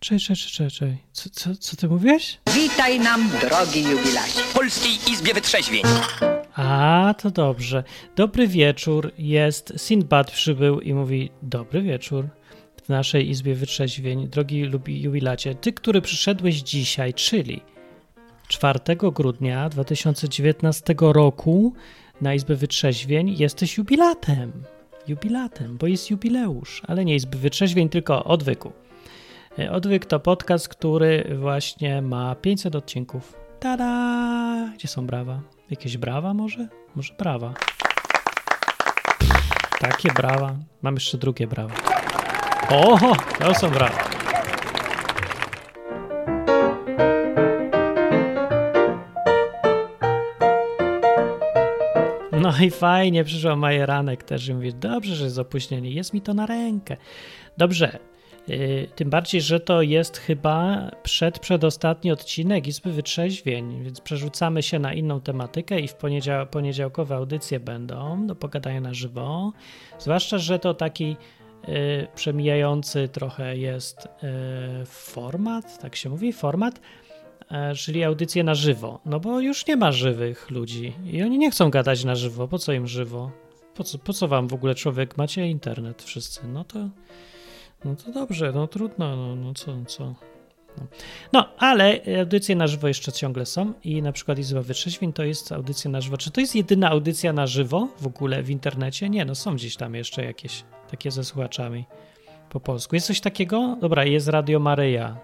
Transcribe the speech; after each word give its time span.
Cześć, 0.00 0.26
cześć, 0.26 0.52
cześć, 0.52 0.76
cześć. 0.76 0.96
Co, 1.12 1.30
co, 1.30 1.54
co 1.54 1.76
ty 1.76 1.88
mówiłeś? 1.88 2.38
Witaj 2.54 3.00
nam, 3.00 3.30
drogi 3.40 3.82
jubilacie. 3.82 4.40
W 4.42 4.54
Polskiej 4.54 5.12
Izbie 5.12 5.34
Wytrzeźwień. 5.34 5.82
A, 6.54 7.14
to 7.18 7.30
dobrze. 7.30 7.84
Dobry 8.16 8.48
wieczór. 8.48 9.12
Jest 9.18 9.72
Sindbad 9.76 10.30
przybył 10.30 10.80
i 10.80 10.94
mówi 10.94 11.30
dobry 11.42 11.82
wieczór 11.82 12.28
w 12.84 12.88
naszej 12.88 13.30
Izbie 13.30 13.54
Wytrzeźwień. 13.54 14.28
Drogi 14.28 14.64
lubi 14.64 15.02
jubilacie, 15.02 15.54
ty, 15.54 15.72
który 15.72 16.00
przyszedłeś 16.00 16.54
dzisiaj, 16.54 17.14
czyli 17.14 17.60
4 18.48 18.78
grudnia 18.96 19.68
2019 19.68 20.94
roku 20.98 21.72
na 22.20 22.34
Izbę 22.34 22.54
Wytrzeźwień, 22.54 23.36
jesteś 23.38 23.76
jubilatem. 23.76 24.52
Jubilatem, 25.08 25.76
bo 25.78 25.86
jest 25.86 26.10
jubileusz, 26.10 26.82
ale 26.86 27.04
nie 27.04 27.14
Izby 27.14 27.38
Wytrzeźwień, 27.38 27.88
tylko 27.88 28.24
odwyku. 28.24 28.72
Odwyk 29.64 30.06
to 30.06 30.20
podcast, 30.20 30.68
który 30.68 31.36
właśnie 31.38 32.02
ma 32.02 32.34
500 32.34 32.76
odcinków. 32.76 33.36
Tada! 33.60 34.72
Gdzie 34.74 34.88
są 34.88 35.06
brawa? 35.06 35.40
Jakieś 35.70 35.96
brawa 35.96 36.34
może? 36.34 36.68
Może 36.94 37.14
brawa. 37.14 37.54
Takie 39.80 40.12
brawa. 40.12 40.56
Mam 40.82 40.94
jeszcze 40.94 41.18
drugie 41.18 41.46
brawa. 41.46 41.74
Oho, 42.70 43.16
to 43.38 43.54
są 43.54 43.70
brawa. 43.70 43.98
No 52.40 52.52
i 52.60 52.70
fajnie, 52.70 53.24
przyszła 53.24 53.56
Majeranek 53.56 54.22
też 54.22 54.48
i 54.48 54.54
mówi, 54.54 54.74
dobrze, 54.74 55.14
że 55.14 55.24
jest 55.24 55.38
opóźnienie, 55.38 55.90
jest 55.90 56.14
mi 56.14 56.20
to 56.20 56.34
na 56.34 56.46
rękę. 56.46 56.96
Dobrze, 57.56 57.98
tym 58.94 59.10
bardziej, 59.10 59.40
że 59.40 59.60
to 59.60 59.82
jest 59.82 60.18
chyba 60.18 60.90
przed, 61.02 61.38
przedostatni 61.38 62.12
odcinek 62.12 62.66
Izby 62.66 62.92
Wytrzeźwień, 62.92 63.82
więc 63.84 64.00
przerzucamy 64.00 64.62
się 64.62 64.78
na 64.78 64.94
inną 64.94 65.20
tematykę 65.20 65.80
i 65.80 65.88
w 65.88 65.94
poniedział 65.94 66.46
poniedziałkowe 66.46 67.16
audycje 67.16 67.60
będą 67.60 68.26
do 68.26 68.34
pogadania 68.34 68.80
na 68.80 68.94
żywo. 68.94 69.52
Zwłaszcza, 69.98 70.38
że 70.38 70.58
to 70.58 70.74
taki 70.74 71.16
yy, 71.68 72.06
przemijający 72.14 73.08
trochę 73.08 73.56
jest 73.56 74.08
yy, 74.22 74.86
format, 74.86 75.78
tak 75.78 75.96
się 75.96 76.10
mówi, 76.10 76.32
format, 76.32 76.80
czyli 77.76 78.04
audycje 78.04 78.44
na 78.44 78.54
żywo. 78.54 79.00
No 79.04 79.20
bo 79.20 79.40
już 79.40 79.66
nie 79.66 79.76
ma 79.76 79.92
żywych 79.92 80.50
ludzi 80.50 80.92
i 81.04 81.22
oni 81.22 81.38
nie 81.38 81.50
chcą 81.50 81.70
gadać 81.70 82.04
na 82.04 82.14
żywo. 82.14 82.48
Po 82.48 82.58
co 82.58 82.72
im 82.72 82.86
żywo? 82.86 83.30
Po 83.74 83.84
co, 83.84 83.98
po 83.98 84.12
co 84.12 84.28
wam 84.28 84.48
w 84.48 84.54
ogóle 84.54 84.74
człowiek? 84.74 85.16
Macie 85.16 85.48
internet 85.48 86.02
wszyscy. 86.02 86.48
No 86.48 86.64
to 86.64 86.78
no 87.84 87.96
to 87.96 88.12
dobrze, 88.12 88.52
no 88.52 88.66
trudno, 88.66 89.16
no, 89.16 89.36
no 89.36 89.54
co, 89.54 89.84
co. 89.86 90.14
No. 90.78 90.86
no. 91.32 91.48
ale 91.58 92.00
audycje 92.20 92.56
na 92.56 92.66
żywo 92.66 92.88
jeszcze 92.88 93.12
ciągle 93.12 93.46
są 93.46 93.72
i 93.84 94.02
na 94.02 94.12
przykład 94.12 94.38
Izba 94.38 94.62
Wytrzeźwień 94.62 95.12
to 95.12 95.24
jest 95.24 95.52
audycja 95.52 95.90
na 95.90 96.00
żywo. 96.00 96.16
Czy 96.16 96.30
to 96.30 96.40
jest 96.40 96.54
jedyna 96.54 96.90
audycja 96.90 97.32
na 97.32 97.46
żywo 97.46 97.88
w 98.00 98.06
ogóle 98.06 98.42
w 98.42 98.50
internecie? 98.50 99.10
Nie, 99.10 99.24
no 99.24 99.34
są 99.34 99.54
gdzieś 99.54 99.76
tam 99.76 99.94
jeszcze 99.94 100.24
jakieś 100.24 100.64
takie 100.90 101.10
ze 101.10 101.24
słuchaczami 101.24 101.84
po 102.50 102.60
polsku. 102.60 102.94
Jest 102.94 103.06
coś 103.06 103.20
takiego? 103.20 103.76
Dobra, 103.80 104.04
jest 104.04 104.28
Radio 104.28 104.60
Maryja. 104.60 105.16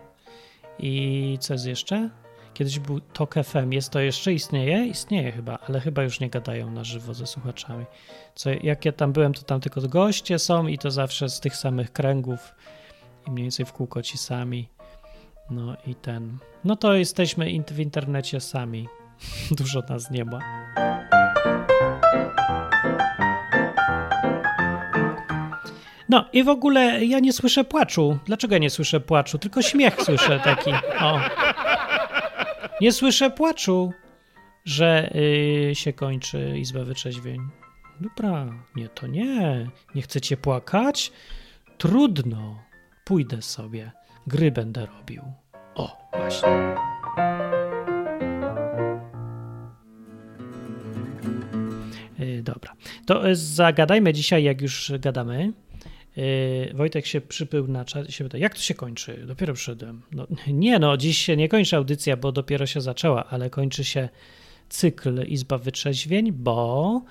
I 0.79 1.37
co 1.41 1.55
jest 1.55 1.67
jeszcze? 1.67 2.11
Kiedyś 2.55 2.79
był 2.79 3.01
Tok 3.01 3.35
FM. 3.45 3.73
Jest 3.73 3.91
to 3.91 4.01
jeszcze? 4.01 4.33
Istnieje? 4.33 4.87
Istnieje 4.87 5.33
chyba, 5.33 5.59
ale 5.69 5.81
chyba 5.81 6.03
już 6.03 6.21
nie 6.21 6.31
gadają 6.31 6.71
na 6.71 6.85
żywo 6.85 7.15
ze 7.15 7.27
słuchaczami. 7.27 7.85
Co, 8.35 8.51
jak 8.63 8.85
ja 8.85 8.93
tam 8.93 9.13
byłem, 9.13 9.35
to 9.35 9.43
tam 9.43 9.61
tylko 9.61 9.81
goście 9.81 10.39
są 10.39 10.67
i 10.67 10.79
to 10.79 10.91
zawsze 10.91 11.29
z 11.29 11.41
tych 11.41 11.57
samych 11.57 11.93
kręgów 11.93 12.55
i 13.27 13.31
mniej 13.31 13.45
więcej 13.45 13.67
w 13.67 13.73
kółko 13.73 14.03
ci 14.03 14.19
sami. 14.19 14.69
No 15.51 15.77
i 15.87 15.95
ten. 15.95 16.39
No 16.65 16.77
to 16.77 16.95
jesteśmy 16.95 17.63
w 17.71 17.81
internecie 17.81 18.41
sami. 18.41 18.89
Dużo 19.59 19.83
nas 19.89 20.11
nie 20.11 20.25
ma. 20.25 20.39
No 26.09 26.25
i 26.33 26.45
w 26.45 26.49
ogóle 26.49 27.05
ja 27.05 27.19
nie 27.19 27.33
słyszę 27.33 27.65
płaczu. 27.65 28.19
Dlaczego 28.27 28.55
ja 28.55 28.59
nie 28.59 28.71
słyszę 28.71 29.01
płaczu? 29.01 29.39
Tylko 29.39 29.63
śmiech 29.63 30.03
słyszę 30.03 30.41
taki. 30.45 30.71
O. 31.01 31.21
Nie 32.83 32.93
słyszę 32.93 33.31
płaczu, 33.31 33.93
że 34.65 35.11
yy, 35.15 35.75
się 35.75 35.93
kończy 35.93 36.59
Izba 36.59 36.85
Wytrzeźwień. 36.85 37.41
Dobra, 38.01 38.47
nie, 38.77 38.89
to 38.89 39.07
nie. 39.07 39.71
Nie 39.95 40.03
chcecie 40.03 40.37
płakać? 40.37 41.13
Trudno. 41.79 42.63
Pójdę 43.05 43.43
sobie. 43.43 43.93
Gry 44.27 44.51
będę 44.51 44.87
robił. 44.87 45.23
O, 45.75 46.09
właśnie. 46.13 46.49
Yy, 52.19 52.43
dobra. 52.43 52.73
To 53.07 53.23
zagadajmy 53.33 54.13
dzisiaj, 54.13 54.45
jak 54.45 54.61
już 54.61 54.93
gadamy. 54.99 55.53
Yy, 56.17 56.75
Wojtek 56.75 57.07
się 57.07 57.21
przypył 57.21 57.69
na 57.69 57.85
czat 57.85 58.09
i 58.09 58.13
się 58.13 58.25
pyta, 58.25 58.39
jak 58.39 58.55
to 58.55 58.61
się 58.61 58.75
kończy? 58.75 59.25
Dopiero 59.27 59.55
przyszedłem. 59.55 60.03
No, 60.13 60.27
nie, 60.47 60.79
no, 60.79 60.97
dziś 60.97 61.19
się 61.19 61.37
nie 61.37 61.49
kończy 61.49 61.77
audycja, 61.77 62.17
bo 62.17 62.33
dopiero 62.33 62.67
się 62.67 62.81
zaczęła, 62.81 63.25
ale 63.25 63.51
kończy 63.51 63.85
się 63.85 64.09
cykl 64.69 65.23
Izba 65.27 65.59
Wytrzeźwień, 65.59 66.33
bo 66.33 67.03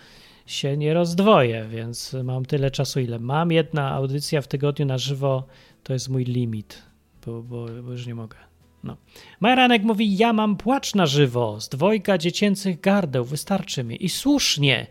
się 0.45 0.77
nie 0.77 0.93
rozdwoję, 0.93 1.67
więc 1.71 2.15
mam 2.23 2.45
tyle 2.45 2.71
czasu, 2.71 2.99
ile 2.99 3.19
mam. 3.19 3.51
Jedna 3.51 3.91
audycja 3.91 4.41
w 4.41 4.47
tygodniu 4.47 4.85
na 4.85 4.97
żywo 4.97 5.47
to 5.83 5.93
jest 5.93 6.09
mój 6.09 6.23
limit, 6.23 6.81
bo, 7.25 7.43
bo, 7.43 7.65
bo 7.83 7.91
już 7.91 8.07
nie 8.07 8.15
mogę. 8.15 8.37
No. 8.83 8.97
Majranek 9.39 9.83
mówi, 9.83 10.17
ja 10.17 10.33
mam 10.33 10.57
płacz 10.57 10.95
na 10.95 11.05
żywo 11.05 11.61
z 11.61 11.69
dwojga 11.69 12.17
dziecięcych 12.17 12.79
gardeł, 12.79 13.25
wystarczy 13.25 13.83
mi. 13.83 14.05
I 14.05 14.09
słusznie, 14.09 14.87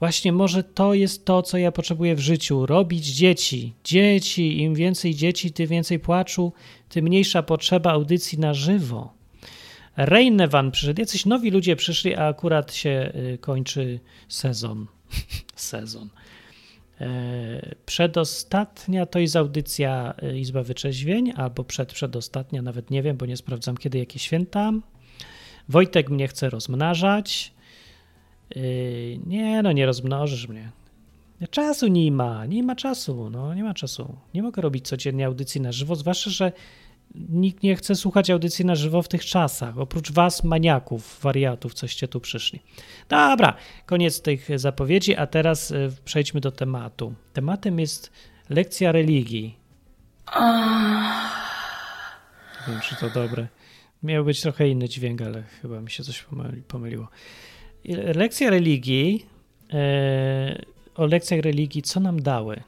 Właśnie 0.00 0.32
może 0.32 0.64
to 0.64 0.94
jest 0.94 1.24
to, 1.24 1.42
co 1.42 1.58
ja 1.58 1.72
potrzebuję 1.72 2.14
w 2.14 2.20
życiu. 2.20 2.66
Robić 2.66 3.06
dzieci. 3.06 3.74
Dzieci. 3.84 4.62
Im 4.62 4.74
więcej 4.74 5.14
dzieci, 5.14 5.52
tym 5.52 5.66
więcej 5.66 5.98
płaczu, 5.98 6.52
tym 6.88 7.04
mniejsza 7.04 7.42
potrzeba 7.42 7.92
audycji 7.92 8.38
na 8.38 8.54
żywo. 8.54 9.12
Reinewan 9.96 10.70
przyszedł. 10.70 11.00
Jacyś 11.00 11.26
nowi 11.26 11.50
ludzie 11.50 11.76
przyszli, 11.76 12.14
a 12.14 12.26
akurat 12.26 12.74
się 12.74 13.12
y, 13.14 13.38
kończy 13.38 14.00
sezon. 14.28 14.86
sezon. 15.56 16.08
E, 17.00 17.74
przedostatnia 17.86 19.06
to 19.06 19.18
jest 19.18 19.36
audycja 19.36 20.14
y, 20.22 20.38
Izba 20.38 20.62
Wyczeźwień, 20.62 21.32
albo 21.36 21.64
przed 21.64 21.92
przedostatnia, 21.92 22.62
nawet 22.62 22.90
nie 22.90 23.02
wiem, 23.02 23.16
bo 23.16 23.26
nie 23.26 23.36
sprawdzam 23.36 23.76
kiedy 23.76 23.98
jakie 23.98 24.18
święta. 24.18 24.72
Wojtek 25.68 26.10
mnie 26.10 26.28
chce 26.28 26.50
rozmnażać. 26.50 27.52
Yy, 28.56 29.18
nie, 29.26 29.62
no 29.62 29.72
nie 29.72 29.86
rozmnożysz 29.86 30.48
mnie. 30.48 30.70
Czasu 31.50 31.86
nie 31.86 32.12
ma, 32.12 32.46
nie 32.46 32.62
ma 32.62 32.76
czasu, 32.76 33.30
no 33.30 33.54
nie 33.54 33.64
ma 33.64 33.74
czasu. 33.74 34.16
Nie 34.34 34.42
mogę 34.42 34.62
robić 34.62 34.88
codziennie 34.88 35.26
audycji 35.26 35.60
na 35.60 35.72
żywo, 35.72 35.96
zwłaszcza, 35.96 36.30
że 36.30 36.52
nikt 37.14 37.62
nie 37.62 37.76
chce 37.76 37.94
słuchać 37.94 38.30
audycji 38.30 38.64
na 38.64 38.74
żywo 38.74 39.02
w 39.02 39.08
tych 39.08 39.24
czasach, 39.24 39.78
oprócz 39.78 40.12
was, 40.12 40.44
maniaków, 40.44 41.20
wariatów, 41.22 41.74
coście 41.74 42.08
tu 42.08 42.20
przyszli. 42.20 42.60
Dobra, 43.08 43.56
koniec 43.86 44.22
tych 44.22 44.58
zapowiedzi, 44.58 45.16
a 45.16 45.26
teraz 45.26 45.70
yy, 45.70 45.92
przejdźmy 46.04 46.40
do 46.40 46.52
tematu. 46.52 47.14
Tematem 47.32 47.78
jest 47.78 48.12
lekcja 48.48 48.92
religii. 48.92 49.56
Nie 52.66 52.72
wiem, 52.72 52.80
czy 52.80 52.96
to 52.96 53.10
dobre. 53.10 53.48
Miał 54.02 54.24
być 54.24 54.40
trochę 54.40 54.68
inny 54.68 54.88
dźwięk, 54.88 55.22
ale 55.22 55.42
chyba 55.42 55.80
mi 55.80 55.90
się 55.90 56.04
coś 56.04 56.26
pomyliło 56.68 57.08
lekcja 58.14 58.50
religii, 58.50 59.26
e, 59.72 60.62
o 60.94 61.06
lekcjach 61.06 61.40
religii, 61.40 61.82
co 61.82 62.00
nam 62.00 62.22
dały? 62.22 62.62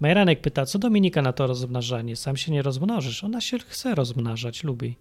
Majranek 0.00 0.40
pyta, 0.40 0.66
co 0.66 0.78
Dominika 0.78 1.22
na 1.22 1.32
to 1.32 1.46
rozmnażanie? 1.46 2.16
Sam 2.16 2.36
się 2.36 2.52
nie 2.52 2.62
rozmnożysz. 2.62 3.24
Ona 3.24 3.40
się 3.40 3.58
chce 3.58 3.94
rozmnażać, 3.94 4.64
lubi. 4.64 4.96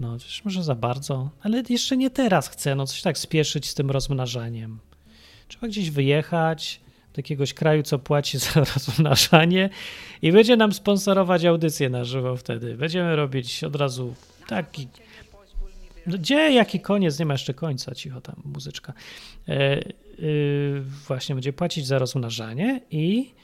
No, 0.00 0.16
może 0.44 0.62
za 0.62 0.74
bardzo, 0.74 1.30
ale 1.42 1.62
jeszcze 1.68 1.96
nie 1.96 2.10
teraz 2.10 2.48
chce, 2.48 2.74
no 2.74 2.86
coś 2.86 3.02
tak 3.02 3.18
spieszyć 3.18 3.68
z 3.68 3.74
tym 3.74 3.90
rozmnażaniem. 3.90 4.78
Trzeba 5.48 5.68
gdzieś 5.68 5.90
wyjechać 5.90 6.80
do 7.14 7.18
jakiegoś 7.18 7.54
kraju, 7.54 7.82
co 7.82 7.98
płaci 7.98 8.38
za 8.44 8.64
rozmnażanie 8.74 9.70
i 10.22 10.32
będzie 10.32 10.56
nam 10.56 10.72
sponsorować 10.72 11.44
audycję 11.44 11.90
na 11.90 12.04
żywo 12.04 12.36
wtedy. 12.36 12.76
Będziemy 12.76 13.16
robić 13.16 13.64
od 13.64 13.76
razu 13.76 14.14
taki 14.48 14.88
no, 16.06 16.18
gdzie, 16.18 16.52
jaki 16.52 16.80
koniec? 16.80 17.18
Nie 17.18 17.26
ma 17.26 17.34
jeszcze 17.34 17.54
końca, 17.54 17.94
cicho 17.94 18.20
tam, 18.20 18.42
muzyczka. 18.44 18.92
E, 19.48 19.52
e, 19.52 19.82
właśnie 20.80 21.34
będzie 21.34 21.52
płacić 21.52 21.86
za 21.86 21.98
rozmnażanie 21.98 22.80
i 22.90 23.34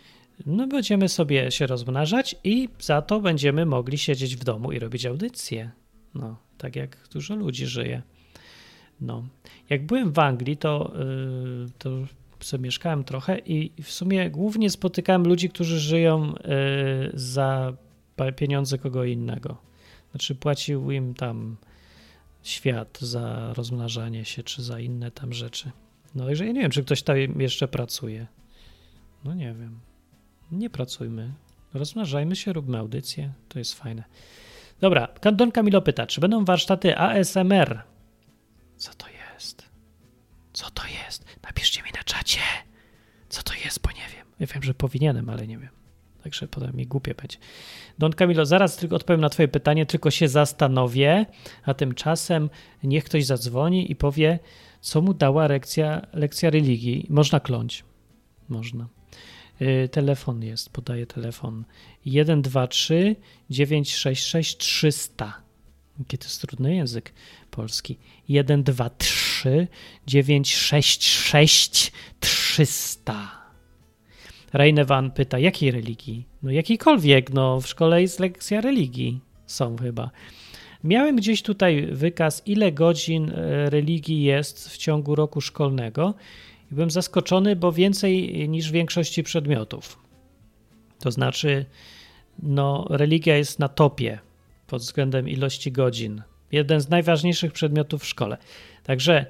no, 0.47 0.67
będziemy 0.67 1.09
sobie 1.09 1.51
się 1.51 1.67
rozmnażać 1.67 2.37
i 2.45 2.69
za 2.79 3.03
to 3.03 3.21
będziemy 3.21 3.67
mogli 3.67 3.99
siedzieć 3.99 4.37
w 4.37 4.45
domu 4.45 4.73
i 4.73 4.79
robić 4.79 5.07
audycje. 5.07 5.71
No, 6.15 6.37
tak 6.59 6.77
jak 6.77 7.09
dużo 7.13 7.37
ludzi 7.37 7.67
żyje. 7.67 8.03
No. 9.01 9.25
Jak 9.71 9.87
byłem 9.87 10.13
w 10.13 10.19
Anglii, 10.19 10.57
to, 10.57 10.93
yy, 10.99 11.67
to 11.79 11.91
sobie 12.41 12.65
mieszkałem 12.65 13.05
trochę 13.05 13.39
i 13.39 13.83
w 13.83 13.91
sumie 13.91 14.31
głównie 14.31 14.71
spotykałem 14.71 15.23
ludzi, 15.23 15.49
którzy 15.49 15.81
żyją 15.81 16.27
yy, 16.27 16.35
za 17.15 17.73
pieniądze 18.37 18.79
kogo 18.79 19.05
innego. 19.05 19.57
Znaczy 20.11 20.35
płacił 20.35 20.91
im 20.91 21.15
tam 21.15 21.57
świat 22.49 22.99
za 23.01 23.55
rozmnażanie 23.55 24.25
się, 24.25 24.43
czy 24.43 24.63
za 24.63 24.81
inne 24.81 25.11
tam 25.11 25.33
rzeczy. 25.33 25.71
No 26.15 26.27
także 26.27 26.47
ja 26.47 26.53
nie 26.53 26.61
wiem, 26.61 26.71
czy 26.71 26.85
ktoś 26.85 27.03
tam 27.03 27.17
jeszcze 27.41 27.69
pracuje. 27.69 28.27
No 29.25 29.35
nie 29.35 29.55
wiem. 29.55 29.81
Nie 30.53 30.71
pracujmy. 30.71 31.33
Rozmnażajmy 31.75 32.37
się, 32.37 32.53
róbmy 32.53 32.79
audycję. 32.79 33.33
To 33.49 33.59
jest 33.59 33.75
fajne. 33.75 34.05
Dobra, 34.81 35.09
Don 35.33 35.53
Camilo 35.53 35.83
pyta, 35.83 36.07
czy 36.07 36.21
będą 36.21 36.45
warsztaty 36.45 36.99
ASMR? 36.99 37.83
Co 38.77 38.95
to 38.95 39.07
jest? 39.09 39.69
Co 40.53 40.71
to 40.71 40.83
jest? 40.87 41.25
Napiszcie 41.43 41.83
mi 41.83 41.91
na 41.95 42.03
czacie. 42.03 42.41
Co 43.29 43.43
to 43.43 43.55
jest, 43.65 43.81
bo 43.83 43.91
nie 43.91 44.09
wiem. 44.17 44.27
Ja 44.41 44.47
wiem, 44.47 44.63
że 44.63 44.75
powinienem, 44.75 45.31
ale 45.31 45.47
nie 45.47 45.59
wiem. 45.59 45.71
Także 46.27 46.49
potem 46.49 46.77
mi 46.77 46.87
głupie 46.87 47.15
będzie. 47.15 47.39
Don 47.99 48.13
Camilo, 48.13 48.47
zaraz 48.47 48.77
tylko 48.77 48.97
odpowiem 48.97 49.21
na 49.21 49.29
twoje 49.29 49.49
pytanie, 49.49 49.87
tylko 49.87 50.11
się 50.11 50.29
zastanowię, 50.29 51.27
a 51.65 51.75
tymczasem 51.75 52.51
niech 52.85 53.05
ktoś 53.05 53.25
zadzwoni 53.25 53.93
i 53.93 53.97
powie, 53.97 54.39
co 54.81 55.03
mu 55.03 55.15
dała 55.15 55.49
lekcja, 55.49 56.07
lekcja 56.13 56.51
religii. 56.51 57.07
Można 57.11 57.41
kląć. 57.41 57.85
Można. 58.49 58.89
Yy, 59.61 59.89
telefon 59.89 60.43
jest, 60.43 60.71
podaję 60.71 61.07
telefon. 61.07 61.65
123 62.07 63.17
966 63.51 64.57
300. 64.57 65.43
Jaki 65.99 66.19
to 66.19 66.25
jest 66.25 66.41
trudny 66.41 66.75
język 66.75 67.13
polski. 67.51 67.99
123 68.29 69.69
966 70.07 71.93
300. 72.21 73.46
Reinewan 74.57 75.11
pyta, 75.11 75.39
jakiej 75.39 75.71
religii? 75.71 76.27
No 76.43 76.51
jakiejkolwiek, 76.51 77.33
no 77.33 77.61
w 77.61 77.67
szkole 77.67 78.03
jest 78.03 78.21
lekcja 78.21 78.61
religii. 78.61 79.21
Są 79.47 79.77
chyba. 79.77 80.11
Miałem 80.85 81.17
gdzieś 81.17 81.43
tutaj 81.43 81.89
wykaz, 81.93 82.43
ile 82.47 82.73
godzin 82.73 83.31
e, 83.31 83.71
religii 83.71 84.23
jest 84.23 84.69
w 84.69 84.77
ciągu 84.77 85.15
roku 85.15 85.41
szkolnego 85.41 86.15
i 86.73 86.75
byłem 86.75 86.91
zaskoczony, 86.91 87.57
bo 87.57 87.73
więcej 87.73 88.49
niż 88.49 88.69
w 88.69 88.73
większości 88.73 89.23
przedmiotów. 89.23 89.99
To 91.01 91.11
znaczy, 91.11 91.67
no, 92.43 92.87
religia 92.91 93.37
jest 93.37 93.59
na 93.59 93.69
topie 93.69 94.19
pod 94.67 94.83
względem 94.83 95.29
ilości 95.29 95.73
godzin. 95.73 96.23
Jeden 96.53 96.81
z 96.81 96.89
najważniejszych 96.89 97.53
przedmiotów 97.53 98.03
w 98.03 98.07
szkole. 98.07 98.37
Także 98.85 99.27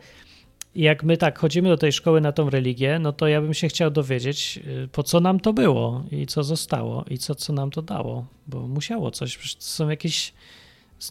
jak 0.77 1.05
my 1.05 1.17
tak 1.17 1.39
chodzimy 1.39 1.69
do 1.69 1.77
tej 1.77 1.93
szkoły 1.93 2.21
na 2.21 2.33
tą 2.33 2.51
religię, 2.51 2.99
no 2.99 3.13
to 3.13 3.29
ja 3.29 3.41
bym 3.41 3.55
się 3.55 3.69
chciał 3.69 3.91
dowiedzieć, 3.91 4.61
y, 4.85 4.89
po 4.89 5.03
co 5.03 5.21
nam 5.21 5.41
to 5.41 5.53
było 5.53 6.05
i 6.11 6.27
co 6.27 6.45
zostało 6.45 7.05
i 7.11 7.19
co, 7.19 7.35
co 7.35 7.53
nam 7.53 7.71
to 7.71 7.83
dało, 7.83 8.27
bo 8.47 8.69
musiało 8.69 9.11
coś, 9.11 9.37
przecież 9.37 9.57
to 9.57 9.63
są 9.63 9.89
jakieś 9.89 10.33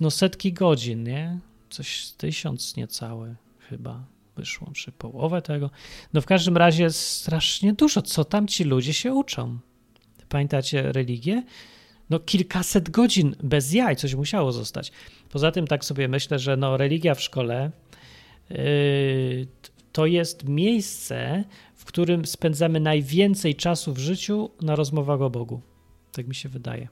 no 0.02 0.12
setki 0.12 0.54
godzin, 0.54 1.04
nie? 1.04 1.40
Coś 1.70 2.08
tysiąc 2.18 2.76
niecałe 2.76 3.36
chyba 3.70 4.04
wyszło, 4.36 4.72
czy 4.74 4.92
połowę 4.92 5.42
tego. 5.42 5.70
No 6.14 6.22
w 6.22 6.26
każdym 6.26 6.58
razie 6.58 6.92
strasznie 6.92 7.74
dużo, 7.74 8.02
co 8.02 8.26
tam 8.26 8.48
ci 8.48 8.64
ludzie 8.64 8.94
się 8.94 9.14
uczą. 9.14 9.60
Pamiętacie 10.30 10.92
religię? 10.92 11.44
No 12.10 12.20
kilkaset 12.20 12.90
godzin 12.90 13.36
bez 13.44 13.74
jaj, 13.74 13.96
coś 13.96 14.16
musiało 14.16 14.52
zostać. 14.52 14.92
Poza 15.30 15.52
tym 15.52 15.68
tak 15.68 15.86
sobie 15.86 16.08
myślę, 16.08 16.40
że 16.40 16.58
no 16.58 16.78
religia 16.78 17.16
w 17.16 17.22
szkole 17.22 17.72
to 19.92 20.06
jest 20.06 20.50
miejsce, 20.50 21.44
w 21.76 21.86
którym 21.86 22.26
spędzamy 22.26 22.80
najwięcej 22.80 23.56
czasu 23.56 23.94
w 23.94 23.98
życiu 23.98 24.50
na 24.62 24.76
rozmowach 24.76 25.22
o 25.22 25.30
Bogu. 25.30 25.62
Tak 26.12 26.28
mi 26.28 26.36
się 26.36 26.50
wydaje. 26.50 26.88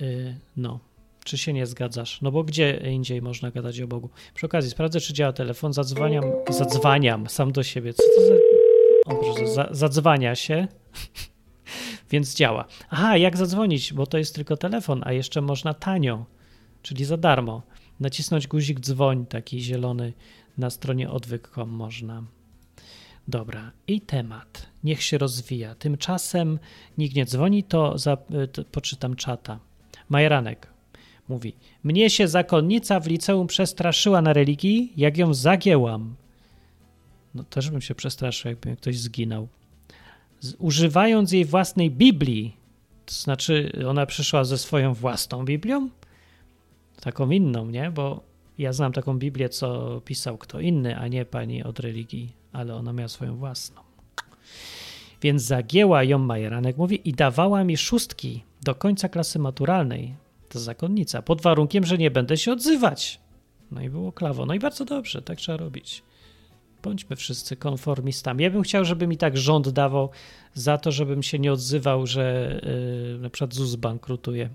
Yy, 0.00 0.36
no, 0.56 0.80
czy 1.24 1.38
się 1.38 1.52
nie 1.52 1.66
zgadzasz? 1.66 2.22
No 2.22 2.32
bo 2.32 2.44
gdzie 2.44 2.76
indziej 2.92 3.22
można 3.22 3.50
gadać 3.50 3.80
o 3.80 3.86
Bogu? 3.86 4.10
Przy 4.34 4.46
okazji 4.46 4.70
sprawdzę, 4.70 5.00
czy 5.00 5.12
działa 5.12 5.32
telefon, 5.32 5.72
zadzwaniam, 5.72 6.24
zadzwaniam 6.48 7.28
sam 7.28 7.52
do 7.52 7.62
siebie. 7.62 7.92
Co 7.92 8.02
to 8.16 8.26
za... 8.26 8.34
O 9.06 9.14
proszę, 9.14 9.54
za, 9.54 9.68
zadzwania 9.70 10.34
się, 10.34 10.68
więc 12.10 12.34
działa. 12.34 12.64
Aha, 12.90 13.16
jak 13.16 13.36
zadzwonić? 13.36 13.92
Bo 13.92 14.06
to 14.06 14.18
jest 14.18 14.34
tylko 14.34 14.56
telefon, 14.56 15.02
a 15.04 15.12
jeszcze 15.12 15.40
można 15.40 15.74
tanio, 15.74 16.26
czyli 16.82 17.04
za 17.04 17.16
darmo 17.16 17.62
nacisnąć 18.00 18.46
guzik 18.46 18.80
dzwoń, 18.80 19.26
taki 19.26 19.60
zielony 19.60 20.12
na 20.58 20.70
stronie 20.70 21.10
odwyk.com 21.10 21.70
można. 21.70 22.22
Dobra, 23.28 23.72
i 23.86 24.00
temat. 24.00 24.66
Niech 24.84 25.02
się 25.02 25.18
rozwija. 25.18 25.74
Tymczasem 25.74 26.58
nikt 26.98 27.16
nie 27.16 27.26
dzwoni, 27.26 27.64
to, 27.64 27.98
za, 27.98 28.16
to 28.52 28.64
poczytam 28.64 29.16
czata. 29.16 29.58
Majranek 30.08 30.68
mówi: 31.28 31.54
Mnie 31.84 32.10
się 32.10 32.28
zakonnica 32.28 33.00
w 33.00 33.06
liceum 33.06 33.46
przestraszyła 33.46 34.22
na 34.22 34.32
religii, 34.32 34.92
jak 34.96 35.18
ją 35.18 35.34
zagięłam. 35.34 36.14
No 37.34 37.44
też 37.44 37.70
bym 37.70 37.80
się 37.80 37.94
przestraszył, 37.94 38.48
jakby 38.48 38.76
ktoś 38.76 38.98
zginął. 38.98 39.48
Używając 40.58 41.32
jej 41.32 41.44
własnej 41.44 41.90
Biblii, 41.90 42.56
to 43.06 43.14
znaczy 43.14 43.72
ona 43.88 44.06
przyszła 44.06 44.44
ze 44.44 44.58
swoją 44.58 44.94
własną 44.94 45.44
Biblią? 45.44 45.90
Taką 47.04 47.30
inną, 47.30 47.66
nie? 47.66 47.90
Bo 47.90 48.22
ja 48.58 48.72
znam 48.72 48.92
taką 48.92 49.18
Biblię, 49.18 49.48
co 49.48 50.00
pisał 50.04 50.38
kto 50.38 50.60
inny, 50.60 50.98
a 50.98 51.08
nie 51.08 51.24
pani 51.24 51.62
od 51.62 51.80
religii, 51.80 52.32
ale 52.52 52.74
ona 52.74 52.92
miała 52.92 53.08
swoją 53.08 53.36
własną. 53.36 53.82
Więc 55.22 55.42
zagięła 55.42 56.04
ją 56.04 56.18
Majeranek, 56.18 56.76
mówi, 56.76 57.08
i 57.08 57.12
dawała 57.12 57.64
mi 57.64 57.76
szóstki 57.76 58.44
do 58.62 58.74
końca 58.74 59.08
klasy 59.08 59.38
maturalnej. 59.38 60.14
To 60.48 60.60
zakonnica, 60.60 61.22
pod 61.22 61.42
warunkiem, 61.42 61.84
że 61.84 61.98
nie 61.98 62.10
będę 62.10 62.36
się 62.36 62.52
odzywać. 62.52 63.20
No 63.70 63.82
i 63.82 63.90
było 63.90 64.12
klawo. 64.12 64.46
No 64.46 64.54
i 64.54 64.58
bardzo 64.58 64.84
dobrze, 64.84 65.22
tak 65.22 65.38
trzeba 65.38 65.58
robić. 65.58 66.02
Bądźmy 66.82 67.16
wszyscy 67.16 67.56
konformistami. 67.56 68.44
Ja 68.44 68.50
bym 68.50 68.62
chciał, 68.62 68.84
żeby 68.84 69.06
mi 69.06 69.16
tak 69.16 69.36
rząd 69.36 69.68
dawał 69.68 70.10
za 70.54 70.78
to, 70.78 70.92
żebym 70.92 71.22
się 71.22 71.38
nie 71.38 71.52
odzywał, 71.52 72.06
że 72.06 72.60
yy, 73.12 73.18
na 73.18 73.30
przykład 73.30 73.54
ZUS 73.54 73.76
bankrutuje 73.76 74.48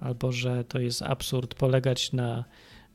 albo 0.00 0.32
że 0.32 0.64
to 0.64 0.78
jest 0.78 1.02
absurd 1.02 1.54
polegać 1.54 2.12
na 2.12 2.44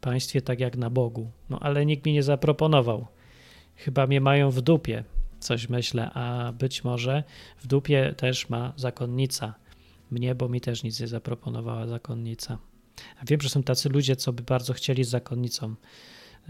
państwie 0.01 0.41
tak 0.41 0.59
jak 0.59 0.77
na 0.77 0.89
Bogu. 0.89 1.31
No 1.49 1.59
ale 1.59 1.85
nikt 1.85 2.05
mi 2.05 2.13
nie 2.13 2.23
zaproponował. 2.23 3.07
Chyba 3.75 4.07
mnie 4.07 4.21
mają 4.21 4.51
w 4.51 4.61
dupie, 4.61 5.03
coś 5.39 5.69
myślę, 5.69 6.11
a 6.13 6.51
być 6.51 6.83
może 6.83 7.23
w 7.57 7.67
dupie 7.67 8.13
też 8.17 8.49
ma 8.49 8.73
zakonnica. 8.75 9.55
Mnie, 10.11 10.35
bo 10.35 10.49
mi 10.49 10.61
też 10.61 10.83
nic 10.83 10.99
nie 10.99 11.07
zaproponowała 11.07 11.87
zakonnica. 11.87 12.57
A 13.21 13.25
wiem, 13.25 13.41
że 13.41 13.49
są 13.49 13.63
tacy 13.63 13.89
ludzie, 13.89 14.15
co 14.15 14.33
by 14.33 14.43
bardzo 14.43 14.74
chcieli 14.74 15.03
z 15.03 15.09
zakonnicą 15.09 15.75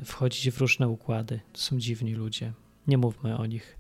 wchodzić 0.05 0.51
w 0.51 0.61
różne 0.61 0.87
układy. 0.89 1.39
To 1.53 1.59
są 1.59 1.79
dziwni 1.79 2.13
ludzie. 2.13 2.53
Nie 2.87 2.97
mówmy 2.97 3.37
o 3.37 3.45
nich. 3.45 3.77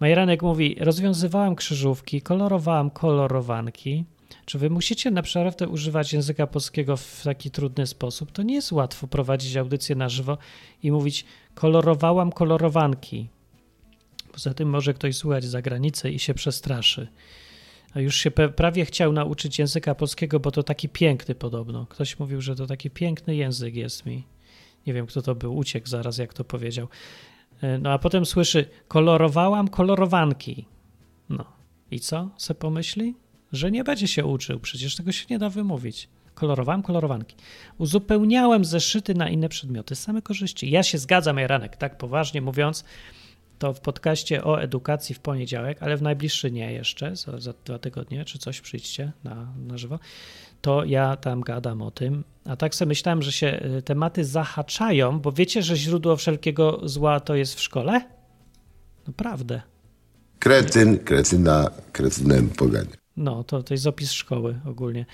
Majeranek 0.00 0.42
mówi: 0.42 0.76
Rozwiązywałam 0.80 1.54
krzyżówki, 1.54 2.22
kolorowałam 2.22 2.90
kolorowanki, 2.90 4.04
czy 4.44 4.58
wy 4.58 4.70
musicie 4.70 5.10
naprawdę 5.10 5.68
używać 5.68 6.12
języka 6.12 6.46
polskiego 6.46 6.96
w 6.96 7.20
taki 7.24 7.50
trudny 7.50 7.86
sposób? 7.86 8.32
To 8.32 8.42
nie 8.42 8.54
jest 8.54 8.72
łatwo 8.72 9.06
prowadzić 9.06 9.56
audycję 9.56 9.96
na 9.96 10.08
żywo 10.08 10.38
i 10.82 10.92
mówić 10.92 11.24
kolorowałam 11.54 12.32
kolorowanki. 12.32 13.28
Poza 14.32 14.54
tym 14.54 14.70
może 14.70 14.94
ktoś 14.94 15.16
słuchać 15.16 15.44
za 15.44 15.62
granicę 15.62 16.10
i 16.10 16.18
się 16.18 16.34
przestraszy. 16.34 17.08
A 17.94 18.00
już 18.00 18.16
się 18.16 18.30
prawie 18.30 18.84
chciał 18.84 19.12
nauczyć 19.12 19.58
języka 19.58 19.94
polskiego, 19.94 20.40
bo 20.40 20.50
to 20.50 20.62
taki 20.62 20.88
piękny 20.88 21.34
podobno. 21.34 21.86
Ktoś 21.86 22.18
mówił, 22.18 22.40
że 22.40 22.56
to 22.56 22.66
taki 22.66 22.90
piękny 22.90 23.36
język 23.36 23.74
jest 23.74 24.06
mi. 24.06 24.24
Nie 24.86 24.92
wiem, 24.94 25.06
kto 25.06 25.22
to 25.22 25.34
był, 25.34 25.56
uciekł 25.56 25.88
zaraz, 25.88 26.18
jak 26.18 26.34
to 26.34 26.44
powiedział. 26.44 26.88
E, 27.60 27.78
no 27.78 27.92
a 27.92 27.98
potem 27.98 28.26
słyszy, 28.26 28.68
kolorowałam 28.88 29.68
kolorowanki. 29.68 30.64
No 31.28 31.44
i 31.90 32.00
co 32.00 32.30
se 32.36 32.54
pomyśli? 32.54 33.14
Że 33.52 33.70
nie 33.70 33.84
będzie 33.84 34.08
się 34.08 34.24
uczył, 34.24 34.60
przecież 34.60 34.96
tego 34.96 35.12
się 35.12 35.26
nie 35.30 35.38
da 35.38 35.50
wymówić. 35.50 36.08
Kolorowałem 36.34 36.82
kolorowanki. 36.82 37.36
Uzupełniałem 37.78 38.64
zeszyty 38.64 39.14
na 39.14 39.28
inne 39.28 39.48
przedmioty, 39.48 39.96
same 39.96 40.22
korzyści. 40.22 40.70
Ja 40.70 40.82
się 40.82 40.98
zgadzam, 40.98 41.38
Jaranek, 41.38 41.76
tak 41.76 41.98
poważnie 41.98 42.40
mówiąc, 42.40 42.84
to 43.58 43.74
w 43.74 43.80
podcaście 43.80 44.44
o 44.44 44.62
edukacji 44.62 45.14
w 45.14 45.20
poniedziałek, 45.20 45.82
ale 45.82 45.96
w 45.96 46.02
najbliższy 46.02 46.50
nie 46.50 46.72
jeszcze, 46.72 47.16
za, 47.16 47.40
za 47.40 47.52
dwa 47.64 47.78
tygodnie 47.78 48.24
czy 48.24 48.38
coś 48.38 48.60
przyjdźcie 48.60 49.12
na, 49.24 49.46
na 49.66 49.78
żywo, 49.78 49.98
to 50.60 50.84
ja 50.84 51.16
tam 51.16 51.40
gadam 51.40 51.82
o 51.82 51.90
tym. 51.90 52.24
A 52.44 52.56
tak 52.56 52.74
sobie 52.74 52.88
myślałem, 52.88 53.22
że 53.22 53.32
się 53.32 53.60
y, 53.78 53.82
tematy 53.82 54.24
zahaczają, 54.24 55.20
bo 55.20 55.32
wiecie, 55.32 55.62
że 55.62 55.76
źródło 55.76 56.16
wszelkiego 56.16 56.80
zła 56.82 57.20
to 57.20 57.34
jest 57.34 57.54
w 57.54 57.60
szkole? 57.60 58.00
Naprawdę. 59.06 59.62
Kretyn, 60.38 60.98
kretyna, 60.98 61.70
kretynem 61.92 62.50
pogania. 62.50 62.96
No, 63.18 63.44
to, 63.44 63.62
to 63.62 63.74
jest 63.74 63.86
opis 63.86 64.12
szkoły 64.12 64.60
ogólnie. 64.66 65.06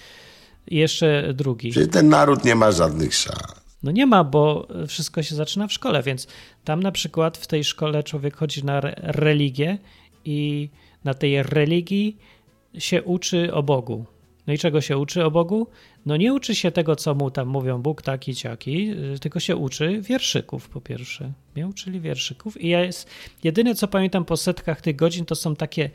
I 0.69 0.77
jeszcze 0.77 1.35
drugi. 1.35 1.73
Czyli 1.73 1.89
ten 1.89 2.09
naród 2.09 2.45
nie 2.45 2.55
ma 2.55 2.73
żadnych 2.73 3.15
szans. 3.15 3.65
No 3.83 3.91
nie 3.91 4.07
ma, 4.07 4.25
bo 4.25 4.69
wszystko 4.89 5.23
się 5.23 5.35
zaczyna 5.35 5.67
w 5.67 5.73
szkole, 5.73 6.03
więc 6.03 6.27
tam 6.65 6.83
na 6.83 6.93
przykład 6.93 7.39
w 7.39 7.47
tej 7.47 7.65
szkole 7.65 8.03
człowiek 8.03 8.37
chodzi 8.37 8.65
na 8.65 8.81
religię 8.97 9.79
i 10.25 10.69
na 11.05 11.15
tej 11.15 11.43
religii 11.43 12.17
się 12.79 13.03
uczy 13.03 13.55
o 13.55 13.63
Bogu. 13.63 14.05
No 14.47 14.53
i 14.53 14.59
czego 14.59 14.81
się 14.81 14.99
uczy 14.99 15.25
o 15.25 15.31
Bogu? 15.31 15.67
No 16.07 16.17
nie 16.17 16.35
uczy 16.35 16.55
się 16.55 16.71
tego, 16.71 16.97
co 16.97 17.15
mu 17.15 17.31
tam 17.31 17.49
mówią 17.49 17.83
Bóg 17.83 18.03
taki, 18.03 18.35
ciaki, 18.35 18.91
y, 19.15 19.19
tylko 19.19 19.41
się 19.41 19.57
uczy 19.57 20.01
wierszyków 20.01 20.69
po 20.69 20.81
pierwsze. 20.81 21.33
Mnie 21.57 21.67
uczyli 21.67 22.01
wierszyków 22.01 22.61
i 22.61 22.69
ja 22.69 22.85
jest, 22.85 23.11
jedyne, 23.45 23.75
co 23.75 23.89
pamiętam 23.89 24.25
po 24.25 24.37
setkach 24.37 24.81
tych 24.81 24.97
godzin, 24.97 25.25
to 25.25 25.35
są 25.35 25.57
takie 25.57 25.91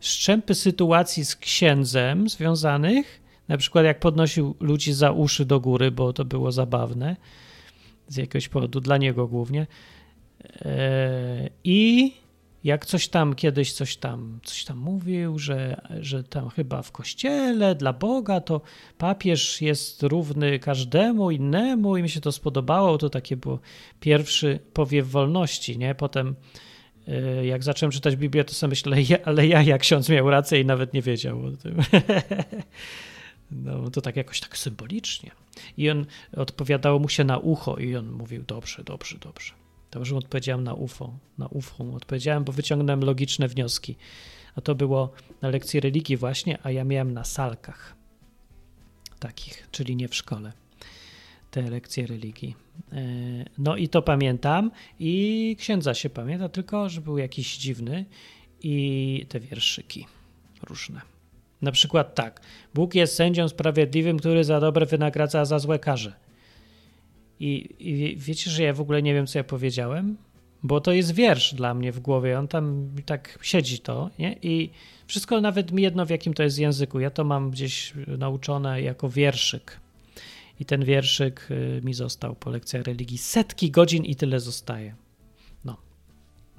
szczępy 0.00 0.54
sytuacji 0.54 1.24
z 1.24 1.36
księdzem 1.36 2.28
związanych, 2.28 3.22
na 3.48 3.56
przykład 3.56 3.84
jak 3.84 4.00
podnosił 4.00 4.56
ludzi 4.60 4.92
za 4.92 5.10
uszy 5.10 5.44
do 5.44 5.60
góry, 5.60 5.90
bo 5.90 6.12
to 6.12 6.24
było 6.24 6.52
zabawne 6.52 7.16
z 8.08 8.16
jakiegoś 8.16 8.48
powodu, 8.48 8.80
dla 8.80 8.96
niego 8.96 9.28
głównie. 9.28 9.66
E, 10.64 11.50
I 11.64 12.12
jak 12.64 12.86
coś 12.86 13.08
tam 13.08 13.34
kiedyś 13.34 13.72
coś 13.72 13.96
tam, 13.96 14.40
coś 14.44 14.64
tam 14.64 14.78
mówił, 14.78 15.38
że, 15.38 15.80
że 16.00 16.24
tam 16.24 16.48
chyba 16.48 16.82
w 16.82 16.92
kościele 16.92 17.74
dla 17.74 17.92
Boga 17.92 18.40
to 18.40 18.60
papież 18.98 19.62
jest 19.62 20.02
równy 20.02 20.58
każdemu 20.58 21.30
innemu 21.30 21.96
i 21.96 22.02
mi 22.02 22.08
się 22.08 22.20
to 22.20 22.32
spodobało, 22.32 22.98
to 22.98 23.10
takie 23.10 23.36
było 23.36 23.60
pierwszy 24.00 24.60
powiew 24.72 25.08
wolności, 25.08 25.78
nie? 25.78 25.94
Potem 25.94 26.34
jak 27.42 27.62
zacząłem 27.62 27.92
czytać 27.92 28.16
Biblię, 28.16 28.44
to 28.44 28.54
sobie 28.54 28.68
myślę, 28.70 28.96
ale 29.24 29.46
ja 29.46 29.62
jak 29.62 29.80
ksiądz 29.80 30.08
miał 30.08 30.30
rację 30.30 30.60
i 30.60 30.64
nawet 30.64 30.94
nie 30.94 31.02
wiedział 31.02 31.46
o 31.46 31.50
tym. 31.50 31.76
No 33.50 33.90
to 33.90 34.00
tak 34.00 34.16
jakoś 34.16 34.40
tak 34.40 34.58
symbolicznie. 34.58 35.30
I 35.76 35.90
on 35.90 36.06
odpowiadało 36.36 36.98
mu 36.98 37.08
się 37.08 37.24
na 37.24 37.38
ucho 37.38 37.76
i 37.76 37.96
on 37.96 38.10
mówił 38.10 38.42
dobrze, 38.42 38.84
dobrze, 38.84 39.18
dobrze. 39.18 39.52
Dobrze 39.90 40.14
mu 40.14 40.18
odpowiedziałem 40.18 40.64
na 40.64 40.74
UFO, 40.74 41.18
na 41.38 41.46
UFO 41.46 41.84
mu 41.84 41.96
odpowiedziałem, 41.96 42.44
bo 42.44 42.52
wyciągnąłem 42.52 43.04
logiczne 43.04 43.48
wnioski. 43.48 43.96
A 44.54 44.60
to 44.60 44.74
było 44.74 45.12
na 45.42 45.48
lekcji 45.48 45.80
religii 45.80 46.16
właśnie, 46.16 46.58
a 46.62 46.70
ja 46.70 46.84
miałem 46.84 47.12
na 47.12 47.24
salkach 47.24 47.94
takich, 49.18 49.68
czyli 49.70 49.96
nie 49.96 50.08
w 50.08 50.14
szkole, 50.14 50.52
te 51.50 51.62
lekcje 51.62 52.06
religii. 52.06 52.56
E, 52.92 52.96
no 53.58 53.76
i 53.76 53.88
to 53.88 54.02
pamiętam 54.02 54.70
i 55.00 55.56
księdza 55.58 55.94
się 55.94 56.10
pamięta, 56.10 56.48
tylko 56.48 56.88
że 56.88 57.00
był 57.00 57.18
jakiś 57.18 57.56
dziwny 57.56 58.04
i 58.62 59.26
te 59.28 59.40
wierszyki 59.40 60.06
różne. 60.62 61.00
Na 61.62 61.72
przykład 61.72 62.14
tak, 62.14 62.40
Bóg 62.74 62.94
jest 62.94 63.14
sędzią 63.14 63.48
sprawiedliwym, 63.48 64.18
który 64.18 64.44
za 64.44 64.60
dobre 64.60 64.86
wynagradza, 64.86 65.40
a 65.40 65.44
za 65.44 65.58
złe 65.58 65.78
karze. 65.78 66.12
I, 67.40 67.74
I, 67.78 68.16
wiecie, 68.16 68.50
że 68.50 68.62
ja 68.62 68.72
w 68.72 68.80
ogóle 68.80 69.02
nie 69.02 69.14
wiem, 69.14 69.26
co 69.26 69.38
ja 69.38 69.44
powiedziałem? 69.44 70.16
Bo 70.62 70.80
to 70.80 70.92
jest 70.92 71.14
wiersz 71.14 71.54
dla 71.54 71.74
mnie 71.74 71.92
w 71.92 72.00
głowie. 72.00 72.38
On 72.38 72.48
tam 72.48 72.90
tak 73.06 73.38
siedzi 73.42 73.78
to, 73.78 74.10
nie? 74.18 74.36
I 74.42 74.70
wszystko 75.06 75.40
nawet 75.40 75.72
mi 75.72 75.82
jedno, 75.82 76.06
w 76.06 76.10
jakim 76.10 76.34
to 76.34 76.42
jest 76.42 76.58
języku. 76.58 77.00
Ja 77.00 77.10
to 77.10 77.24
mam 77.24 77.50
gdzieś 77.50 77.92
nauczone 78.18 78.82
jako 78.82 79.08
wierszyk. 79.08 79.80
I 80.60 80.64
ten 80.64 80.84
wierszyk 80.84 81.48
y, 81.50 81.80
mi 81.84 81.94
został 81.94 82.34
po 82.34 82.50
lekcjach 82.50 82.82
religii. 82.82 83.18
Setki 83.18 83.70
godzin 83.70 84.04
i 84.04 84.16
tyle 84.16 84.40
zostaje. 84.40 84.94
No. 85.64 85.76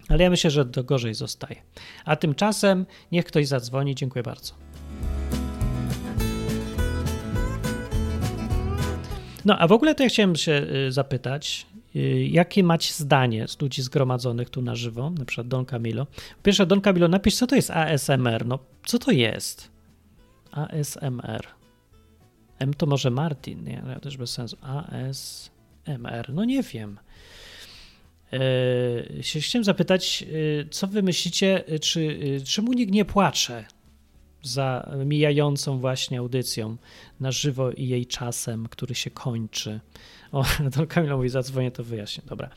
Ale 0.10 0.24
ja 0.24 0.30
myślę, 0.30 0.52
że 0.52 0.66
to 0.66 0.84
gorzej 0.84 1.14
zostaje. 1.14 1.56
A 2.06 2.16
tymczasem 2.16 2.86
niech 3.12 3.26
ktoś 3.26 3.48
zadzwoni. 3.48 3.96
Dziękuję 3.96 4.24
bardzo. 4.24 4.54
No, 9.46 9.58
a 9.58 9.68
w 9.68 9.72
ogóle 9.72 9.96
to 9.96 10.04
ja 10.04 10.10
chciałem 10.10 10.36
się 10.36 10.52
y, 10.88 10.92
zapytać, 10.92 11.66
y, 11.96 12.28
jakie 12.32 12.64
macie 12.64 12.94
zdanie 12.94 13.48
z 13.48 13.62
ludzi 13.62 13.82
zgromadzonych 13.82 14.50
tu 14.50 14.62
na 14.62 14.76
żywo, 14.76 15.10
na 15.10 15.26
przykład 15.26 15.48
Don 15.48 15.66
Camilo. 15.66 16.08
Pierwsze, 16.44 16.66
Don 16.66 16.82
Camilo, 16.82 17.08
napisz, 17.08 17.36
co 17.36 17.48
to 17.48 17.56
jest 17.56 17.72
ASMR? 17.72 18.46
No, 18.46 18.60
co 18.86 19.00
to 19.00 19.12
jest? 19.12 19.72
ASMR. 20.52 21.59
M 22.60 22.74
to 22.74 22.86
może 22.86 23.10
Martin, 23.10 23.64
nie? 23.64 23.84
Ja 23.88 24.00
też 24.00 24.18
bez 24.18 24.32
sensu. 24.32 24.58
ASMR. 24.62 26.34
No 26.34 26.46
nie 26.46 26.64
wiem. 26.64 27.00
Yy, 28.32 29.42
chciałem 29.42 29.64
zapytać, 29.64 30.22
yy, 30.22 30.68
co 30.72 30.88
wy 30.88 31.04
myślicie, 31.04 31.64
czy, 31.82 32.02
yy, 32.04 32.42
czemu 32.42 32.74
nikt 32.74 32.92
nie 32.92 33.06
płacze 33.06 33.66
za 34.44 34.92
mijającą 35.06 35.80
właśnie 35.80 36.20
audycją 36.20 36.78
na 37.20 37.32
żywo 37.32 37.72
i 37.72 37.88
jej 37.88 38.06
czasem, 38.06 38.68
który 38.68 38.96
się 38.96 39.10
kończy. 39.10 39.80
O, 40.32 40.46
to 40.76 40.88
Kamila 40.88 41.16
mówi, 41.16 41.30
zadzwonię, 41.30 41.72
to 41.72 41.84
wyjaśnię. 41.84 42.24
Dobra. 42.28 42.50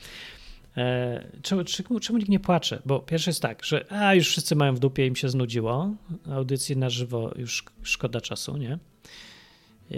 E, 0.77 1.27
czemu, 1.41 1.63
czemu, 1.63 1.99
czemu 1.99 2.19
nikt 2.19 2.29
nie 2.29 2.39
płacze? 2.39 2.81
Bo 2.85 2.99
pierwsze 2.99 3.29
jest 3.29 3.41
tak, 3.41 3.65
że 3.65 3.85
a 3.91 4.15
już 4.15 4.27
wszyscy 4.27 4.55
mają 4.55 4.75
w 4.75 4.79
dupie, 4.79 5.07
im 5.07 5.15
się 5.15 5.29
znudziło. 5.29 5.95
Audycje 6.31 6.75
na 6.75 6.89
żywo 6.89 7.31
już 7.35 7.63
szkoda 7.83 8.21
czasu, 8.21 8.57
nie? 8.57 8.77
E, 9.91 9.95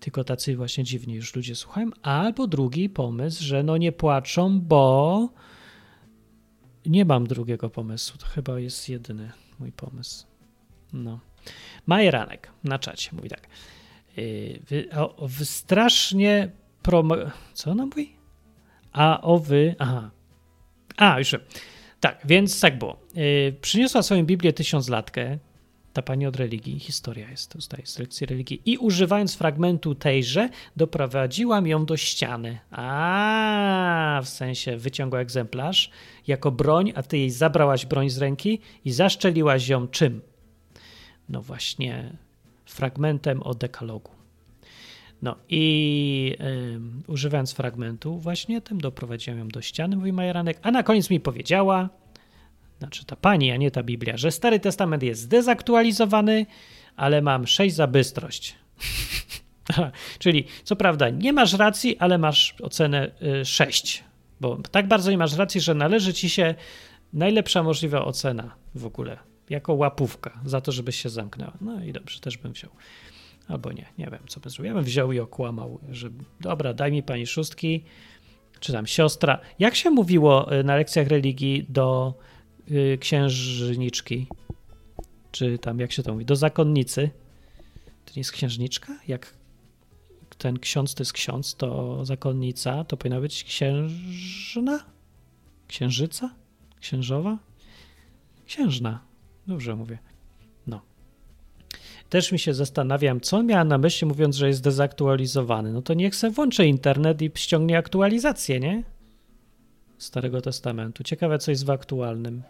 tylko 0.00 0.24
tacy 0.24 0.56
właśnie 0.56 0.84
dziwni 0.84 1.14
już 1.14 1.36
ludzie 1.36 1.54
słuchają. 1.54 1.90
Albo 2.02 2.46
drugi 2.46 2.88
pomysł, 2.88 3.44
że 3.44 3.62
no 3.62 3.76
nie 3.76 3.92
płaczą, 3.92 4.60
bo 4.60 5.28
nie 6.86 7.04
mam 7.04 7.26
drugiego 7.26 7.70
pomysłu. 7.70 8.18
To 8.18 8.26
chyba 8.26 8.60
jest 8.60 8.88
jedyny 8.88 9.32
mój 9.58 9.72
pomysł. 9.72 10.26
No. 10.92 11.20
Majeranek 11.86 12.50
na 12.64 12.78
czacie 12.78 13.10
mówi 13.12 13.28
tak. 13.28 13.48
Yy, 14.16 14.60
wy, 14.68 14.88
o, 14.92 15.26
wy 15.26 15.44
strasznie. 15.44 16.50
Co 17.52 17.70
ona 17.70 17.86
mówi? 17.86 18.16
A 18.92 19.20
o 19.20 19.38
wy... 19.38 19.74
Aha. 19.78 20.10
A, 20.96 21.18
już. 21.18 21.36
Tak, 22.00 22.20
więc 22.24 22.60
tak 22.60 22.78
było. 22.78 23.00
Yy, 23.14 23.56
przyniosła 23.60 24.02
swoją 24.02 24.26
Biblię 24.26 24.52
tysiąclatkę, 24.52 25.38
ta 25.98 26.02
pani 26.02 26.26
od 26.26 26.36
religii, 26.36 26.78
historia 26.78 27.30
jest, 27.30 27.50
to 27.50 27.60
zdaje 27.60 27.86
z 27.86 27.98
lekcji 27.98 28.26
religii, 28.26 28.62
i 28.64 28.78
używając 28.78 29.34
fragmentu 29.34 29.94
tejże, 29.94 30.48
doprowadziłam 30.76 31.66
ją 31.66 31.86
do 31.86 31.96
ściany. 31.96 32.58
A, 32.70 34.20
w 34.24 34.28
sensie 34.28 34.76
wyciągła 34.76 35.20
egzemplarz 35.20 35.90
jako 36.26 36.50
broń, 36.50 36.92
a 36.94 37.02
ty 37.02 37.18
jej 37.18 37.30
zabrałaś 37.30 37.86
broń 37.86 38.10
z 38.10 38.18
ręki 38.18 38.60
i 38.84 38.92
zaszczeliłaś 38.92 39.68
ją 39.68 39.88
czym? 39.88 40.20
no 41.28 41.42
właśnie 41.42 42.16
fragmentem 42.66 43.42
o 43.42 43.54
dekalogu. 43.54 44.10
No 45.22 45.36
i 45.48 46.34
używając 47.06 47.52
fragmentu 47.52 48.18
właśnie 48.18 48.60
tym 48.60 48.80
doprowadziłem 48.80 49.38
ją 49.38 49.48
do 49.48 49.62
ściany, 49.62 49.96
mówi 49.96 50.12
Majeranek, 50.12 50.58
a 50.62 50.70
na 50.70 50.82
koniec 50.82 51.10
mi 51.10 51.20
powiedziała, 51.20 51.88
znaczy 52.78 53.04
ta 53.04 53.16
pani, 53.16 53.50
a 53.50 53.56
nie 53.56 53.70
ta 53.70 53.82
Biblia, 53.82 54.16
że 54.16 54.30
Stary 54.30 54.60
Testament 54.60 55.02
jest 55.02 55.20
zdezaktualizowany, 55.20 56.46
ale 56.96 57.22
mam 57.22 57.46
sześć 57.46 57.74
za 57.74 57.86
bystrość. 57.86 58.56
Czyli 60.18 60.44
co 60.64 60.76
prawda 60.76 61.10
nie 61.10 61.32
masz 61.32 61.52
racji, 61.52 61.98
ale 61.98 62.18
masz 62.18 62.54
ocenę 62.62 63.10
y, 63.40 63.44
6, 63.44 64.04
bo 64.40 64.58
tak 64.70 64.88
bardzo 64.88 65.10
nie 65.10 65.18
masz 65.18 65.36
racji, 65.36 65.60
że 65.60 65.74
należy 65.74 66.14
ci 66.14 66.30
się 66.30 66.54
najlepsza 67.12 67.62
możliwa 67.62 68.04
ocena 68.04 68.54
w 68.74 68.86
ogóle 68.86 69.18
jako 69.50 69.74
łapówka 69.74 70.40
za 70.44 70.60
to, 70.60 70.72
żebyś 70.72 70.96
się 71.02 71.08
zamknęła. 71.08 71.52
No 71.60 71.84
i 71.84 71.92
dobrze, 71.92 72.20
też 72.20 72.38
bym 72.38 72.52
wziął. 72.52 72.70
Albo 73.48 73.72
nie, 73.72 73.86
nie 73.98 74.06
wiem, 74.06 74.20
co 74.28 74.40
bym 74.40 74.50
zrobił. 74.50 74.68
Ja 74.68 74.74
bym 74.74 74.84
wziął 74.84 75.12
i 75.12 75.18
okłamał, 75.18 75.80
że 75.90 76.10
dobra, 76.40 76.74
daj 76.74 76.92
mi 76.92 77.02
pani 77.02 77.26
szóstki, 77.26 77.84
czy 78.60 78.72
tam 78.72 78.86
siostra. 78.86 79.38
Jak 79.58 79.74
się 79.74 79.90
mówiło 79.90 80.54
y, 80.60 80.64
na 80.64 80.76
lekcjach 80.76 81.08
religii 81.08 81.66
do 81.68 82.14
y, 82.14 82.37
księżniczki? 83.00 84.26
Czy 85.32 85.58
tam, 85.58 85.78
jak 85.78 85.92
się 85.92 86.02
to 86.02 86.12
mówi? 86.12 86.24
Do 86.24 86.36
zakonnicy? 86.36 87.10
To 88.04 88.12
nie 88.16 88.20
jest 88.20 88.32
księżniczka? 88.32 88.98
Jak 89.08 89.34
ten 90.38 90.58
ksiądz 90.58 90.94
to 90.94 91.02
jest 91.02 91.12
ksiądz, 91.12 91.54
to 91.54 92.04
zakonnica, 92.04 92.84
to 92.84 92.96
powinna 92.96 93.20
być 93.20 93.44
księżna? 93.44 94.84
Księżyca? 95.68 96.34
Księżowa? 96.80 97.38
Księżna. 98.46 99.00
Dobrze 99.46 99.76
mówię. 99.76 99.98
No. 100.66 100.80
Też 102.08 102.32
mi 102.32 102.38
się 102.38 102.54
zastanawiam, 102.54 103.20
co 103.20 103.42
miałem 103.42 103.68
na 103.68 103.78
myśli, 103.78 104.06
mówiąc, 104.06 104.36
że 104.36 104.48
jest 104.48 104.62
dezaktualizowany. 104.62 105.72
No 105.72 105.82
to 105.82 105.94
niech 105.94 106.16
se 106.16 106.30
włączy 106.30 106.66
internet 106.66 107.22
i 107.22 107.30
ściągnie 107.34 107.78
aktualizację, 107.78 108.60
nie? 108.60 108.82
Starego 109.98 110.40
Testamentu. 110.40 111.04
Ciekawe, 111.04 111.38
co 111.38 111.50
jest 111.50 111.64
w 111.64 111.70
aktualnym. 111.70 112.42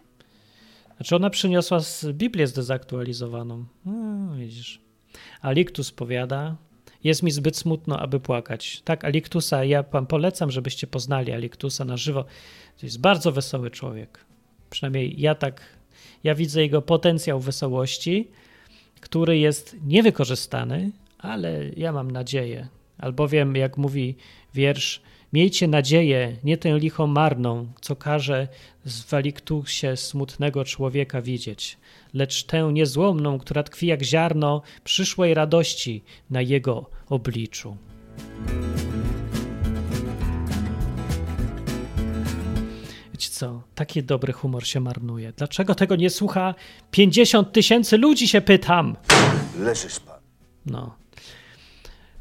Znaczy, 0.99 1.15
ona 1.15 1.29
przyniosła 1.29 1.79
z 1.79 2.05
Biblię 2.05 2.47
zdezaktualizowaną. 2.47 3.65
No, 3.85 4.35
widzisz. 4.35 4.81
Aliktus 5.41 5.91
powiada, 5.91 6.55
jest 7.03 7.23
mi 7.23 7.31
zbyt 7.31 7.57
smutno, 7.57 7.99
aby 7.99 8.19
płakać. 8.19 8.81
Tak, 8.81 9.05
Aliktusa, 9.05 9.63
ja 9.63 9.83
wam 9.83 10.07
polecam, 10.07 10.51
żebyście 10.51 10.87
poznali 10.87 11.31
Aliktusa 11.31 11.85
na 11.85 11.97
żywo. 11.97 12.23
To 12.79 12.85
jest 12.85 13.01
bardzo 13.01 13.31
wesoły 13.31 13.71
człowiek. 13.71 14.25
Przynajmniej 14.69 15.21
ja 15.21 15.35
tak 15.35 15.61
ja 16.23 16.35
widzę 16.35 16.61
jego 16.61 16.81
potencjał 16.81 17.39
wesołości, 17.39 18.27
który 19.01 19.37
jest 19.37 19.75
niewykorzystany, 19.85 20.91
ale 21.17 21.69
ja 21.77 21.91
mam 21.91 22.11
nadzieję, 22.11 22.67
albowiem, 22.97 23.55
jak 23.55 23.77
mówi 23.77 24.15
wiersz, 24.53 25.01
Miejcie 25.33 25.67
nadzieję, 25.67 26.37
nie 26.43 26.57
tę 26.57 26.79
lichą 26.79 27.07
marną, 27.07 27.67
co 27.81 27.95
każe 27.95 28.47
w 28.85 29.09
waliktusie 29.09 29.97
smutnego 29.97 30.65
człowieka 30.65 31.21
widzieć, 31.21 31.77
lecz 32.13 32.43
tę 32.43 32.69
niezłomną, 32.73 33.39
która 33.39 33.63
tkwi 33.63 33.87
jak 33.87 34.03
ziarno 34.03 34.61
przyszłej 34.83 35.33
radości 35.33 36.03
na 36.29 36.41
jego 36.41 36.89
obliczu. 37.09 37.77
Wiecie 43.11 43.29
co, 43.29 43.61
taki 43.75 44.03
dobry 44.03 44.33
humor 44.33 44.67
się 44.67 44.79
marnuje. 44.79 45.33
Dlaczego 45.37 45.75
tego 45.75 45.95
nie 45.95 46.09
słucha 46.09 46.55
50 46.91 47.51
tysięcy 47.51 47.97
ludzi, 47.97 48.27
się 48.27 48.41
pytam? 48.41 48.95
Leżysz 49.59 49.99
pan. 49.99 50.19
No. 50.65 50.95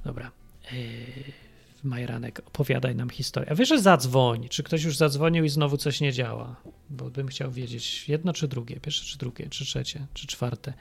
Dobra. 0.05 0.31
Yy, 0.73 1.48
Majranek, 1.85 2.43
opowiadaj 2.47 2.97
nam 2.97 3.11
historię. 3.11 3.51
A 3.53 3.55
wiesz, 3.55 3.69
że 3.69 3.81
zadzwoń. 3.81 4.49
Czy 4.49 4.63
ktoś 4.63 4.83
już 4.83 4.97
zadzwonił 4.97 5.45
i 5.45 5.49
znowu 5.49 5.77
coś 5.77 6.01
nie 6.01 6.13
działa? 6.13 6.57
Bo 6.91 7.11
bym 7.11 7.29
chciał 7.29 7.51
wiedzieć 7.51 8.09
jedno 8.09 8.33
czy 8.33 8.49
drugie, 8.49 8.81
pierwsze 8.81 9.05
czy 9.05 9.19
drugie, 9.19 9.47
czy 9.51 9.65
trzecie, 9.65 10.07
czy 10.15 10.27
czwarte. 10.27 10.73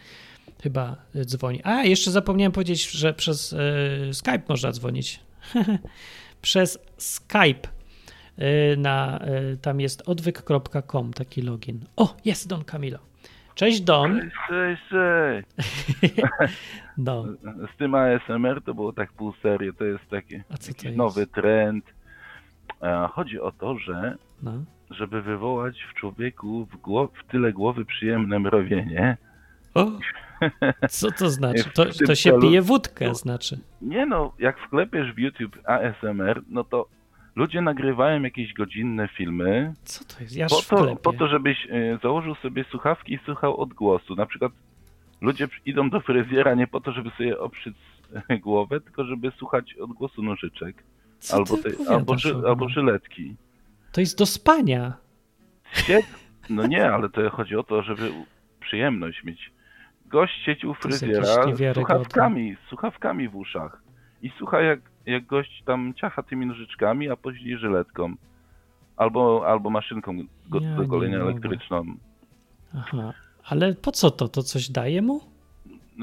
Chyba 0.63 0.95
y, 1.15 1.25
dzwoni. 1.25 1.61
A, 1.63 1.83
jeszcze 1.83 2.11
zapomniałem 2.11 2.51
powiedzieć, 2.51 2.89
że 2.89 3.13
przez 3.13 3.53
y, 3.53 3.57
Skype 4.13 4.41
można 4.49 4.71
dzwonić. 4.71 5.19
przez 6.41 6.79
Skype 6.97 7.69
y, 8.39 8.77
na, 8.77 9.25
tam 9.61 9.79
jest 9.81 10.03
odwyk.com 10.05 11.13
taki 11.13 11.41
login. 11.41 11.85
O, 11.95 12.15
jest 12.25 12.47
Don 12.47 12.63
Camilo. 12.63 13.06
Cześć 13.57 13.81
Don. 13.81 14.29
Cześć, 14.49 14.81
cześć. 14.89 15.47
No, 16.97 17.25
Z 17.73 17.77
tym 17.77 17.95
ASMR 17.95 18.61
to 18.65 18.73
było 18.73 18.93
tak 18.93 19.11
pół 19.13 19.33
serio, 19.43 19.73
to 19.73 19.85
jest 19.85 20.09
taki 20.09 20.35
to 20.49 20.87
jest? 20.87 20.97
nowy 20.97 21.27
trend. 21.27 21.85
E, 22.83 23.07
Chodzi 23.11 23.39
o 23.39 23.51
to, 23.51 23.79
że 23.79 24.15
no. 24.43 24.51
żeby 24.89 25.21
wywołać 25.21 25.75
w 25.91 25.93
człowieku 25.99 26.65
w, 26.71 26.77
w 27.19 27.31
tyle 27.31 27.53
głowy 27.53 27.85
przyjemne 27.85 28.39
mrowienie, 28.39 29.17
O, 29.73 29.85
co 30.89 31.11
to 31.11 31.29
znaczy? 31.29 31.63
To, 31.73 31.85
to 32.07 32.15
się 32.15 32.39
pije 32.41 32.61
wódkę, 32.61 33.15
znaczy. 33.15 33.59
nie 33.81 34.05
no, 34.05 34.33
jak 34.39 34.59
wklepiesz 34.59 35.13
w 35.13 35.19
YouTube 35.19 35.57
ASMR, 35.65 36.41
no 36.49 36.63
to 36.63 36.87
ludzie 37.37 37.61
nagrywają 37.61 38.21
jakieś 38.21 38.53
godzinne 38.53 39.07
filmy 39.07 39.73
Co 39.83 40.05
to 40.05 40.23
jest? 40.23 40.35
Ja 40.35 40.47
po 40.47 40.61
to, 40.61 40.95
po 40.95 41.13
to, 41.13 41.27
żebyś 41.27 41.67
e, 41.69 41.99
założył 42.03 42.35
sobie 42.35 42.65
słuchawki 42.71 43.13
i 43.13 43.19
słuchał 43.25 43.57
odgłosu. 43.57 44.15
Na 44.15 44.25
przykład 44.25 44.51
ludzie 45.21 45.47
idą 45.65 45.89
do 45.89 45.99
fryzjera 45.99 46.55
nie 46.55 46.67
po 46.67 46.81
to, 46.81 46.91
żeby 46.91 47.09
sobie 47.09 47.39
oprzyc 47.39 47.75
e, 48.29 48.37
głowę, 48.37 48.81
tylko 48.81 49.05
żeby 49.05 49.31
słuchać 49.31 49.73
odgłosu 49.73 50.23
nożyczek. 50.23 50.83
Co 51.19 51.35
albo, 51.35 51.57
te, 51.57 51.69
albo, 51.89 52.15
albo 52.47 52.69
żyletki. 52.69 53.35
To 53.91 54.01
jest 54.01 54.17
do 54.17 54.25
spania. 54.25 54.93
Sied... 55.73 56.05
No 56.49 56.67
nie, 56.67 56.91
ale 56.91 57.09
to 57.09 57.29
chodzi 57.29 57.55
o 57.55 57.63
to, 57.63 57.83
żeby 57.83 58.11
przyjemność 58.59 59.23
mieć. 59.23 59.51
Gość 60.05 60.43
siedzi 60.45 60.67
u 60.67 60.73
fryzjera 60.73 61.23
z 61.25 61.73
słuchawkami, 61.73 62.55
z 62.55 62.69
słuchawkami 62.69 63.29
w 63.29 63.35
uszach. 63.35 63.81
I 64.21 64.29
słucha 64.29 64.61
jak, 64.61 64.79
jak 65.07 65.25
gość 65.25 65.63
tam 65.65 65.93
ciacha 65.93 66.23
tymi 66.23 66.45
nożyczkami, 66.45 67.09
a 67.09 67.15
później 67.15 67.57
żyletką. 67.57 68.15
Albo, 68.97 69.47
albo 69.47 69.69
maszynką 69.69 70.17
go, 70.49 70.59
Ja 70.59 70.75
do 70.75 70.87
golenia 70.87 71.17
elektryczną. 71.17 71.83
Aha. 72.75 73.13
Ale 73.43 73.73
po 73.73 73.91
co 73.91 74.11
to? 74.11 74.27
To 74.27 74.43
coś 74.43 74.69
daje 74.69 75.01
mu? 75.01 75.21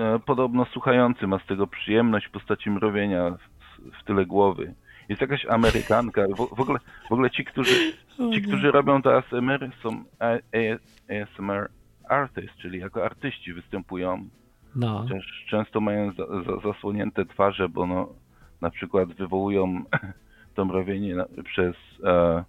E, 0.01 0.19
Podobno 0.19 0.65
słuchający 0.65 1.27
ma 1.27 1.39
z 1.39 1.47
tego 1.47 1.67
przyjemność 1.67 2.27
w 2.27 2.31
postaci 2.31 2.71
mrowienia 2.71 3.31
w, 3.31 4.01
w 4.01 4.05
tyle 4.05 4.27
głowy. 4.27 4.75
Jest 5.09 5.21
jakaś 5.21 5.47
Amerykanka. 5.47 6.23
W, 6.29 6.57
w, 6.57 6.61
ogóle, 6.61 6.79
w 7.09 7.13
ogóle 7.13 7.31
ci, 7.31 7.45
którzy, 7.45 7.93
ci, 8.35 8.43
którzy 8.43 8.71
robią 8.71 9.03
to 9.03 9.17
ASMR 9.17 9.71
są 9.83 10.05
ASMR 10.21 11.71
artist, 12.09 12.57
czyli 12.57 12.79
jako 12.79 13.05
artyści 13.05 13.53
występują. 13.53 14.29
No. 14.77 14.99
Chociaż 14.99 15.45
często 15.49 15.81
mają 15.81 16.13
za, 16.13 16.27
za, 16.27 16.73
zasłonięte 16.73 17.27
twarze, 17.27 17.69
bo 17.69 17.87
no, 17.87 18.09
na 18.61 18.71
przykład 18.71 19.13
wywołują 19.13 19.83
to 20.55 20.65
mrowienie 20.65 21.17
przez 21.45 21.77
e, 22.05 22.45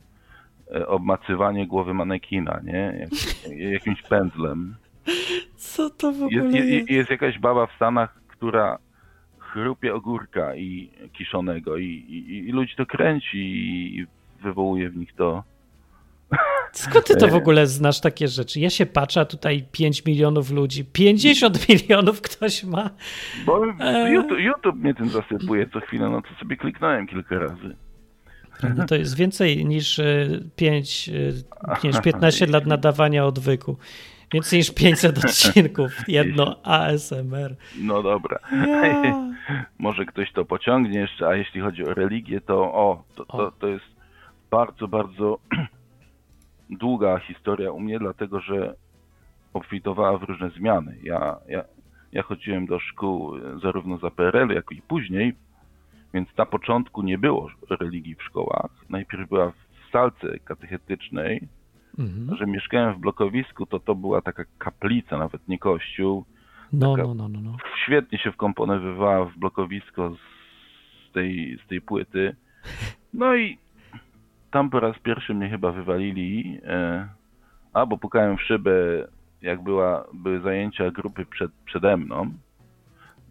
e, 0.75 0.87
obmacywanie 0.87 1.67
głowy 1.67 1.93
manekina, 1.93 2.61
nie? 2.63 2.97
Jak, 2.99 3.09
jakimś 3.73 4.01
pędzlem. 4.01 4.75
Co 5.55 5.89
to 5.89 6.11
w 6.11 6.23
ogóle 6.23 6.51
jest, 6.51 6.69
jest? 6.69 6.89
jest 6.89 7.09
jakaś 7.09 7.39
baba 7.39 7.67
w 7.67 7.75
Stanach, 7.75 8.21
która 8.27 8.77
chrupie 9.37 9.93
ogórka 9.93 10.55
i 10.55 10.89
kiszonego 11.13 11.77
i, 11.77 11.85
i, 11.85 12.49
i 12.49 12.51
ludzi 12.51 12.75
to 12.75 12.85
kręci 12.85 13.37
i 13.97 14.05
wywołuje 14.41 14.89
w 14.89 14.97
nich 14.97 15.13
to. 15.13 15.43
Skąd 16.71 17.05
ty 17.05 17.15
to 17.15 17.27
w 17.27 17.35
ogóle 17.35 17.67
znasz 17.67 17.99
takie 18.01 18.27
rzeczy? 18.27 18.59
Ja 18.59 18.69
się 18.69 18.85
patrzę, 18.85 19.21
a 19.21 19.25
tutaj 19.25 19.65
5 19.71 20.05
milionów 20.05 20.51
ludzi, 20.51 20.85
50 20.85 21.69
milionów 21.69 22.21
ktoś 22.21 22.63
ma. 22.63 22.89
Bo 23.45 23.61
Eee. 23.79 24.13
YouTube, 24.13 24.39
YouTube 24.39 24.75
mnie 24.75 24.93
tym 24.93 25.09
zasypuje 25.09 25.69
co 25.73 25.79
chwilę, 25.79 26.09
no 26.09 26.21
to 26.21 26.27
sobie 26.39 26.57
kliknąłem 26.57 27.07
kilka 27.07 27.39
razy. 27.39 27.75
No 28.75 28.85
to 28.85 28.95
jest 28.95 29.17
więcej 29.17 29.65
niż 29.65 30.01
5, 30.55 31.09
niż 31.83 32.01
15 32.01 32.45
lat 32.45 32.65
nadawania 32.65 33.25
odwyku. 33.25 33.77
Więcej 34.33 34.59
niż 34.59 34.73
500 34.73 35.25
odcinków, 35.25 35.91
jedno 36.07 36.63
ASMR. 36.63 37.55
No 37.77 38.03
dobra. 38.03 38.39
Ja. 38.51 39.35
Może 39.79 40.05
ktoś 40.05 40.31
to 40.31 40.45
pociągnie 40.45 40.99
jeszcze, 40.99 41.27
a 41.27 41.35
jeśli 41.35 41.61
chodzi 41.61 41.85
o 41.85 41.93
religię, 41.93 42.41
to 42.41 42.55
o, 42.73 43.03
to, 43.15 43.25
to, 43.25 43.51
to 43.59 43.67
jest 43.67 43.85
bardzo, 44.51 44.87
bardzo 44.87 45.39
długa 46.69 47.19
historia 47.19 47.71
u 47.71 47.79
mnie, 47.79 47.99
dlatego 47.99 48.39
że 48.39 48.75
obfitowała 49.53 50.17
w 50.17 50.23
różne 50.23 50.49
zmiany. 50.49 50.97
Ja, 51.03 51.35
ja, 51.47 51.63
ja 52.11 52.23
chodziłem 52.23 52.65
do 52.65 52.79
szkół 52.79 53.35
e, 53.37 53.59
zarówno 53.63 53.97
za 53.97 54.11
PRL, 54.11 54.49
jak 54.55 54.71
i 54.71 54.81
później, 54.81 55.33
więc 56.13 56.37
na 56.37 56.45
początku 56.45 57.01
nie 57.01 57.17
było 57.17 57.49
religii 57.69 58.15
w 58.15 58.23
szkołach. 58.23 58.69
Najpierw 58.89 59.29
była 59.29 59.51
w 59.51 59.91
salce 59.91 60.39
katechetycznej, 60.39 61.47
Mhm. 61.99 62.37
że 62.37 62.45
mieszkałem 62.47 62.93
w 62.93 62.99
blokowisku, 62.99 63.65
to 63.65 63.79
to 63.79 63.95
była 63.95 64.21
taka 64.21 64.43
kaplica, 64.57 65.17
nawet 65.17 65.47
nie 65.47 65.59
kościół, 65.59 66.25
No, 66.73 66.95
no, 66.97 67.13
no, 67.13 67.27
no, 67.29 67.41
no. 67.41 67.57
świetnie 67.85 68.17
się 68.19 68.31
wkomponowywała 68.31 69.25
w 69.25 69.37
blokowisko 69.37 70.09
z 71.09 71.11
tej, 71.13 71.59
z 71.65 71.67
tej 71.67 71.81
płyty. 71.81 72.35
No 73.13 73.35
i 73.35 73.57
tam 74.55 74.69
po 74.69 74.79
raz 74.79 74.99
pierwszy 74.99 75.33
mnie 75.33 75.49
chyba 75.49 75.71
wywalili, 75.71 76.59
e, 76.65 77.07
albo 77.73 77.97
pukałem 77.97 78.37
w 78.37 78.41
szybę, 78.41 78.71
jak 79.41 79.63
była, 79.63 80.05
były 80.13 80.39
zajęcia 80.41 80.91
grupy 80.91 81.25
przed, 81.25 81.51
przede 81.65 81.97
mną. 81.97 82.31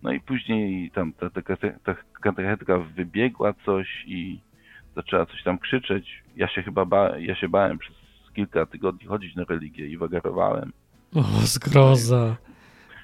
No 0.03 0.13
i 0.13 0.21
później 0.21 0.91
tam 0.91 1.13
ta, 1.13 1.31
ta, 1.31 1.43
ta 1.85 1.95
katechetka 2.21 2.79
wybiegła 2.79 3.53
coś 3.67 4.05
i 4.07 4.41
zaczęła 4.97 5.27
coś 5.27 5.43
tam 5.43 5.59
krzyczeć. 5.59 6.23
Ja 6.37 6.49
się 6.49 6.63
chyba 6.63 6.85
ba, 6.85 7.19
ja 7.19 7.35
się 7.35 7.49
bałem 7.49 7.79
przez 7.79 7.97
kilka 8.35 8.67
tygodni 8.67 9.07
chodzić 9.07 9.37
na 9.37 9.45
religię 9.45 9.87
i 9.87 9.97
wagarowałem. 9.99 10.73
O, 11.15 11.23
zgroza. 11.23 12.37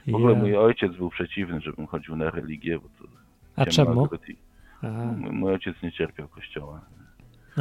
W 0.07 0.15
ogóle 0.15 0.33
Ja. 0.35 0.39
mój 0.39 0.57
ojciec 0.57 0.97
był 0.97 1.11
przeciwny, 1.11 1.61
żebym 1.61 1.87
chodził 1.87 2.17
na 2.17 2.31
religię, 2.31 2.79
bo 2.79 2.89
to 2.99 3.05
A 3.57 3.67
czemu? 3.67 4.09
A, 4.83 4.87
M- 4.87 5.31
Mój 5.33 5.53
ojciec 5.53 5.83
nie 5.83 5.93
cierpiał 5.93 6.29
kościoła. 6.29 6.81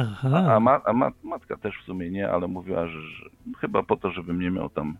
Aha. 0.00 0.54
A, 0.54 0.60
ma, 0.60 0.80
a 0.84 0.92
ma, 0.92 1.10
matka 1.22 1.56
też 1.56 1.74
w 1.82 1.84
sumie 1.84 2.10
nie, 2.10 2.30
ale 2.30 2.48
mówiła, 2.48 2.86
że, 2.86 3.02
że 3.02 3.30
chyba 3.58 3.82
po 3.82 3.96
to, 3.96 4.10
żebym 4.10 4.40
nie 4.40 4.50
miał 4.50 4.70
tam 4.70 4.96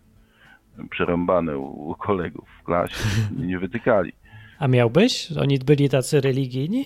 przerąbane 0.89 1.57
u, 1.57 1.89
u 1.89 1.95
kolegów 1.95 2.49
w 2.61 2.63
klasie. 2.63 2.95
Mnie 3.37 3.47
nie 3.47 3.59
wytykali. 3.59 4.13
A 4.59 4.67
miałbyś? 4.67 5.31
Oni 5.31 5.59
byli 5.59 5.89
tacy 5.89 6.21
religijni? 6.21 6.85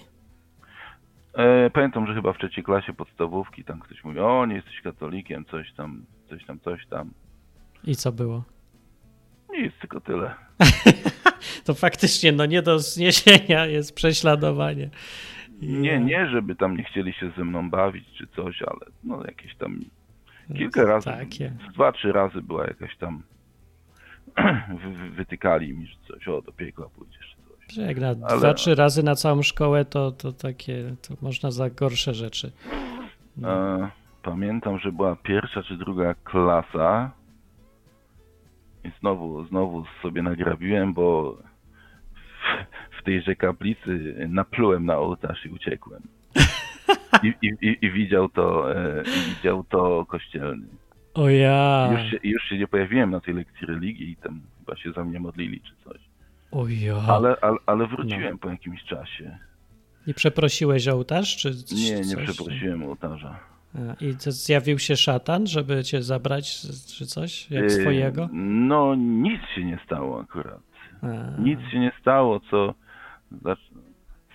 E, 1.33 1.69
pamiętam, 1.69 2.07
że 2.07 2.13
chyba 2.13 2.33
w 2.33 2.37
trzeciej 2.37 2.63
klasie 2.63 2.93
podstawówki 2.93 3.63
tam 3.63 3.79
ktoś 3.79 4.03
mówi, 4.03 4.19
o 4.19 4.45
nie 4.45 4.55
jesteś 4.55 4.81
katolikiem, 4.81 5.45
coś 5.45 5.73
tam, 5.73 6.05
coś 6.29 6.45
tam, 6.45 6.59
coś 6.59 6.87
tam. 6.87 7.11
I 7.83 7.95
co 7.95 8.11
było? 8.11 8.43
Nic, 9.57 9.73
tylko 9.81 10.01
tyle. 10.01 10.35
To 11.65 11.73
faktycznie, 11.73 12.31
no 12.31 12.45
nie 12.45 12.61
do 12.61 12.79
zniesienia 12.79 13.65
jest 13.65 13.95
prześladowanie. 13.95 14.89
Nie, 15.61 15.89
Ja. 15.91 15.99
nie, 15.99 16.29
żeby 16.29 16.55
tam 16.55 16.77
nie 16.77 16.83
chcieli 16.83 17.13
się 17.13 17.31
ze 17.37 17.45
mną 17.45 17.69
bawić 17.69 18.05
czy 18.17 18.27
coś, 18.27 18.61
ale 18.61 18.91
no 19.03 19.23
jakieś 19.25 19.55
tam 19.55 19.79
kilka 20.57 20.83
razy, 20.83 21.05
Takie. 21.05 21.51
z 21.69 21.73
dwa, 21.73 21.91
trzy 21.91 22.11
razy 22.11 22.41
była 22.41 22.67
jakaś 22.67 22.97
tam 22.97 23.21
wy, 24.83 24.89
wy, 24.93 25.09
wytykali 25.09 25.73
mi, 25.73 25.87
że 25.87 25.95
coś, 26.07 26.27
o 26.27 26.41
do 26.41 26.51
piekła 26.51 26.89
pójdziesz 26.89 27.35
czy 27.67 27.81
Jak 27.81 27.97
na 27.99 28.07
Ale- 28.07 28.37
dwa, 28.39 28.53
trzy 28.53 28.75
razy 28.75 29.03
na 29.03 29.15
całą 29.15 29.41
szkołę, 29.41 29.85
to, 29.85 30.11
to 30.11 30.31
takie, 30.33 30.95
to 31.07 31.13
można 31.21 31.51
za 31.51 31.69
gorsze 31.69 32.13
rzeczy. 32.13 32.51
No. 33.37 33.49
E, 33.83 33.89
pamiętam, 34.23 34.79
że 34.79 34.91
była 34.91 35.15
pierwsza 35.15 35.63
czy 35.63 35.77
druga 35.77 36.13
klasa 36.23 37.11
i 38.83 38.91
znowu, 38.99 39.45
znowu 39.45 39.83
sobie 40.01 40.21
nagrabiłem, 40.21 40.93
bo 40.93 41.37
tejże 43.05 43.35
kaplicy 43.35 44.15
naplułem 44.29 44.85
na 44.85 44.97
ołtarz 44.97 45.45
i 45.45 45.49
uciekłem. 45.49 46.01
I, 47.23 47.33
i, 47.41 47.77
i, 47.81 47.91
widział 47.91 48.29
to, 48.29 48.75
e, 48.75 49.03
widział 49.35 49.63
to 49.63 50.05
kościelny. 50.05 50.67
O 51.13 51.29
ja. 51.29 51.89
Już 51.91 52.11
się, 52.11 52.17
już 52.23 52.43
się 52.43 52.57
nie 52.57 52.67
pojawiłem 52.67 53.11
na 53.11 53.19
tej 53.19 53.33
lekcji 53.33 53.67
religii 53.67 54.09
i 54.11 54.15
tam 54.15 54.41
chyba 54.59 54.77
się 54.77 54.91
za 54.91 55.03
mnie 55.03 55.19
modlili 55.19 55.61
czy 55.61 55.73
coś. 55.83 55.97
O 56.51 56.67
ja. 56.67 56.95
Ale, 57.07 57.35
ale, 57.41 57.57
ale 57.65 57.87
wróciłem 57.87 58.31
No. 58.31 58.37
po 58.37 58.49
jakimś 58.49 58.83
czasie. 58.83 59.37
Nie 60.07 60.13
przeprosiłeś 60.13 60.87
ołtarz? 60.87 61.37
Czy 61.37 61.55
coś, 61.63 61.79
Nie, 61.79 61.95
nie 61.95 62.03
coś? 62.15 62.23
przeprosiłem 62.29 62.83
ołtarza. 62.83 63.39
I 64.01 64.13
zjawił 64.19 64.79
się 64.79 64.95
szatan, 64.95 65.47
żeby 65.47 65.83
cię 65.83 66.03
zabrać, 66.03 66.61
czy 66.97 67.05
coś? 67.05 67.51
Jak 67.51 67.63
Yy, 67.63 67.69
swojego? 67.69 68.29
No, 68.33 68.95
nic 68.95 69.41
się 69.55 69.63
nie 69.65 69.79
stało 69.85 70.21
akurat. 70.21 70.59
A, 71.01 71.41
Nic 71.41 71.59
się 71.71 71.79
nie 71.79 71.91
stało, 72.01 72.39
co 72.39 72.73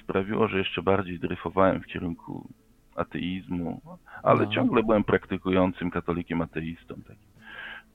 sprawiło, 0.03 0.48
że 0.48 0.59
jeszcze 0.59 0.83
bardziej 0.83 1.18
dryfowałem 1.18 1.81
w 1.81 1.87
kierunku 1.87 2.48
ateizmu, 2.96 3.81
ale 4.22 4.44
No. 4.44 4.50
ciągle 4.53 4.83
byłem 4.83 5.05
praktykującym 5.05 5.90
katolikiem 5.90 6.42
ateistą. 6.42 6.94
Takim. 6.94 7.31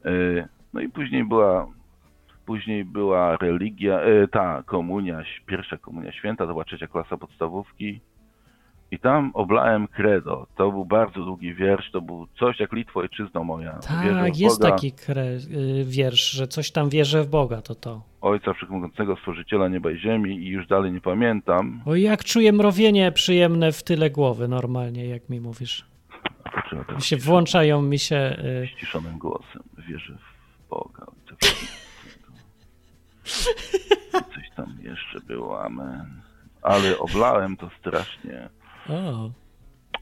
E, 0.05 0.47
No 0.73 0.81
i 0.81 0.89
później 0.89 1.23
była, 1.23 1.67
później 2.45 2.85
była 2.85 3.37
religia, 3.37 3.99
e, 3.99 4.27
ta 4.27 4.63
komunia, 4.65 5.23
pierwsza 5.45 5.77
komunia 5.77 6.11
święta, 6.11 6.45
to 6.45 6.51
była 6.51 6.63
trzecia 6.65 6.87
klasa 6.87 7.17
podstawówki. 7.17 7.99
I 8.95 8.99
tam 8.99 9.31
oblałem 9.33 9.87
credo. 9.87 10.47
To 10.57 10.71
był 10.71 10.85
bardzo 10.85 11.25
długi 11.25 11.53
wiersz, 11.53 11.91
to 11.91 12.01
był 12.01 12.27
coś 12.39 12.59
jak 12.59 12.73
Litwo 12.73 12.99
ojczyzno 12.99 13.43
moja. 13.43 13.71
Tak, 13.71 14.39
jest 14.39 14.61
Boga, 14.61 14.71
taki 14.71 14.91
kre, 14.91 15.21
y, 15.21 15.83
wiersz, 15.85 16.31
że 16.31 16.47
coś 16.47 16.71
tam 16.71 16.89
wierzę 16.89 17.23
w 17.23 17.27
Boga, 17.27 17.61
to 17.61 17.75
to. 17.75 18.01
Ojca 18.21 18.53
Wszechmogącego 18.53 19.15
Stworzyciela 19.15 19.67
nieba 19.67 19.91
i 19.91 19.99
ziemi 19.99 20.37
i 20.37 20.47
już 20.47 20.67
dalej 20.67 20.91
nie 20.91 21.01
pamiętam. 21.01 21.81
O, 21.85 21.95
jak 21.95 22.23
czuję 22.23 22.51
mrowienie 22.51 23.11
przyjemne 23.11 23.71
w 23.71 23.83
tyle 23.83 24.09
głowy 24.09 24.47
normalnie, 24.47 25.07
jak 25.07 25.29
mi 25.29 25.41
mówisz. 25.41 25.85
Mi 26.95 27.01
się 27.01 27.17
włączają 27.17 27.81
mi 27.81 27.99
się... 27.99 28.37
y, 28.63 28.67
ściszonym 28.67 29.17
głosem. 29.19 29.63
Wierzę 29.89 30.13
w 30.13 30.69
Boga. 30.69 31.05
Ojca 31.05 31.47
Coś 34.35 34.49
tam 34.55 34.77
jeszcze 34.83 35.19
było, 35.19 35.63
amen. 35.63 36.21
Ale 36.61 36.97
oblałem 36.97 37.57
to 37.57 37.69
strasznie. 37.79 38.49
O, 38.89 39.29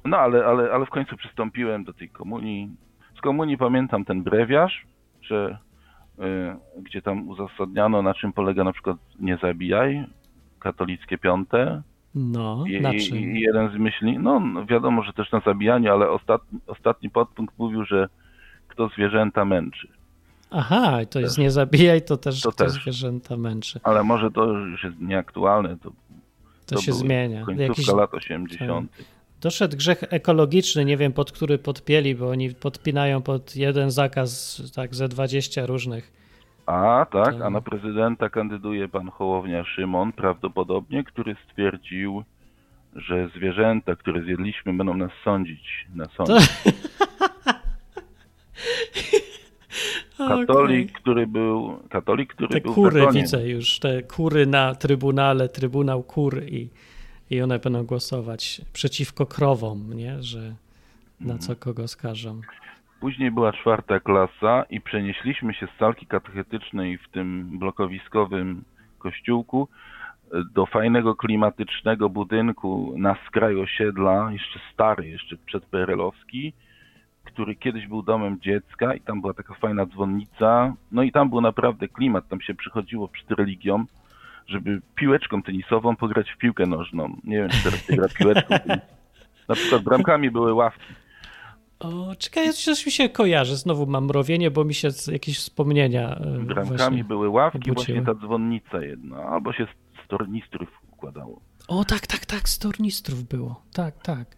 No 0.05 0.17
ale, 0.17 0.45
ale, 0.45 0.71
ale 0.71 0.85
w 0.85 0.89
końcu 0.89 1.17
przystąpiłem 1.17 1.83
do 1.83 1.93
tej 1.93 2.09
komunii. 2.09 2.69
Z 3.17 3.21
komunii 3.21 3.57
pamiętam 3.57 4.05
ten 4.05 4.23
brewiarz, 4.23 4.85
że 5.21 5.57
y, 6.19 6.81
gdzie 6.81 7.01
tam 7.01 7.27
uzasadniano, 7.29 8.01
na 8.01 8.13
czym 8.13 8.33
polega 8.33 8.63
na 8.63 8.71
przykład 8.73 8.97
nie 9.19 9.37
zabijaj, 9.37 10.05
katolickie 10.59 11.17
piąte. 11.17 11.81
no, 12.15 12.63
I, 12.67 12.81
na 12.81 12.91
czym? 12.93 13.17
I 13.17 13.39
jeden 13.39 13.69
z 13.71 13.75
myśli, 13.75 14.19
no 14.19 14.39
no, 14.39 14.65
wiadomo, 14.65 15.03
że 15.03 15.13
też 15.13 15.31
na 15.31 15.39
zabijaniu, 15.39 15.91
ale 15.91 16.09
ostatni, 16.09 16.59
ostatni 16.67 17.09
podpunkt 17.09 17.59
mówił, 17.59 17.85
że 17.85 18.09
kto 18.67 18.87
zwierzęta 18.87 19.45
męczy. 19.45 19.87
Aha, 20.51 20.99
to 21.09 21.19
jest 21.19 21.37
nie 21.37 21.51
zabijaj, 21.51 22.01
to 22.01 22.17
też 22.17 22.41
To 22.41 22.51
to 22.51 22.57
też. 22.57 22.71
zwierzęta 22.71 23.37
męczy. 23.37 23.79
Ale 23.83 24.03
może 24.03 24.31
to 24.31 24.45
już 24.45 24.83
jest 24.83 24.99
nieaktualne, 25.01 25.77
to, 25.77 25.91
To, 26.65 26.75
to 26.75 26.81
się 26.81 26.93
zmienia. 26.93 27.45
końcówka 27.45 27.63
Jakiś, 27.63 27.87
lat 27.87 28.13
80. 28.13 28.91
doszedł 29.41 29.77
grzech 29.77 30.03
ekologiczny, 30.09 30.85
nie 30.85 30.97
wiem 30.97 31.13
pod 31.13 31.31
który 31.31 31.57
podpięli, 31.57 32.15
bo 32.15 32.29
oni 32.29 32.53
podpinają 32.55 33.21
pod 33.21 33.55
jeden 33.55 33.91
zakaz 33.91 34.61
tak 34.75 34.95
ze 34.95 35.07
20 35.07 35.65
różnych. 35.65 36.11
A, 36.65 37.05
tak, 37.11 37.25
Tak. 37.33 37.41
a 37.41 37.49
na 37.49 37.61
prezydenta 37.61 38.29
kandyduje 38.29 38.87
pan 38.89 39.09
Hołownia 39.09 39.63
Szymon, 39.63 40.11
prawdopodobnie, 40.11 41.03
który 41.03 41.35
stwierdził, 41.49 42.23
że 42.95 43.29
zwierzęta, 43.35 43.95
które 43.95 44.23
zjedliśmy, 44.23 44.73
będą 44.73 44.93
nas 44.93 45.11
sądzić 45.23 45.87
na 45.95 46.05
sądzie. 46.17 46.33
Katolik, 50.47 50.91
który 50.91 51.27
był, 51.27 51.79
katolik, 51.89 52.33
który 52.33 52.49
Te 52.49 52.61
był 52.61 52.71
w 52.71 52.75
kury 52.75 52.99
zakonie. 52.99 53.21
widzę 53.21 53.49
już, 53.49 53.79
te 53.79 54.03
kury 54.03 54.45
na 54.47 54.75
trybunale, 54.75 55.49
trybunał 55.49 56.03
kur 56.03 56.43
i, 56.43 56.69
i 57.29 57.41
one 57.41 57.59
będą 57.59 57.83
głosować 57.83 58.61
przeciwko 58.73 59.25
krowom, 59.25 59.93
nie? 59.93 60.23
Że 60.23 60.39
Mhm. 60.39 60.57
na 61.27 61.37
co 61.37 61.55
kogo 61.55 61.87
skażą. 61.87 62.41
Później 62.99 63.31
była 63.31 63.53
czwarta 63.53 63.99
klasa 63.99 64.63
i 64.69 64.81
przenieśliśmy 64.81 65.53
się 65.53 65.67
z 65.75 65.79
salki 65.79 66.05
katechetycznej 66.07 66.97
w 66.97 67.09
tym 67.09 67.59
blokowiskowym 67.59 68.63
kościółku 68.99 69.67
e, 70.33 70.41
do 70.53 70.65
fajnego, 70.65 71.15
klimatycznego 71.15 72.09
budynku 72.09 72.93
na 72.97 73.15
skraju 73.27 73.61
osiedla, 73.61 74.29
jeszcze 74.31 74.59
stary, 74.73 75.07
jeszcze 75.09 75.37
przedperelowski, 75.37 76.53
który 77.33 77.55
kiedyś 77.55 77.87
był 77.87 78.03
domem 78.03 78.39
dziecka 78.41 78.93
i 78.93 79.01
tam 79.01 79.21
była 79.21 79.33
taka 79.33 79.53
fajna 79.53 79.85
dzwonnica. 79.85 80.73
No 80.91 81.03
i 81.03 81.11
tam 81.11 81.29
był 81.29 81.41
naprawdę 81.41 81.87
klimat, 81.87 82.27
tam 82.27 82.41
się 82.41 82.53
przychodziło 82.53 83.07
przed 83.07 83.31
religią, 83.31 83.85
żeby 84.47 84.81
piłeczką 84.95 85.43
tenisową 85.43 85.95
pograć 85.95 86.31
w 86.31 86.37
piłkę 86.37 86.65
nożną. 86.65 87.15
Nie 87.23 87.37
wiem, 87.37 87.49
czy 87.49 87.63
teraz 87.63 87.85
się 87.85 87.95
gra 87.95 88.07
piłeczką. 88.09 88.55
Na 89.49 89.55
przykład 89.55 89.83
bramkami 89.83 90.31
były 90.31 90.53
ławki. 90.53 90.93
O, 91.79 92.15
czekaj, 92.15 92.53
coś 92.53 92.85
mi 92.85 92.91
się 92.91 93.09
kojarzy. 93.09 93.55
Znowu 93.55 93.85
mam 93.87 94.05
mrowienie, 94.05 94.51
bo 94.51 94.63
mi 94.63 94.73
się 94.73 94.89
jakieś 95.11 95.37
wspomnienia 95.37 96.15
e, 96.15 96.39
Bramkami 96.39 97.03
były 97.03 97.29
ławki, 97.29 97.57
obudziły. 97.57 97.75
właśnie 97.75 98.01
ta 98.01 98.13
dzwonnica 98.13 98.81
jedna, 98.81 99.17
albo 99.17 99.53
się 99.53 99.67
z 100.05 100.07
tornistrów 100.07 100.69
układało. 100.91 101.41
O, 101.67 101.85
tak, 101.85 102.07
tak, 102.07 102.25
tak, 102.25 102.49
z 102.49 102.59
tornistrów 102.59 103.23
było. 103.23 103.61
Tak, 103.73 104.01
tak. 104.03 104.37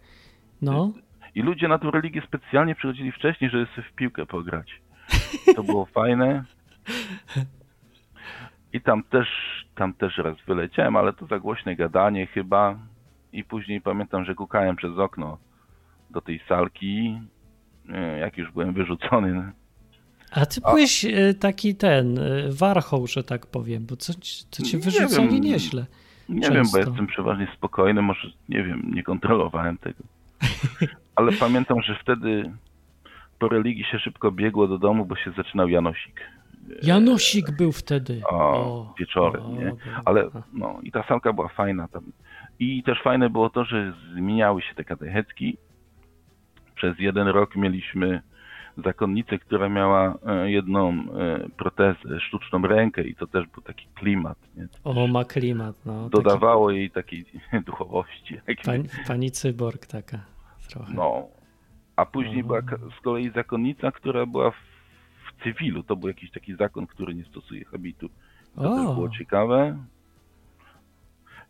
No, 0.62 0.92
I 1.36 1.42
ludzie 1.42 1.68
na 1.68 1.78
tą 1.78 1.90
religię 1.90 2.22
specjalnie 2.26 2.74
przychodzili 2.74 3.12
wcześniej, 3.12 3.50
żeby 3.50 3.66
sobie 3.66 3.88
w 3.88 3.92
piłkę 3.94 4.26
pograć. 4.26 4.80
To 5.56 5.62
było 5.62 5.84
fajne. 5.98 6.44
I 8.72 8.80
tam 8.80 9.02
też, 9.02 9.28
tam 9.74 9.94
też 9.94 10.18
raz 10.18 10.36
wyleciałem, 10.46 10.96
ale 10.96 11.12
to 11.12 11.26
za 11.26 11.38
głośne 11.38 11.76
gadanie 11.76 12.26
chyba. 12.26 12.78
I 13.32 13.44
później 13.44 13.80
pamiętam, 13.80 14.24
że 14.24 14.34
kukałem 14.34 14.76
przez 14.76 14.98
okno 14.98 15.38
do 16.10 16.20
tej 16.20 16.40
salki, 16.48 17.20
jak 18.20 18.38
już 18.38 18.52
byłem 18.52 18.72
wyrzucony. 18.74 19.52
a 20.32 20.46
ty 20.46 20.60
byłeś 20.60 21.04
e, 21.04 21.34
taki 21.34 21.74
ten, 21.74 22.18
e, 22.18 22.22
warchoł, 22.50 23.06
że 23.06 23.24
tak 23.24 23.46
powiem, 23.46 23.86
bo 23.86 23.96
co, 23.96 24.14
ci- 24.14 24.44
to 24.50 24.62
cię 24.62 24.76
Nie 24.76 24.82
wyrzucali 24.84 25.28
wiem. 25.28 25.40
nieźle. 25.40 25.86
Nie 26.28 26.40
Często. 26.40 26.54
wiem, 26.54 26.66
bo 26.72 26.78
jestem 26.78 27.06
przeważnie 27.06 27.48
spokojny, 27.56 28.02
może 28.02 28.28
nie 28.48 28.62
wiem, 28.64 28.90
nie 28.94 29.02
kontrolowałem 29.02 29.78
tego. 29.78 30.04
Ale 31.16 31.32
pamiętam, 31.32 31.82
że 31.82 31.98
wtedy 32.02 32.52
po 33.38 33.48
religii 33.48 33.84
się 33.84 33.98
szybko 33.98 34.32
biegło 34.32 34.68
do 34.68 34.78
domu, 34.78 35.06
bo 35.06 35.16
się 35.16 35.32
zaczynał 35.36 35.68
Janosik. 35.68 36.20
Janosik 36.82 37.50
był 37.50 37.72
wtedy. 37.72 38.20
O, 38.28 38.94
wieczorem, 38.98 39.44
o, 39.44 39.50
nie? 39.50 39.72
Ale 40.04 40.30
no 40.52 40.78
i 40.82 40.92
ta 40.92 41.02
salka 41.08 41.32
była 41.32 41.48
fajna 41.48 41.88
tam. 41.88 42.12
I 42.58 42.82
też 42.82 43.02
fajne 43.02 43.30
było 43.30 43.50
to, 43.50 43.64
że 43.64 43.92
zmieniały 44.14 44.62
się 44.62 44.74
te 44.74 44.84
katechetki. 44.84 45.56
Przez 46.74 46.98
jeden 46.98 47.28
rok 47.28 47.56
mieliśmy 47.56 48.22
zakonnicę, 48.84 49.38
która 49.38 49.68
miała 49.68 50.18
e, 50.26 50.50
jedną 50.50 50.90
e, 50.90 51.48
protezę, 51.56 52.20
sztuczną 52.20 52.62
rękę 52.62 53.02
i 53.02 53.14
to 53.14 53.26
też 53.26 53.46
był 53.46 53.62
taki 53.62 53.86
klimat. 53.94 54.38
Nie? 54.56 54.68
O, 54.84 55.06
ma 55.06 55.24
klimat, 55.24 55.76
no. 55.86 56.08
dodawało 56.08 56.70
jej 56.70 56.90
takiej 56.90 57.24
duchowości. 57.66 58.40
Taki, 58.46 58.64
pani, 58.64 58.84
pani 59.06 59.30
cyborg 59.30 59.86
taka 59.86 60.18
trochę. 60.68 60.94
No. 60.94 61.28
A 61.96 62.06
później 62.06 62.42
No. 62.42 62.46
była 62.46 62.60
z 62.98 63.02
kolei 63.02 63.30
zakonnica, 63.30 63.92
która 63.92 64.26
była 64.26 64.50
w, 64.50 64.54
w 65.26 65.42
cywilu. 65.44 65.82
To 65.82 65.96
był 65.96 66.08
jakiś 66.08 66.30
taki 66.30 66.56
zakon, 66.56 66.86
który 66.86 67.14
nie 67.14 67.24
stosuje 67.24 67.64
habitu. 67.64 68.08
To 68.54 68.60
też 68.60 68.86
O. 68.86 68.94
było 68.94 69.08
ciekawe. 69.08 69.78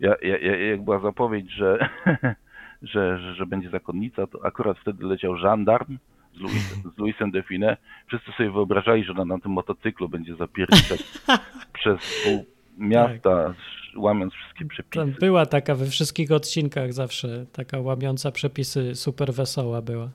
Ja, 0.00 0.14
ja, 0.22 0.38
ja, 0.38 0.56
jak 0.70 0.82
była 0.84 0.98
zapowiedź, 1.00 1.50
że, 1.50 1.88
że, 2.82 3.18
że, 3.18 3.34
że 3.34 3.46
będzie 3.46 3.70
zakonnica, 3.70 4.26
to 4.26 4.44
akurat 4.44 4.78
wtedy 4.78 5.06
leciał 5.06 5.36
żandarm 5.36 5.98
z, 6.36 6.40
Louis, 6.40 6.94
z 6.94 6.98
Luisem 6.98 7.30
Define. 7.30 7.76
Wszyscy 8.06 8.32
sobie 8.32 8.50
wyobrażali, 8.50 9.04
że 9.04 9.12
ona 9.12 9.24
na 9.24 9.38
tym 9.38 9.52
motocyklu 9.52 10.08
będzie 10.08 10.36
zapierdziczać 10.36 11.04
przez 11.78 12.24
pół 12.24 12.46
miasta, 12.78 13.54
łamiąc 13.96 14.34
wszystkie 14.34 14.64
przepisy. 14.64 15.04
Tam 15.04 15.10
była 15.20 15.46
taka 15.46 15.74
we 15.74 15.86
wszystkich 15.86 16.32
odcinkach 16.32 16.92
zawsze, 16.92 17.46
taka 17.52 17.80
łamiąca 17.80 18.30
przepisy, 18.30 18.94
super 18.94 19.32
wesoła 19.32 19.82
była. 19.82 20.08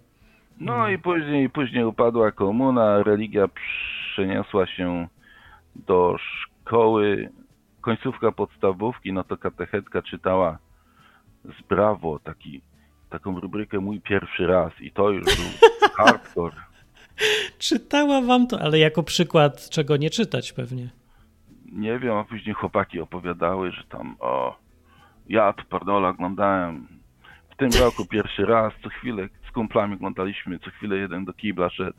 No 0.59 0.89
i 0.89 0.97
później, 0.97 1.49
później 1.49 1.85
upadła 1.85 2.31
komuna, 2.31 3.03
religia 3.03 3.47
przeniosła 4.13 4.67
się 4.67 5.07
do 5.75 6.15
szkoły, 6.17 7.29
końcówka 7.81 8.31
podstawówki, 8.31 9.13
no 9.13 9.23
to 9.23 9.37
katechetka 9.37 10.01
czytała 10.01 10.57
z 11.45 11.67
Brawo 11.67 12.19
taki, 12.19 12.61
taką 13.09 13.39
rubrykę 13.39 13.79
Mój 13.79 14.01
pierwszy 14.01 14.47
raz 14.47 14.81
i 14.81 14.91
to 14.91 15.09
już 15.09 15.25
był 15.25 15.69
hardcore. 16.05 16.55
Czytała 17.59 18.21
wam 18.21 18.47
to, 18.47 18.61
ale 18.61 18.79
jako 18.79 19.03
przykład 19.03 19.69
czego 19.69 19.97
nie 19.97 20.09
czytać 20.09 20.53
pewnie. 20.53 20.89
Nie 21.71 21.99
wiem, 21.99 22.13
a 22.17 22.23
później 22.23 22.53
chłopaki 22.55 22.99
opowiadały, 22.99 23.71
że 23.71 23.83
tam 23.83 24.15
o, 24.19 24.57
ja 25.29 25.53
to 25.53 25.63
pardola 25.69 26.09
oglądałem 26.09 26.87
w 27.49 27.55
tym 27.55 27.69
roku 27.79 28.05
pierwszy 28.05 28.45
raz, 28.45 28.73
co 28.83 28.89
chwilę 28.89 29.27
z 29.49 29.51
kumplami 29.51 29.93
oglądaliśmy, 29.95 30.59
co 30.59 30.69
chwilę 30.71 30.97
jeden 30.97 31.25
do 31.25 31.33
kibla 31.33 31.69
szedł. 31.69 31.97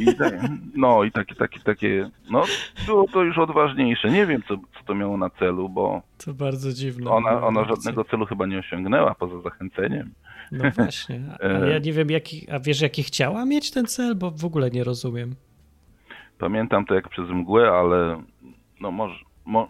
I 0.00 0.16
tak, 0.16 0.32
no 0.74 1.04
i 1.04 1.12
takie, 1.12 1.34
takie, 1.34 1.60
takie, 1.60 2.10
no 2.30 2.44
było 2.86 3.08
to 3.08 3.22
już 3.22 3.38
odważniejsze. 3.38 4.10
Nie 4.10 4.26
wiem, 4.26 4.42
co, 4.48 4.56
co 4.56 4.84
to 4.86 4.94
miało 4.94 5.16
na 5.16 5.30
celu, 5.30 5.68
bo 5.68 6.02
To 6.24 6.34
bardzo 6.34 6.72
dziwne. 6.72 7.10
ona, 7.10 7.30
ona 7.46 7.60
bardzo. 7.60 7.74
żadnego 7.74 8.04
celu 8.04 8.26
chyba 8.26 8.46
nie 8.46 8.58
osiągnęła 8.58 9.14
poza 9.14 9.40
zachęceniem. 9.40 10.12
No 10.52 10.70
właśnie. 10.76 11.20
Ale 11.40 11.70
ja 11.70 11.78
nie 11.78 11.92
wiem, 11.92 12.10
jaki, 12.10 12.50
a 12.50 12.58
wiesz, 12.58 12.80
jaki 12.80 13.02
chciała 13.02 13.44
mieć 13.44 13.70
ten 13.70 13.86
cel? 13.86 14.14
Bo 14.14 14.30
w 14.30 14.44
ogóle 14.44 14.70
nie 14.70 14.84
rozumiem. 14.84 15.34
Pamiętam 16.38 16.86
to 16.86 16.94
jak 16.94 17.08
przez 17.08 17.30
mgłę, 17.30 17.70
ale 17.70 18.22
no 18.80 18.90
może, 18.90 19.24
mo, 19.44 19.68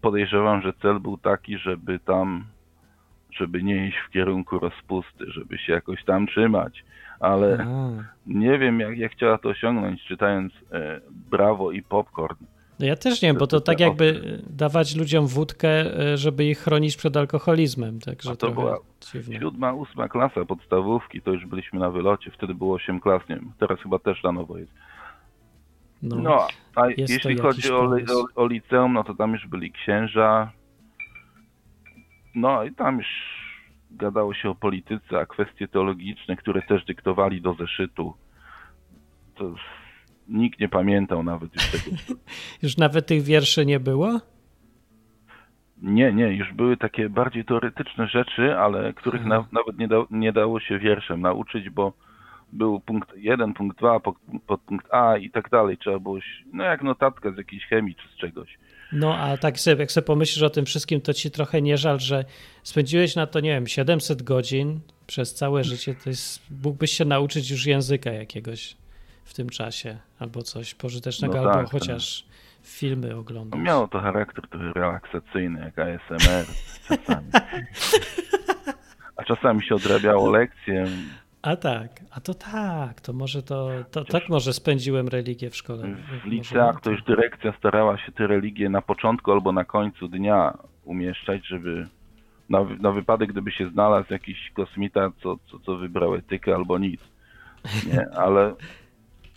podejrzewam, 0.00 0.62
że 0.62 0.72
cel 0.82 1.00
był 1.00 1.18
taki, 1.18 1.58
żeby 1.58 1.98
tam, 1.98 2.44
żeby 3.32 3.62
nie 3.62 3.88
iść 3.88 3.98
w 4.08 4.10
kierunku 4.10 4.58
rozpusty, 4.58 5.24
żeby 5.28 5.58
się 5.58 5.72
jakoś 5.72 6.04
tam 6.04 6.26
trzymać, 6.26 6.84
ale 7.20 7.66
A. 7.68 7.90
nie 8.26 8.58
wiem 8.58 8.80
jak, 8.80 8.98
jak 8.98 9.12
chciała 9.12 9.38
to 9.38 9.48
osiągnąć, 9.48 10.04
czytając 10.04 10.52
e, 10.72 11.00
Brawo 11.10 11.72
i 11.72 11.82
Popcorn. 11.82 12.44
No 12.80 12.86
ja 12.86 12.96
też 12.96 13.22
nie 13.22 13.28
wiem, 13.28 13.36
bo 13.36 13.46
to 13.46 13.60
tak 13.60 13.80
jakby 13.80 14.38
dawać 14.50 14.96
ludziom 14.96 15.26
wódkę, 15.26 15.68
e, 16.12 16.16
żeby 16.16 16.44
ich 16.44 16.58
chronić 16.58 16.96
przed 16.96 17.16
alkoholizmem. 17.16 18.00
Także 18.00 18.30
A 18.30 18.36
to 18.36 18.50
była 18.50 18.78
dziwne. 19.12 19.38
Siódma, 19.38 19.72
ósma 19.72 20.08
klasa 20.08 20.44
podstawówki, 20.44 21.22
to 21.22 21.32
już 21.32 21.46
byliśmy 21.46 21.78
na 21.80 21.90
wylocie, 21.90 22.30
wtedy 22.30 22.54
było 22.54 22.74
osiem 22.74 23.00
klas, 23.00 23.28
nie 23.28 23.36
wiem, 23.36 23.52
teraz 23.58 23.80
chyba 23.80 23.98
też 23.98 24.22
na 24.22 24.32
nowo 24.32 24.58
jest. 24.58 24.72
No. 26.02 26.16
No, 26.16 26.46
a 26.74 26.88
jeśli 26.96 27.38
chodzi 27.38 27.72
o, 27.72 27.80
o, 27.80 28.42
o 28.42 28.46
liceum, 28.46 28.92
no 28.92 29.04
to 29.04 29.14
tam 29.14 29.32
już 29.32 29.46
byli 29.46 29.72
księża. 29.72 30.52
No 32.34 32.64
i 32.64 32.74
tam 32.74 32.98
już 32.98 33.06
gadało 33.90 34.34
się 34.34 34.50
o 34.50 34.54
polityce, 34.54 35.18
a 35.18 35.26
kwestie 35.26 35.68
teologiczne, 35.68 36.36
które 36.36 36.62
też 36.62 36.84
dyktowali 36.84 37.40
do 37.40 37.54
zeszytu. 37.54 38.14
To 39.34 39.54
nikt 40.28 40.60
nie 40.60 40.68
pamiętał 40.68 41.22
nawet 41.22 41.54
już 41.54 41.66
tego. 41.70 41.96
Już 42.62 42.76
nawet 42.76 43.06
tych 43.06 43.22
wierszy 43.22 43.66
nie 43.66 43.80
było? 43.80 44.20
Nie, 45.82 46.12
nie, 46.12 46.28
już 46.32 46.52
były 46.52 46.76
takie 46.76 47.08
bardziej 47.08 47.44
teoretyczne 47.44 48.08
rzeczy, 48.08 48.56
ale 48.56 48.92
których 48.92 49.22
Mhm. 49.22 49.42
na, 49.42 49.60
nawet 49.60 49.78
nie, 49.78 49.88
da, 49.88 49.96
nie 50.10 50.32
dało 50.32 50.60
się 50.60 50.78
wierszem 50.78 51.20
nauczyć, 51.20 51.70
bo 51.70 51.92
był 52.52 52.80
punkt 52.80 53.08
1, 53.16 53.54
punkt 53.54 53.78
2, 53.78 54.00
pod, 54.00 54.14
podpunkt 54.46 54.86
A 54.94 55.16
i 55.16 55.30
tak 55.30 55.50
dalej. 55.50 55.78
Trzeba 55.78 55.98
było, 55.98 56.18
no 56.52 56.64
jak 56.64 56.82
notatka 56.82 57.32
z 57.32 57.36
jakiejś 57.36 57.66
chemii 57.66 57.94
czy 57.94 58.08
z 58.08 58.16
czegoś. 58.20 58.58
No, 58.92 59.16
a 59.16 59.36
tak 59.36 59.60
sobie, 59.60 59.76
jak 59.80 59.92
sobie 59.92 60.06
pomyślisz 60.06 60.42
o 60.42 60.50
tym 60.50 60.64
wszystkim, 60.64 61.00
to 61.00 61.14
ci 61.14 61.30
trochę 61.30 61.62
nie 61.62 61.78
żal, 61.78 62.00
że 62.00 62.24
spędziłeś 62.62 63.16
na 63.16 63.26
to, 63.26 63.40
nie 63.40 63.50
wiem, 63.50 63.66
700 63.66 64.22
godzin 64.22 64.80
przez 65.06 65.34
całe 65.34 65.64
życie, 65.64 65.94
to 66.04 66.10
jest, 66.10 66.42
mógłbyś 66.64 66.90
się 66.90 67.04
nauczyć 67.04 67.50
już 67.50 67.66
języka 67.66 68.12
jakiegoś 68.12 68.76
w 69.28 69.34
tym 69.34 69.48
czasie, 69.48 69.98
albo 70.18 70.42
coś 70.42 70.74
pożytecznego, 70.74 71.34
No 71.34 71.40
albo 71.40 71.52
tak, 71.52 71.70
chociaż 71.70 72.24
filmy 72.62 73.08
No 73.08 73.18
oglądać. 73.18 73.60
miało 73.60 73.88
to 73.88 74.00
charakter 74.00 74.48
trochę 74.48 74.72
relaksacyjny, 74.72 75.60
jak 75.60 75.78
ASMR 75.78 76.46
czasami. 76.88 77.26
A 79.16 79.24
czasami 79.24 79.62
się 79.62 79.74
odrabiało 79.74 80.30
lekcje. 80.30 80.86
A 81.42 81.56
tak, 81.56 82.00
a 82.10 82.20
to 82.20 82.34
tak, 82.34 83.00
to 83.00 83.12
może 83.12 83.42
to, 83.42 83.70
to 83.90 84.04
tak 84.04 84.28
może 84.28 84.52
spędziłem 84.52 85.08
religię 85.08 85.50
w 85.50 85.56
szkole. 85.56 85.96
W 86.24 86.26
liceach 86.26 86.80
to 86.80 86.90
już 86.90 87.02
dyrekcja 87.02 87.52
starała 87.58 87.98
się 87.98 88.12
te 88.12 88.26
religie 88.26 88.68
na 88.68 88.82
początku 88.82 89.32
albo 89.32 89.52
na 89.52 89.64
końcu 89.64 90.08
dnia 90.08 90.58
umieszczać, 90.84 91.46
żeby 91.46 91.88
na, 92.48 92.64
na 92.80 92.92
wypadek, 92.92 93.32
gdyby 93.32 93.52
się 93.52 93.70
znalazł 93.70 94.12
jakiś 94.12 94.50
kosmita, 94.54 95.10
co, 95.22 95.36
co, 95.50 95.58
co 95.58 95.76
wybrał 95.76 96.14
etykę 96.14 96.54
albo 96.54 96.78
nic. 96.78 97.00
Nie, 97.86 98.06
ale 98.16 98.54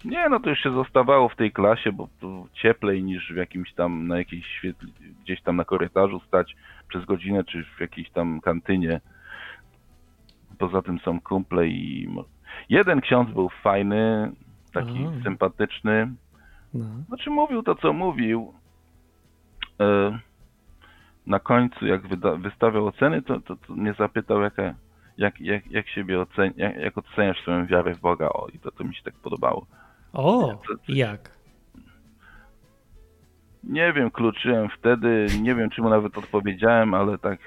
nie, 0.05 0.29
no 0.29 0.39
to 0.39 0.49
już 0.49 0.59
się 0.59 0.71
zostawało 0.71 1.29
w 1.29 1.35
tej 1.35 1.51
klasie, 1.51 1.91
bo 1.91 2.07
tu 2.19 2.47
cieplej 2.53 3.03
niż 3.03 3.33
w 3.33 3.35
jakimś 3.35 3.73
tam, 3.73 4.07
na 4.07 4.17
jakiejś 4.17 4.45
świetli, 4.45 4.93
gdzieś 5.23 5.41
tam 5.41 5.55
na 5.55 5.65
korytarzu 5.65 6.19
stać 6.19 6.55
przez 6.87 7.05
godzinę, 7.05 7.43
czy 7.43 7.63
w 7.63 7.79
jakiejś 7.79 8.09
tam 8.09 8.41
kantynie. 8.41 9.01
Poza 10.57 10.81
tym 10.81 10.99
są 10.99 11.21
kumple 11.21 11.67
i 11.67 12.09
jeden 12.69 13.01
ksiądz 13.01 13.31
był 13.31 13.49
fajny, 13.49 14.31
taki 14.73 15.05
Aha. 15.07 15.23
sympatyczny. 15.23 16.11
No. 16.73 16.85
Znaczy 17.07 17.29
mówił 17.29 17.63
to, 17.63 17.75
co 17.75 17.93
mówił. 17.93 18.53
E, 19.79 20.19
na 21.27 21.39
końcu, 21.39 21.85
jak 21.85 22.01
wystawiał 22.37 22.87
oceny, 22.87 23.21
to, 23.21 23.39
to, 23.39 23.55
to 23.55 23.73
mnie 23.73 23.93
zapytał, 23.93 24.41
jaka, 24.41 24.73
jak, 25.17 25.41
jak, 25.41 25.71
jak 25.71 25.89
siebie 25.89 26.17
ocen- 26.17 26.53
jak, 26.57 26.75
jak 26.75 26.97
oceniasz 26.97 27.41
swoją 27.41 27.65
wiarę 27.65 27.95
w 27.95 27.99
Boga. 27.99 28.29
O, 28.29 28.47
i 28.53 28.59
to, 28.59 28.71
to 28.71 28.83
mi 28.83 28.95
się 28.95 29.03
tak 29.03 29.13
podobało. 29.13 29.65
O, 30.13 30.61
jak? 30.87 31.31
Nie 33.63 33.93
wiem, 33.93 34.11
kluczyłem 34.11 34.69
wtedy, 34.69 35.25
nie 35.41 35.55
wiem, 35.55 35.69
czy 35.69 35.81
mu 35.81 35.89
nawet 35.89 36.17
odpowiedziałem, 36.17 36.93
ale 36.93 37.17
tak 37.17 37.39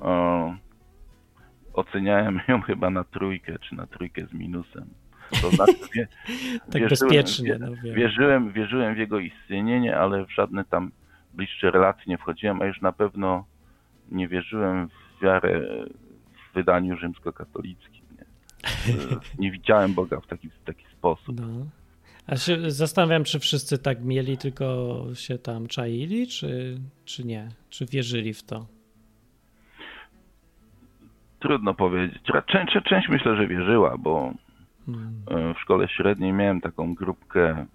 o, 0.00 0.54
oceniałem 1.72 2.40
ją 2.48 2.60
chyba 2.70 2.90
na 2.90 3.04
trójkę, 3.04 3.58
czy 3.58 3.74
na 3.74 3.86
trójkę 3.86 4.26
z 4.26 4.32
minusem. 4.32 4.86
To 5.42 5.50
znaczy, 5.50 5.72
wie, 5.94 6.08
Tak 6.72 6.82
wierzyłem- 6.82 6.88
bezpiecznie, 6.88 7.56
no 7.60 7.66
wierzyłem, 7.94 8.52
wierzyłem 8.52 8.94
w 8.94 8.98
jego 8.98 9.18
istnienie, 9.18 9.96
ale 9.98 10.26
w 10.26 10.30
żadne 10.34 10.64
tam 10.64 10.90
bliższe 11.34 11.70
relacje 11.70 12.04
nie 12.06 12.18
wchodziłem, 12.18 12.62
a 12.62 12.66
już 12.66 12.80
na 12.80 12.92
pewno 12.92 13.44
nie 14.10 14.28
wierzyłem 14.28 14.88
w 14.88 15.22
wiarę 15.22 15.60
w 16.50 16.54
wydaniu 16.54 16.96
rzymskokatolickim. 16.96 17.99
Nie, 19.38 19.50
widziałem 19.50 19.94
Boga 19.94 20.20
w 20.20 20.26
taki, 20.26 20.48
w 20.50 20.64
taki 20.64 20.84
sposób. 20.98 21.40
No. 21.40 21.46
A 22.26 22.36
się 22.36 22.70
zastanawiam, 22.70 23.24
czy 23.24 23.38
wszyscy 23.38 23.78
tak 23.78 24.04
mieli, 24.04 24.38
tylko 24.38 24.96
się 25.14 25.38
tam 25.38 25.66
czaili, 25.66 26.26
czy, 26.26 26.78
czy 27.04 27.24
nie? 27.24 27.48
Czy 27.70 27.86
wierzyli 27.86 28.34
w 28.34 28.42
to? 28.42 28.66
Trudno 31.40 31.74
powiedzieć. 31.74 32.18
Część, 32.46 32.72
część 32.88 33.08
myślę, 33.08 33.36
że 33.36 33.46
wierzyła, 33.46 33.96
bo 33.98 34.32
Hmm. 34.86 35.22
e, 35.30 35.54
w 35.54 35.58
szkole 35.60 35.88
średniej 35.88 36.32
miałem 36.32 36.60
taką 36.60 36.94
grupkę 36.94 37.66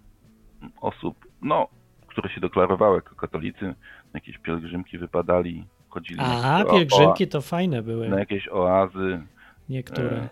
osób, 0.82 1.26
no, 1.42 1.68
które 2.08 2.30
się 2.30 2.42
deklarowały 2.42 2.96
jako 2.96 3.16
katolicy, 3.16 3.66
na 3.66 3.76
jakieś 4.14 4.38
pielgrzymki 4.38 4.98
wypadali, 4.98 5.66
chodzili 5.90 6.18
na 6.20 6.56
A, 6.56 6.60
jakieś 6.60 6.72
o- 6.72 6.76
pielgrzymki 6.78 7.28
to 7.28 7.42
fajne 7.42 7.82
były. 7.82 8.10
na 8.10 8.20
jakieś 8.20 8.48
oazy. 8.52 9.22
Niektóre. 9.70 10.30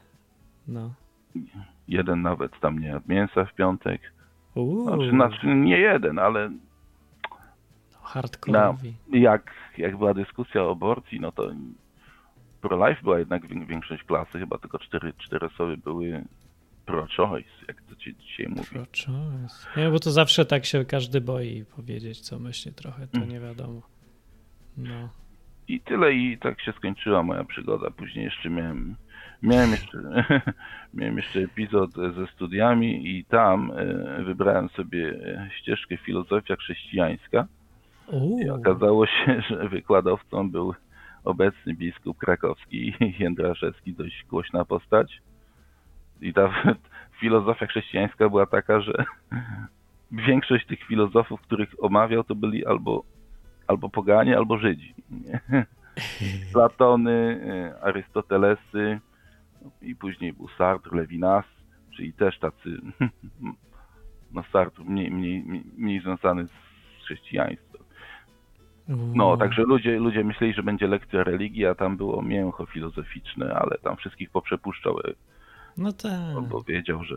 No. 0.67 0.93
Jeden 1.87 2.21
nawet 2.21 2.59
tam 2.59 2.79
nie 2.79 2.87
jadł 2.87 3.05
mięsa 3.09 3.45
w 3.45 3.53
piątek. 3.53 4.01
Uuu, 4.55 4.83
Znaczy, 4.87 5.09
znaczy 5.09 5.47
nie 5.47 5.77
jeden, 5.77 6.19
ale 6.19 6.51
hardkorowi. 8.01 8.93
jak, 9.13 9.51
jak 9.77 9.97
była 9.97 10.13
dyskusja 10.13 10.63
o 10.63 10.71
aborcji, 10.71 11.19
no 11.19 11.31
to 11.31 11.51
pro-life 12.61 13.01
była 13.03 13.19
jednak 13.19 13.47
wię- 13.47 13.65
większość 13.65 14.03
klasy, 14.03 14.39
chyba 14.39 14.57
tylko 14.57 14.79
cztery, 14.79 15.13
cztery 15.17 15.47
osoby 15.47 15.77
były 15.77 16.23
pro-choice, 16.85 17.49
jak 17.67 17.81
to 17.81 17.95
ci 17.95 18.15
dzisiaj 18.15 18.47
mówi. 18.47 18.67
Pro 18.69 18.79
choice. 18.79 19.81
Nie, 19.81 19.89
bo 19.89 19.99
to 19.99 20.11
zawsze 20.11 20.45
tak 20.45 20.65
się 20.65 20.85
każdy 20.85 21.21
boi 21.21 21.65
powiedzieć, 21.75 22.19
co 22.21 22.39
myśli 22.39 22.73
trochę, 22.73 23.07
to 23.07 23.17
Mm. 23.17 23.29
nie 23.29 23.39
wiadomo. 23.39 23.81
No. 24.77 25.09
I 25.67 25.79
tyle 25.81 26.13
i 26.13 26.37
tak 26.37 26.61
się 26.61 26.71
skończyła 26.71 27.23
moja 27.23 27.43
przygoda. 27.43 27.91
Później 27.91 28.25
jeszcze 28.25 28.49
miałem, 28.49 28.95
miałem 29.43 29.71
jeszcze, 29.71 29.97
miałem 30.93 31.17
jeszcze 31.17 31.39
epizod 31.39 31.91
ze 31.91 32.27
studiami 32.27 33.17
i 33.17 33.25
tam 33.25 33.71
e, 33.71 34.23
wybrałem 34.23 34.69
sobie 34.69 35.09
e, 35.09 35.49
ścieżkę 35.59 35.97
filozofia 35.97 36.55
chrześcijańska. 36.55 37.47
I 38.45 38.49
okazało 38.49 39.07
się, 39.07 39.41
że 39.49 39.69
wykładowcą 39.69 40.51
był 40.51 40.73
obecny 41.23 41.73
biskup 41.73 42.17
krakowski 42.17 42.93
Jędraszewski, 43.19 43.93
dość 43.93 44.25
głośna 44.29 44.65
postać. 44.65 45.21
I 46.21 46.33
ta 46.33 46.53
filozofia 47.19 47.67
chrześcijańska 47.67 48.29
była 48.29 48.45
taka, 48.45 48.81
że 48.81 48.93
większość 50.11 50.67
tych 50.67 50.83
filozofów, 50.83 51.41
których 51.41 51.69
omawiał, 51.79 52.23
to 52.23 52.35
byli 52.35 52.65
albo, 52.65 53.03
albo 53.67 53.89
poganie, 53.89 54.37
albo 54.37 54.57
Żydzi. 54.57 54.93
Platony, 56.53 57.41
y, 57.75 57.81
Arystotelesy 57.81 58.99
i 59.81 59.95
później 59.95 60.33
był 60.33 60.47
Sartre, 60.57 60.97
Levinas, 60.97 61.45
czyli 61.95 62.13
też 62.13 62.39
tacy, 62.39 62.69
no 64.33 64.43
Sartre 64.51 64.83
mniej, 64.83 65.11
mniej, 65.11 65.43
mniej, 65.77 65.99
związany 66.01 66.47
z 66.47 66.51
chrześcijaństwem. 67.05 67.83
No, 69.15 69.37
także 69.37 69.61
ludzie, 69.63 69.99
ludzie 69.99 70.23
myśleli, 70.23 70.53
że 70.53 70.63
będzie 70.63 70.87
lekcja 70.87 71.23
religii, 71.23 71.65
a 71.65 71.75
tam 71.75 71.97
było 71.97 72.21
mięcho 72.21 72.65
filozoficzne, 72.65 73.53
ale 73.53 73.77
tam 73.83 73.97
wszystkich 73.97 74.29
poprzepuszczał, 74.29 74.99
e, 74.99 75.13
No 75.77 75.93
tak. 75.93 76.47
bo 76.49 76.61
wiedział, 76.63 77.03
że 77.03 77.15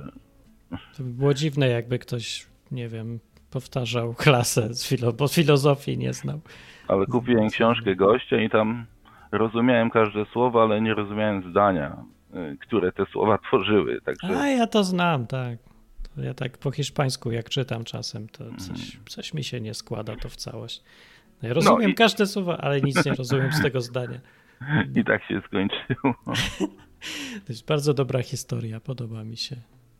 To 0.97 1.03
by 1.03 1.11
było 1.11 1.35
dziwne, 1.35 1.69
jakby 1.69 1.99
ktoś, 1.99 2.47
nie 2.71 2.89
wiem, 2.89 3.19
powtarzał 3.51 4.15
klasę, 4.15 4.75
z 4.75 4.93
filo- 4.93 5.13
bo 5.13 5.29
filozofii 5.29 5.99
nie 5.99 6.13
znał. 6.13 6.41
Ale 6.89 7.07
kupiłem 7.07 7.51
książkę 7.51 7.97
gościa 7.97 8.41
i 8.41 8.51
tam 8.51 8.87
rozumiałem 9.33 9.91
każde 9.91 10.25
słowo, 10.25 10.63
ale 10.63 10.81
nie 10.81 10.95
rozumiałem 10.95 11.51
zdania, 11.51 11.97
które 12.61 12.93
te 12.93 13.07
słowa 13.07 13.39
tworzyły. 13.39 14.01
Także 14.01 14.27
A 14.41 14.49
ja 14.49 14.67
to 14.67 14.85
znam, 14.85 15.27
tak. 15.27 15.59
To 16.17 16.23
ja 16.23 16.35
tak 16.35 16.59
po 16.59 16.71
hiszpańsku, 16.71 17.31
jak 17.33 17.49
czytam 17.51 17.85
czasem, 17.85 18.29
to 18.29 18.45
Mhm. 18.45 18.59
coś, 18.61 18.99
coś 19.09 19.35
mi 19.35 19.45
się 19.45 19.61
nie 19.61 19.75
składa 19.75 20.17
to 20.17 20.29
w 20.29 20.37
całość. 20.37 20.83
No, 21.43 21.49
ja 21.49 21.55
rozumiem 21.55 21.91
i- 21.91 21.95
każde 21.95 22.27
słowo, 22.27 22.61
ale 22.61 22.81
nic 22.81 23.05
nie 23.05 23.15
rozumiem 23.15 23.53
z 23.53 23.62
tego 23.62 23.81
zdania. 23.81 24.19
i 24.97 25.05
tak 25.05 25.25
się 25.25 25.41
skończyło. 25.47 26.15
To 27.47 27.53
jest 27.53 27.67
bardzo 27.67 27.95
dobra 27.95 28.23
historia, 28.23 28.81
podoba 28.81 29.25
mi 29.25 29.37
się. 29.37 29.57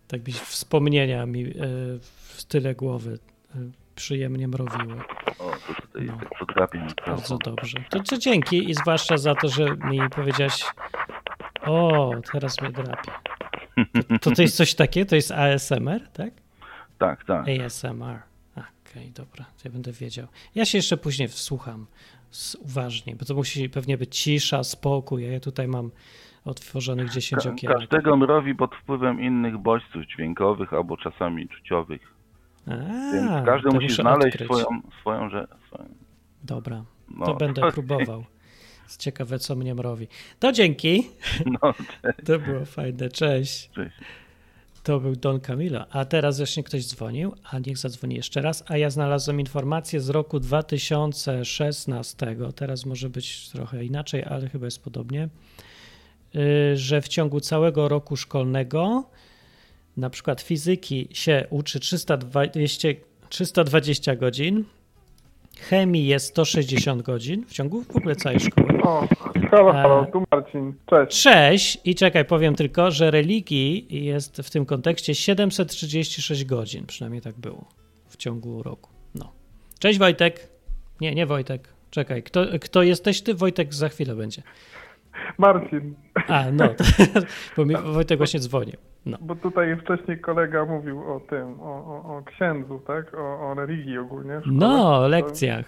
Tak 0.09 0.23
byś 0.23 0.35
wspomnienia 0.35 1.27
mi 1.27 1.45
e, 1.45 1.53
w 2.01 2.45
tyle 2.49 2.75
głowy 2.75 3.19
e, 3.55 3.59
przyjemnie 3.95 4.49
mrowiły. 4.49 4.95
O, 5.39 5.51
to 5.67 5.83
tutaj 5.83 6.05
No. 6.07 6.19
tak 6.97 7.07
Bardzo 7.07 7.39
dobrze. 7.39 7.79
To 7.91 8.03
co 8.03 8.19
dzięki 8.19 8.71
i 8.71 8.75
zwłaszcza 8.75 9.17
za 9.19 9.35
to, 9.35 9.49
że 9.49 9.65
mi 9.77 10.01
powiedziałaś 10.17 10.65
o, 11.67 12.11
teraz 12.33 12.61
mnie 12.61 12.71
drapie. 12.71 13.11
To, 14.09 14.19
to 14.21 14.31
to 14.31 14.43
jest 14.43 14.57
coś 14.57 14.75
takiego? 14.75 15.09
To 15.11 15.17
jest 15.17 15.33
ASMR, 15.33 16.09
tak? 16.13 16.31
Tak, 16.99 17.25
tak. 17.25 17.47
ASMR. 17.49 18.19
Okej, 18.91 19.11
dobra, 19.11 19.45
to 19.45 19.61
ja 19.65 19.71
będę 19.71 19.93
wiedział. 19.93 20.27
Ja 20.55 20.65
się 20.65 20.79
jeszcze 20.79 20.97
później 20.97 21.29
wsłucham 21.29 21.87
uważnie, 22.61 23.17
bo 23.17 23.25
to 23.25 23.35
musi 23.35 23.69
pewnie 23.71 23.99
być 23.99 24.19
cisza, 24.19 24.65
spokój, 24.65 25.29
a 25.29 25.33
ja 25.33 25.41
tutaj 25.41 25.69
mam 25.69 25.91
otworzonych 26.45 27.11
10 27.11 27.45
Ka- 27.45 27.51
okienek. 27.51 27.77
każdego 27.79 28.17
mrowi 28.17 28.55
pod 28.55 28.75
wpływem 28.75 29.21
innych 29.21 29.59
bodźców 29.59 30.03
dźwiękowych 30.07 30.73
albo 30.73 30.97
czasami 30.97 31.49
czuciowych. 31.49 32.15
A, 32.67 32.71
Więc 33.13 33.47
każdy 33.47 33.69
musi 33.71 33.89
znaleźć 33.95 34.27
odkryć. 34.37 34.49
swoją, 34.49 34.81
swoją, 35.01 35.29
że, 35.31 35.47
swoją. 35.69 35.89
Dobra, 36.45 36.85
No, 37.09 37.27
to 37.27 37.35
będę 37.35 37.63
próbował. 37.73 38.25
Jest 38.87 39.01
ciekawe, 39.01 39.39
co 39.39 39.57
mnie 39.57 39.75
mrowi. 39.75 40.09
To 40.39 40.53
dzięki. 40.53 41.09
No. 41.47 41.75
To 42.25 42.39
było 42.39 42.65
fajne. 42.65 43.09
Cześć. 43.09 43.71
cześć. 43.71 43.97
To 44.87 45.01
był 45.01 45.17
Don 45.17 45.41
Camilo. 45.41 45.87
A 45.91 46.05
teraz 46.05 46.37
właśnie 46.39 46.63
ktoś 46.63 46.87
dzwonił, 46.87 47.35
a 47.51 47.59
niech 47.59 47.79
zadzwoni 47.79 48.15
jeszcze 48.15 48.43
raz. 48.43 48.65
A 48.67 48.77
ja 48.77 48.91
znalazłem 48.91 49.41
informację 49.41 50.01
z 50.01 50.09
roku 50.09 50.41
2016. 50.41 52.37
Teraz 52.57 52.87
może 52.87 53.11
być 53.11 53.49
trochę 53.49 53.85
inaczej, 53.85 54.25
ale 54.25 54.49
chyba 54.49 54.67
jest 54.67 54.83
podobnie. 54.83 55.29
Yy, 56.35 56.77
Że 56.77 57.03
w 57.03 57.09
ciągu 57.09 57.41
całego 57.41 57.89
roku 57.89 58.17
szkolnego 58.17 59.05
na 59.97 60.11
przykład 60.11 60.41
fizyki 60.41 61.09
się 61.13 61.47
uczy 61.51 61.81
320, 61.81 62.89
320 63.29 64.17
godzin, 64.17 64.65
chemii 65.61 66.07
jest 66.07 66.27
160 66.27 67.03
godzin 67.03 67.45
w 67.47 67.53
ciągu 67.53 67.83
w 67.83 67.97
ogóle 67.97 68.17
całej 68.17 68.41
szkoły. 68.41 68.83
O, 68.83 69.09
halo, 69.51 69.73
halo, 69.73 70.07
tu 70.13 70.23
Marcin, 70.31 70.75
cześć. 70.87 71.23
Cześć 71.23 71.79
i 71.85 71.95
czekaj, 71.95 72.25
powiem 72.25 72.55
tylko, 72.55 72.91
że 72.91 73.11
religii 73.11 73.87
jest 74.05 74.37
w 74.37 74.51
tym 74.51 74.67
kontekście 74.67 75.15
736 75.15 76.45
godzin, 76.45 76.87
przynajmniej 76.87 77.23
tak 77.23 77.35
było 77.35 77.65
w 78.09 78.17
ciągu 78.17 78.63
roku. 78.63 78.91
No. 79.15 79.33
Cześć 79.79 79.99
Wojtek. 79.99 80.49
Nie, 81.01 81.15
nie 81.15 81.27
Wojtek. 81.27 81.69
Czekaj, 81.91 82.23
kto, 82.23 82.47
kto 82.61 82.83
jesteś 82.83 83.23
ty? 83.23 83.35
Wojtek 83.35 83.75
za 83.75 83.89
chwilę 83.89 84.15
będzie. 84.15 84.43
Marcin, 85.39 85.95
A, 86.29 86.45
no, 86.53 86.65
bo 87.57 87.65
mi 87.65 87.75
Wojtek 87.95 88.19
właśnie 88.19 88.41
dzwonił. 88.41 88.77
No. 89.07 89.19
bo 89.21 89.35
tutaj 89.35 89.77
wcześniej 89.77 90.21
kolega 90.21 90.65
mówił 90.65 91.13
o 91.13 91.21
tym, 91.21 91.61
o, 91.61 91.65
o, 91.65 92.17
o 92.17 92.23
księdzu, 92.23 92.81
tak? 92.87 93.15
O, 93.19 93.51
o 93.51 93.55
religii 93.55 93.99
ogólnie. 93.99 94.41
szkole. 94.41 94.57
No, 94.57 94.99
o 94.99 95.09
lekcjach. 95.09 95.65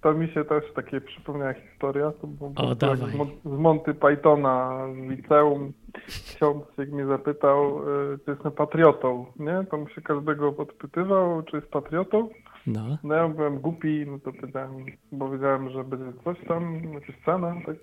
To 0.00 0.12
mi 0.14 0.28
się 0.28 0.44
też 0.44 0.64
takie 0.74 1.00
przypomniała 1.00 1.52
historia. 1.52 2.12
To 2.20 2.28
O, 2.62 2.74
dawaj. 2.74 2.96
z, 3.10 3.14
Mon- 3.14 3.36
z 3.56 3.58
Monty 3.58 3.94
Pythona 3.94 4.78
w 4.94 5.10
liceum. 5.10 5.72
Ksiądz 6.06 6.64
jak 6.78 6.90
mnie 6.92 7.06
zapytał, 7.06 7.78
y, 8.12 8.18
czy 8.24 8.30
jestem 8.30 8.52
patriotą, 8.52 9.26
nie? 9.38 9.64
To 9.70 9.76
mu 9.76 9.88
się 9.88 10.00
każdego 10.00 10.52
podpytywał, 10.52 11.42
czy 11.42 11.56
jest 11.56 11.70
patriotą. 11.70 12.28
No. 12.66 12.98
No 13.04 13.14
ja 13.14 13.28
byłem 13.28 13.58
głupi, 13.58 14.04
no 14.06 14.18
to 14.18 14.32
pytałem, 14.32 14.84
bo 15.12 15.30
wiedziałem, 15.30 15.70
że 15.70 15.84
będzie 15.84 16.18
coś 16.24 16.36
tam, 16.48 16.74
jakaś 16.94 17.20
scena, 17.22 17.54
tak. 17.66 17.76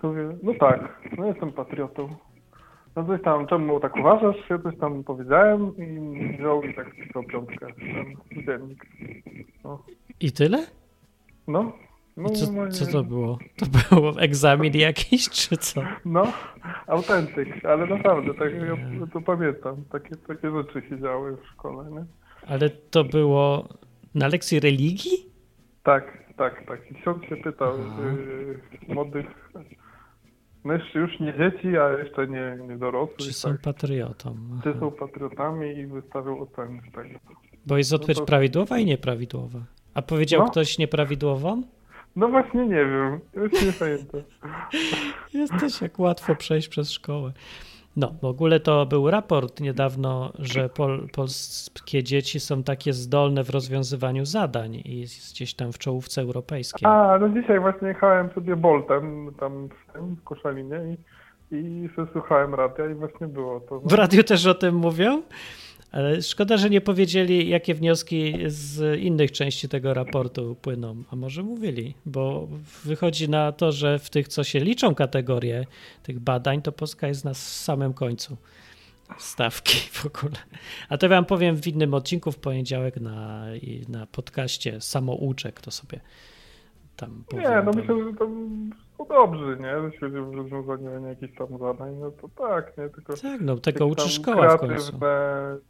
To 0.00 0.08
mówię, 0.08 0.36
no 0.42 0.52
tak, 0.60 1.00
no 1.18 1.26
jestem 1.26 1.52
patriotą. 1.52 2.08
No 2.96 3.04
coś 3.06 3.22
tam, 3.22 3.46
czemu 3.46 3.80
tak 3.80 3.96
uważasz? 3.96 4.36
Ja 4.50 4.58
coś 4.58 4.78
tam 4.78 5.04
powiedziałem 5.04 5.76
i 5.76 6.36
wziął 6.36 6.62
i 6.62 6.74
tak 6.74 6.94
pisał 6.94 7.22
piątkę 7.22 7.66
ten 7.66 8.44
dziennik. 8.44 8.86
No, 9.64 9.82
I 10.20 10.32
tyle? 10.32 10.66
no. 11.48 11.72
No, 12.16 12.28
I 12.28 12.32
co, 12.32 12.52
moje- 12.52 12.70
co 12.70 12.86
to 12.92 13.02
było? 13.04 13.38
To 13.58 13.66
było 13.96 14.20
egzamin 14.20 14.72
jakiś, 14.76 15.28
czy 15.30 15.56
co? 15.56 15.82
no 16.04 16.32
autentyk, 16.86 17.64
ale 17.64 17.86
naprawdę, 17.86 18.34
tak, 18.34 18.52
ja 18.54 19.06
to 19.12 19.20
pamiętam. 19.20 19.76
Takie, 19.92 20.16
takie 20.16 20.50
rzeczy 20.50 20.88
się 20.88 21.00
działy 21.00 21.36
w 21.36 21.46
szkole, 21.46 21.90
nie? 21.90 22.04
Ale 22.46 22.70
to 22.70 23.04
było 23.04 23.68
na 24.14 24.28
lekcji 24.28 24.60
religii? 24.60 25.12
Tak, 25.82 26.18
tak, 26.36 26.66
tak. 26.66 26.90
I 26.90 26.94
ksiądz 26.94 27.24
się 27.24 27.36
pytał 27.36 27.74
Aha. 27.86 28.02
y, 28.02 28.94
młodych 30.64 30.84
mężczyzn, 30.94 30.98
już 30.98 31.20
nie 31.20 31.32
dzieci, 31.32 31.78
a 31.78 31.88
jeszcze 31.98 32.26
nie, 32.26 32.58
nie 32.68 32.76
dorosłych, 32.76 33.18
Czy 33.18 33.32
są 33.32 33.48
tak, 33.52 33.60
patriotą? 33.60 34.36
czy 34.64 34.74
są 34.80 34.90
patriotami 34.90 35.76
i 35.78 35.86
wystawił 35.86 36.42
oceny 36.42 36.80
z 36.90 36.94
tego. 36.94 37.18
Bo 37.66 37.78
jest 37.78 37.92
odpowiedź 37.92 38.18
to- 38.18 38.24
prawidłowa 38.26 38.78
i 38.78 38.84
nieprawidłowa. 38.84 39.58
A 39.94 40.02
powiedział 40.02 40.40
No. 40.44 40.50
ktoś 40.50 40.78
nieprawidłową? 40.78 41.62
No 42.16 42.28
właśnie 42.28 42.60
nie 42.66 42.84
wiem, 42.84 43.20
już 43.34 43.52
nie 43.52 43.72
pamiętam. 43.72 44.22
Jesteś 45.34 45.80
jak 45.82 45.98
łatwo 45.98 46.34
przejść 46.36 46.68
przez 46.68 46.92
szkołę. 46.92 47.32
No, 47.98 48.14
w 48.22 48.24
ogóle 48.24 48.60
to 48.60 48.86
był 48.86 49.10
raport 49.10 49.60
niedawno, 49.60 50.32
że 50.38 50.68
pol, 50.68 51.08
polskie 51.12 52.02
dzieci 52.02 52.40
są 52.40 52.62
takie 52.62 52.92
zdolne 52.92 53.44
w 53.44 53.50
rozwiązywaniu 53.50 54.24
zadań 54.24 54.74
i 54.74 55.00
jest 55.00 55.34
gdzieś 55.34 55.54
tam 55.54 55.72
w 55.72 55.78
czołówce 55.78 56.20
europejskiej. 56.20 56.88
A, 56.90 57.18
no 57.20 57.28
dzisiaj 57.28 57.60
właśnie 57.60 57.88
jechałem 57.88 58.30
sobie 58.30 58.56
Boltem 58.56 59.34
tam 59.40 59.68
w 59.68 59.92
tym, 59.92 60.16
w 60.16 60.24
Koszalinie 60.24 60.96
i, 61.50 61.56
i 61.56 61.88
słuchałem 62.12 62.54
radia 62.54 62.90
i 62.90 62.94
właśnie 62.94 63.26
było 63.26 63.60
to. 63.60 63.80
W 63.80 63.92
radiu 63.92 64.24
też 64.24 64.46
o 64.46 64.54
tym 64.54 64.74
mówią? 64.74 65.22
Ale 65.92 66.22
szkoda, 66.22 66.56
że 66.56 66.70
nie 66.70 66.80
powiedzieli, 66.80 67.48
jakie 67.48 67.74
wnioski 67.74 68.34
z 68.46 69.00
innych 69.00 69.32
części 69.32 69.68
tego 69.68 69.94
raportu 69.94 70.56
płyną. 70.62 71.02
A 71.10 71.16
może 71.16 71.42
mówili, 71.42 71.94
bo 72.06 72.48
wychodzi 72.84 73.28
na 73.28 73.52
to, 73.52 73.72
że 73.72 73.98
w 73.98 74.10
tych, 74.10 74.28
co 74.28 74.44
się 74.44 74.60
liczą 74.60 74.94
kategorie 74.94 75.66
tych 76.02 76.20
badań, 76.20 76.62
to 76.62 76.72
Polska 76.72 77.08
jest 77.08 77.24
na 77.24 77.34
samym 77.34 77.94
końcu 77.94 78.36
stawki 79.18 79.78
w 80.02 80.06
ogóle. 80.06 80.36
A 80.88 80.98
to 80.98 81.08
wam 81.08 81.24
powiem 81.24 81.56
w 81.56 81.66
innym 81.66 81.94
odcinku 81.94 82.32
w 82.32 82.38
poniedziałek 82.38 83.00
na, 83.00 83.44
na 83.88 84.06
podcaście 84.06 84.80
Samouczek, 84.80 85.60
to 85.60 85.70
sobie 85.70 86.00
tam 86.96 87.24
powiem. 87.28 87.44
Nie, 87.44 87.62
no 87.62 87.72
myślę, 87.72 88.04
że 88.04 88.18
to 88.18 88.28
są 88.98 89.04
dobrzy, 89.08 89.56
nie? 89.60 89.74
Jeśli 89.84 89.98
chodzi 90.00 90.16
o 90.18 90.32
rozwiązywanie 90.32 91.08
jakichś 91.08 91.38
tam 91.38 91.58
zadań, 91.58 91.94
no 92.00 92.10
to 92.10 92.28
tak, 92.28 92.78
nie? 92.78 92.88
Tylko 92.88 93.16
Tak, 93.16 93.40
no 93.40 93.56
tego 93.56 93.86
uczy 93.86 94.08
szkoła 94.08 94.56
w 94.56 94.60
końcu. 94.60 94.92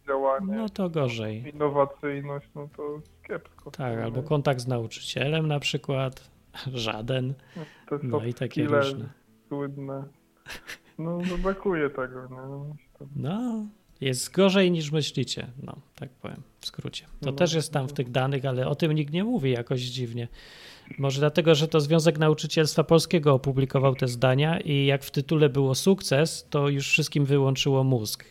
działanie, 0.07 0.47
No 0.57 0.69
to 0.69 0.91
gorzej. 0.91 1.51
innowacyjność, 1.55 2.47
no 2.55 2.69
to 2.77 3.01
kiepsko. 3.29 3.71
Tak, 3.71 3.99
albo 3.99 4.23
kontakt 4.23 4.61
z 4.61 4.67
nauczycielem 4.69 5.49
na 5.49 5.61
przykład. 5.61 6.31
Żaden. 6.75 7.35
No 8.03 8.11
soft 8.11 8.27
i 8.27 8.35
takie 8.35 8.65
różne. 8.67 9.09
słynne. 9.49 10.05
No, 10.99 11.19
no 11.31 11.39
brakuje 11.39 11.91
tego, 11.91 12.23
nie? 12.31 12.37
No, 12.37 12.77
No, 13.17 13.67
jest 14.01 14.35
gorzej 14.35 14.71
niż 14.71 14.93
myślicie. 14.93 15.47
No, 15.63 15.77
tak 15.95 16.11
powiem 16.11 16.43
w 16.61 16.67
skrócie. 16.67 17.05
To 17.21 17.27
No. 17.27 17.33
też 17.33 17.55
jest 17.55 17.73
tam 17.73 17.89
w 17.89 17.93
tych 17.93 18.11
danych, 18.11 18.45
ale 18.45 18.69
o 18.69 18.75
tym 18.75 18.93
nikt 18.93 19.13
nie 19.13 19.25
mówi 19.25 19.51
jakoś 19.51 19.81
dziwnie. 19.81 20.29
Może 20.99 21.21
dlatego, 21.21 21.55
że 21.55 21.69
to 21.69 21.81
Związek 21.81 22.19
Nauczycielstwa 22.19 22.85
Polskiego 22.85 23.35
opublikował 23.35 23.95
te 23.95 24.09
zdania 24.09 24.61
i 24.61 24.87
jak 24.87 25.05
w 25.05 25.11
tytule 25.11 25.49
było 25.49 25.75
sukces, 25.75 26.47
to 26.51 26.69
już 26.69 26.89
wszystkim 26.89 27.25
wyłączyło 27.25 27.85
mózg 27.85 28.25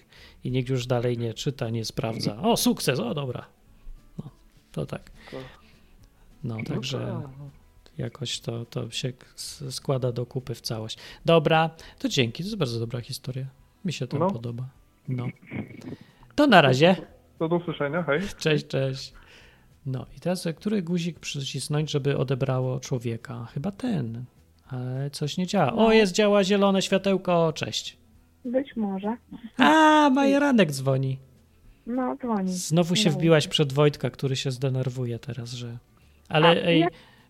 i 0.43 0.52
nikt 0.52 0.70
już 0.70 0.86
dalej 0.88 1.17
nie 1.17 1.34
czyta, 1.34 1.70
nie 1.70 1.86
sprawdza. 1.86 2.41
O, 2.41 2.58
sukces, 2.58 3.00
o 3.00 3.13
dobra. 3.13 3.46
No, 4.20 4.30
to 4.72 4.86
tak. 4.86 5.10
To- 5.32 5.38
No, 6.43 6.58
także 6.68 6.99
No 6.99 7.22
tak. 7.22 7.32
jakoś 7.97 8.39
to, 8.39 8.66
to 8.66 8.91
się 8.91 9.14
składa 9.70 10.12
do 10.12 10.26
kupy 10.26 10.55
w 10.55 10.62
całość. 10.62 10.97
Dobra, 11.26 11.70
to 11.99 12.10
dzięki, 12.10 12.43
to 12.43 12.47
jest 12.47 12.58
bardzo 12.58 12.80
dobra 12.80 13.01
historia. 13.01 13.45
Mi 13.86 13.93
się 13.93 14.08
to 14.08 14.20
No. 14.20 14.32
podoba. 14.32 14.64
No. 15.08 15.28
To 16.36 16.47
na 16.47 16.62
razie. 16.62 16.95
To 17.39 17.47
do 17.47 17.55
usłyszenia, 17.55 18.03
hej. 18.03 18.22
Cześć, 18.38 18.68
cześć. 18.68 19.14
No 19.88 20.06
i 20.18 20.20
teraz, 20.20 20.48
który 20.56 20.82
guzik 20.82 21.20
przycisnąć, 21.20 21.92
żeby 21.92 22.18
odebrało 22.18 22.80
człowieka? 22.80 23.48
Chyba 23.54 23.72
ten. 23.72 24.24
Ale 24.70 25.10
coś 25.10 25.38
nie 25.38 25.48
działa. 25.48 25.74
O, 25.74 25.92
jest, 25.92 26.14
działa 26.14 26.44
zielone 26.44 26.82
światełko. 26.82 27.54
Cześć. 27.54 27.98
Być 28.46 28.76
może. 28.76 29.18
A, 29.58 30.10
Majeranek 30.10 30.72
dzwoni. 30.72 31.18
No, 31.88 32.16
dzwoni. 32.16 32.52
Znowu 32.54 32.96
się 32.96 33.10
No. 33.10 33.16
wbiłaś 33.16 33.48
przed 33.48 33.74
Wojtka, 33.74 34.10
który 34.10 34.36
się 34.36 34.52
zdenerwuje 34.52 35.20
teraz, 35.20 35.50
że... 35.52 35.78
Ale 36.30 36.48
A, 36.48 36.54
ej, 36.56 36.80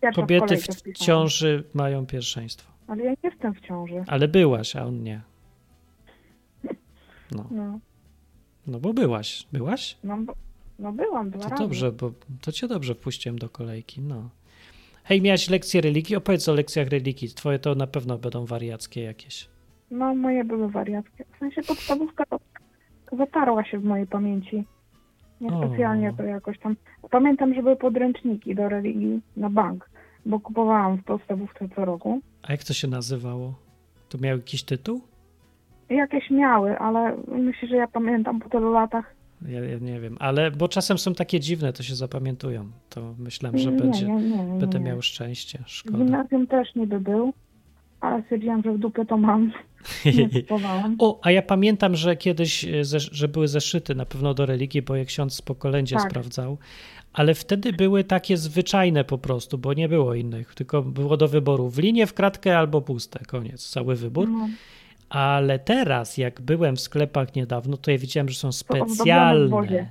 ja 0.02 0.12
w 0.12 0.14
kobiety 0.14 0.56
w 0.56 0.60
wpisałam. 0.64 0.94
ciąży 0.94 1.64
mają 1.74 2.06
pierwszeństwo. 2.06 2.72
Ale 2.86 3.04
ja 3.04 3.10
nie 3.10 3.16
jestem 3.22 3.54
w 3.54 3.60
ciąży. 3.60 4.04
Ale 4.06 4.28
byłaś, 4.28 4.76
a 4.76 4.84
on 4.84 5.02
nie. 5.02 5.20
No, 7.32 7.46
No, 7.50 7.78
no 8.66 8.80
bo 8.80 8.92
byłaś. 8.94 9.46
Byłaś? 9.52 9.98
no, 10.04 10.16
bo- 10.18 10.34
no 10.78 10.92
byłam 10.92 11.30
dwa 11.30 11.42
To 11.44 11.48
razy. 11.48 11.62
dobrze, 11.62 11.92
bo 11.92 12.10
to 12.40 12.52
cię 12.52 12.68
dobrze 12.68 12.94
wpuściłem 12.94 13.38
do 13.38 13.48
kolejki, 13.48 14.00
no. 14.00 14.28
Hej, 15.04 15.22
miałaś 15.22 15.50
lekcje 15.50 15.80
religii? 15.80 16.16
Opowiedz 16.16 16.48
o 16.48 16.54
lekcjach 16.54 16.88
religii. 16.88 17.28
Twoje 17.28 17.58
to 17.58 17.74
na 17.74 17.86
pewno 17.86 18.18
będą 18.18 18.44
wariackie 18.46 19.02
jakieś. 19.02 19.48
No, 19.90 20.14
moje 20.14 20.44
były 20.44 20.68
wariackie. 20.70 21.24
W 21.36 21.38
sensie 21.38 21.62
podstawówka 21.62 22.24
to 22.26 22.38
zatarła 23.16 23.64
się 23.64 23.78
w 23.78 23.84
mojej 23.84 24.06
pamięci. 24.06 24.64
Niespecjalnie 25.40 26.10
O. 26.10 26.12
to 26.12 26.22
jakoś 26.22 26.58
tam. 26.58 26.76
Pamiętam, 27.10 27.54
że 27.54 27.62
były 27.62 27.76
podręczniki 27.76 28.54
do 28.54 28.68
religii 28.68 29.20
na 29.36 29.50
bank, 29.50 29.90
bo 30.26 30.40
kupowałam 30.40 30.96
w 30.98 31.04
podstawówce 31.04 31.68
co 31.76 31.84
roku. 31.84 32.20
A 32.42 32.52
jak 32.52 32.64
to 32.64 32.72
się 32.72 32.88
nazywało? 32.88 33.54
To 34.08 34.18
miał 34.18 34.36
jakiś 34.36 34.62
tytuł? 34.62 35.00
Jakieś 35.90 36.30
miały, 36.30 36.78
ale 36.78 37.16
myślę, 37.28 37.68
że 37.68 37.76
ja 37.76 37.86
pamiętam 37.88 38.40
po 38.40 38.48
tylu 38.48 38.72
latach. 38.72 39.14
Ja, 39.42 39.64
ja 39.64 39.78
nie 39.78 40.00
wiem, 40.00 40.16
ale 40.20 40.50
bo 40.50 40.68
czasem 40.68 40.98
są 40.98 41.14
takie 41.14 41.40
dziwne, 41.40 41.72
to 41.72 41.82
się 41.82 41.94
zapamiętują. 41.94 42.70
To 42.90 43.14
myślałem, 43.18 43.58
że 43.58 43.72
nie, 43.72 43.78
będzie, 43.78 44.06
nie, 44.06 44.14
nie, 44.14 44.58
będę 44.60 44.78
nie. 44.78 44.84
miał 44.84 45.02
szczęście. 45.02 45.58
Szkoda. 45.66 45.98
gimnazjum 45.98 46.46
też 46.46 46.74
niby 46.74 47.00
był, 47.00 47.32
ale 48.00 48.22
stwierdziłam, 48.22 48.62
że 48.62 48.72
w 48.72 48.78
dupę 48.78 49.06
to 49.06 49.16
mam. 49.16 49.52
O, 50.98 51.20
a 51.22 51.30
ja 51.30 51.42
pamiętam, 51.42 51.96
że 51.96 52.16
kiedyś, 52.16 52.64
e, 52.64 52.84
że 53.12 53.28
były 53.28 53.48
zeszyty 53.48 53.94
na 53.94 54.06
pewno 54.06 54.34
do 54.34 54.46
religii, 54.46 54.82
bo 54.82 54.96
je 54.96 55.04
ksiądz 55.04 55.42
po 55.42 55.54
kolędzie 55.54 55.96
Tak. 55.96 56.10
sprawdzał, 56.10 56.58
ale 57.12 57.34
wtedy 57.34 57.72
były 57.72 58.04
takie 58.04 58.36
zwyczajne 58.36 59.04
po 59.04 59.18
prostu, 59.18 59.58
bo 59.58 59.74
nie 59.74 59.88
było 59.88 60.14
innych, 60.14 60.54
tylko 60.54 60.82
było 60.82 61.16
do 61.16 61.28
wyboru 61.28 61.70
w 61.70 61.78
linię, 61.78 62.06
w 62.06 62.14
kratkę 62.14 62.58
albo 62.58 62.80
puste, 62.80 63.20
koniec, 63.26 63.68
cały 63.68 63.96
wybór. 63.96 64.28
No, 64.28 64.48
Ale 65.10 65.58
teraz, 65.58 66.16
jak 66.18 66.40
byłem 66.40 66.76
w 66.76 66.80
sklepach 66.80 67.34
niedawno, 67.34 67.76
to 67.76 67.90
ja 67.90 67.98
widziałem, 67.98 68.28
że 68.28 68.34
są 68.38 68.52
w 68.52 68.54
specjalne. 68.54 69.48
wozie. 69.48 69.88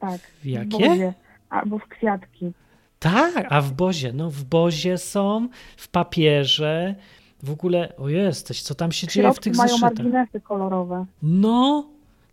tak. 0.00 0.20
W 0.20 0.46
jakie? 0.46 0.88
bozie. 0.88 1.12
Albo 1.50 1.78
w 1.78 1.86
kwiatki. 1.88 2.52
Tak, 2.98 3.46
a 3.50 3.60
w 3.60 3.72
bozie, 3.72 4.12
no 4.12 4.30
w 4.30 4.44
bozie 4.44 4.98
są, 4.98 5.48
w 5.76 5.88
papierze, 5.88 6.94
w 7.42 7.50
ogóle, 7.50 7.96
o 7.96 8.08
jesteś, 8.08 8.62
co 8.62 8.74
tam 8.74 8.92
się 8.92 9.06
W 9.06 9.10
dzieje 9.10 9.32
w 9.32 9.38
tych 9.38 9.56
mają 9.56 9.68
zeszytach? 9.68 9.92
marginesy 9.94 10.40
kolorowe. 10.40 11.04
No, 11.22 11.86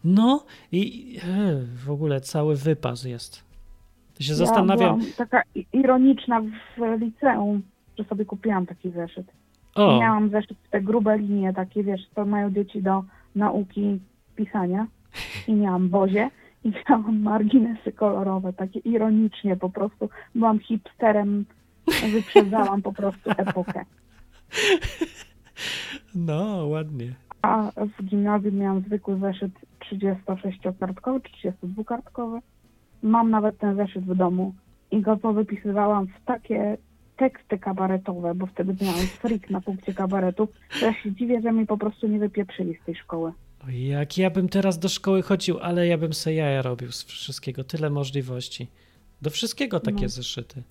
no 0.04 0.44
i 0.72 1.16
e, 1.24 1.56
w 1.86 1.92
ogóle 1.92 2.22
cały 2.22 2.56
wypas 2.56 3.04
jest. 3.04 3.44
To 4.18 4.24
się 4.24 4.32
Ja 4.32 4.36
zastanawiam, 4.38 4.98
byłam 5.00 5.14
taka 5.18 5.42
ironiczna 5.74 6.42
w 6.42 7.00
liceum, 7.02 7.62
że 7.98 8.04
sobie 8.04 8.26
kupiłam 8.26 8.66
taki 8.66 8.92
zeszyt. 8.92 9.28
O, 9.76 10.00
Miałam 10.00 10.30
zeszyt 10.30 10.58
te 10.72 10.82
grube 10.82 11.18
linie, 11.18 11.54
takie 11.54 11.84
wiesz, 11.84 12.02
co 12.16 12.26
mają 12.26 12.52
dzieci 12.52 12.82
do 12.82 13.04
nauki 13.36 14.00
pisania. 14.36 14.88
I 15.48 15.54
miałam 15.54 15.90
bozie 15.90 16.30
i 16.64 16.74
miałam 16.90 17.22
marginesy 17.22 17.92
kolorowe, 17.92 18.54
takie 18.54 18.80
ironicznie 18.80 19.56
po 19.56 19.70
prostu. 19.70 20.10
Byłam 20.36 20.60
hipsterem, 20.60 21.46
wyprzedzałam 22.14 22.82
po 22.82 22.94
prostu 22.94 23.30
epokę. 23.38 23.86
no 26.16 26.68
ładnie. 26.68 27.14
A 27.42 27.72
w 28.00 28.04
gimnazjum 28.04 28.56
miałam 28.56 28.82
zwykły 28.82 29.20
zeszyt 29.20 29.52
36-kartkowy, 29.92 31.20
32-kartkowy. 31.20 32.40
Mam 33.04 33.30
nawet 33.30 33.58
ten 33.58 33.76
zeszyt 33.76 34.06
w 34.06 34.16
domu 34.16 34.54
i 34.92 35.02
go 35.02 35.18
powypisywałam 35.18 36.08
w 36.08 36.26
takie 36.26 36.78
teksty 37.18 37.60
kabaretowe, 37.60 38.36
bo 38.36 38.46
wtedy 38.46 38.76
miałam 38.86 39.00
freak 39.00 39.50
na 39.50 39.62
punkcie 39.62 39.94
kabaretu. 39.94 40.48
To 40.80 40.86
ja 40.86 40.94
się 40.94 41.12
dziwię, 41.12 41.42
że 41.42 41.52
mi 41.52 41.66
po 41.66 41.78
prostu 41.78 42.08
nie 42.08 42.20
wypieprzyli 42.20 42.78
z 42.82 42.86
tej 42.86 42.96
szkoły. 42.96 43.32
Jak 43.68 44.18
ja 44.18 44.30
bym 44.30 44.50
teraz 44.50 44.80
do 44.80 44.90
szkoły 44.90 45.22
chodził, 45.22 45.60
ale 45.60 45.88
ja 45.88 45.98
bym 45.98 46.14
se 46.14 46.34
jaja 46.34 46.62
robił 46.62 46.92
z 46.92 47.04
wszystkiego, 47.04 47.64
tyle 47.64 47.90
możliwości. 47.90 48.68
Do 49.22 49.30
wszystkiego 49.30 49.80
takie 49.80 50.02
No. 50.04 50.10
zeszyty. 50.10 50.64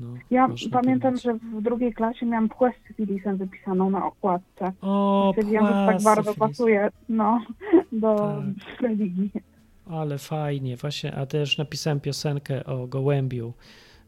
No, 0.00 0.06
Ja 0.30 0.48
pamiętam, 0.72 1.12
powiedzieć. 1.12 1.22
że 1.24 1.34
w 1.58 1.62
drugiej 1.62 1.92
klasie 1.94 2.26
miałam 2.26 2.48
płeć 2.48 2.74
syfilisem 2.88 3.36
wypisaną 3.36 3.90
na 3.90 4.06
okładce. 4.06 4.72
O, 4.82 5.28
Stwierdziłam, 5.32 5.66
że 5.66 5.72
tak 5.92 6.02
bardzo 6.02 6.34
pasuje 6.34 6.88
no, 7.08 7.40
do 7.92 8.16
Tak. 8.16 8.80
religii. 8.80 9.30
Ale 9.90 10.18
fajnie, 10.18 10.76
właśnie, 10.76 11.14
a 11.14 11.26
też 11.26 11.58
napisałem 11.58 12.00
piosenkę 12.00 12.64
o 12.64 12.86
gołębiu 12.86 13.52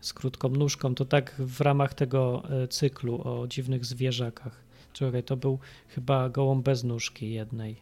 z 0.01 0.12
krótką 0.12 0.49
nóżką, 0.49 0.94
to 0.94 1.05
tak 1.05 1.34
w 1.38 1.61
ramach 1.61 1.94
tego 1.94 2.42
e, 2.51 2.68
cyklu 2.68 3.20
o 3.24 3.47
dziwnych 3.49 3.84
zwierzakach. 3.84 4.64
Czekaj, 4.92 5.22
to 5.22 5.36
był 5.36 5.59
chyba 5.88 6.28
gołąb 6.28 6.64
bez 6.64 6.84
nóżki 6.84 7.30
jednej. 7.32 7.76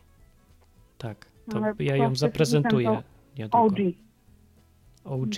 Tak, 0.98 1.26
to 1.50 1.56
Ale 1.56 1.74
ja 1.78 1.96
ją 1.96 2.16
zaprezentuję. 2.16 3.02
OG. 3.50 3.78
OG? 5.04 5.34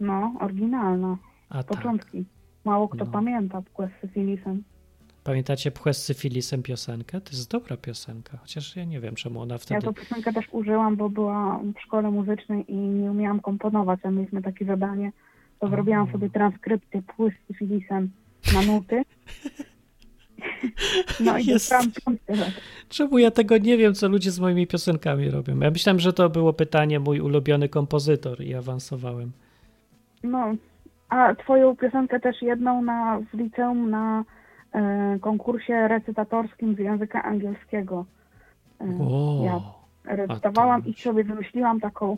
No, 0.00 0.34
oryginalna. 0.40 1.18
A 1.48 1.62
tak. 1.62 1.76
Początki. 1.76 2.24
Mało 2.64 2.88
kto 2.88 3.04
No. 3.04 3.10
pamięta 3.10 3.62
płeć 3.62 3.90
syfilisem. 4.00 4.62
Pamiętacie 5.24 5.70
Pchłę 5.70 5.94
z 5.94 6.04
syfilisem 6.04 6.62
piosenkę? 6.62 7.20
To 7.20 7.30
jest 7.30 7.50
dobra 7.50 7.76
piosenka, 7.76 8.36
chociaż 8.36 8.76
ja 8.76 8.84
nie 8.84 9.00
wiem, 9.00 9.14
czemu 9.14 9.40
ona 9.40 9.54
Ja 9.54 9.58
wtedy... 9.58 9.86
tę 9.86 9.92
piosenkę 9.94 10.32
też 10.32 10.48
użyłam, 10.52 10.96
bo 10.96 11.08
była 11.10 11.60
w 11.76 11.80
szkole 11.80 12.10
muzycznej 12.10 12.72
i 12.72 12.76
nie 12.76 13.10
umiałam 13.10 13.40
komponować, 13.40 14.00
a 14.02 14.10
mieliśmy 14.10 14.42
takie 14.42 14.64
zadanie. 14.64 15.12
To 15.58 15.68
zrobiłam 15.68 16.12
sobie 16.12 16.30
transkrypcję 16.30 17.02
pły 17.02 17.30
z 17.30 17.46
syfilisem 17.46 18.10
na 18.54 18.62
nuty. 18.62 19.02
No 21.20 21.38
i 21.38 21.46
Jest. 21.46 21.74
Czemu 22.88 23.18
ja 23.18 23.30
tego 23.30 23.58
nie 23.58 23.76
wiem, 23.76 23.94
co 23.94 24.08
ludzie 24.08 24.30
z 24.30 24.40
moimi 24.40 24.66
piosenkami 24.66 25.30
robią? 25.30 25.60
Ja 25.60 25.70
myślałem, 25.70 26.00
że 26.00 26.12
to 26.12 26.30
było 26.30 26.52
pytanie 26.52 27.00
mój 27.00 27.20
ulubiony 27.20 27.68
kompozytor 27.68 28.40
i 28.42 28.54
awansowałem. 28.54 29.32
No, 30.22 30.54
a 31.08 31.34
twoją 31.34 31.76
piosenkę 31.76 32.20
też 32.20 32.42
jedną 32.42 32.82
na, 32.82 33.20
w 33.32 33.38
liceum 33.38 33.90
na 33.90 34.24
e, 34.72 35.18
konkursie 35.20 35.88
recytatorskim 35.88 36.74
z 36.74 36.78
języka 36.78 37.22
angielskiego. 37.22 38.04
E, 38.80 38.84
O, 39.00 39.42
Ja 39.44 39.60
recytowałam 40.16 40.86
i 40.86 40.94
sobie 40.94 41.24
wymyśliłam 41.24 41.80
taką, 41.80 42.16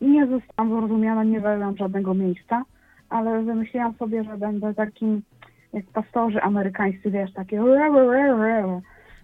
nie 0.00 0.26
zostałam 0.26 0.70
zrozumiana, 0.70 1.24
nie 1.24 1.40
zajęłam 1.40 1.76
żadnego 1.76 2.14
miejsca, 2.14 2.62
ale 3.12 3.42
wymyśliłam 3.42 3.94
sobie, 3.94 4.24
że 4.24 4.38
będę 4.38 4.74
takim 4.74 5.22
jak 5.72 5.86
pastorzy 5.86 6.42
amerykańscy, 6.42 7.10
wiesz, 7.10 7.32
takie 7.32 7.60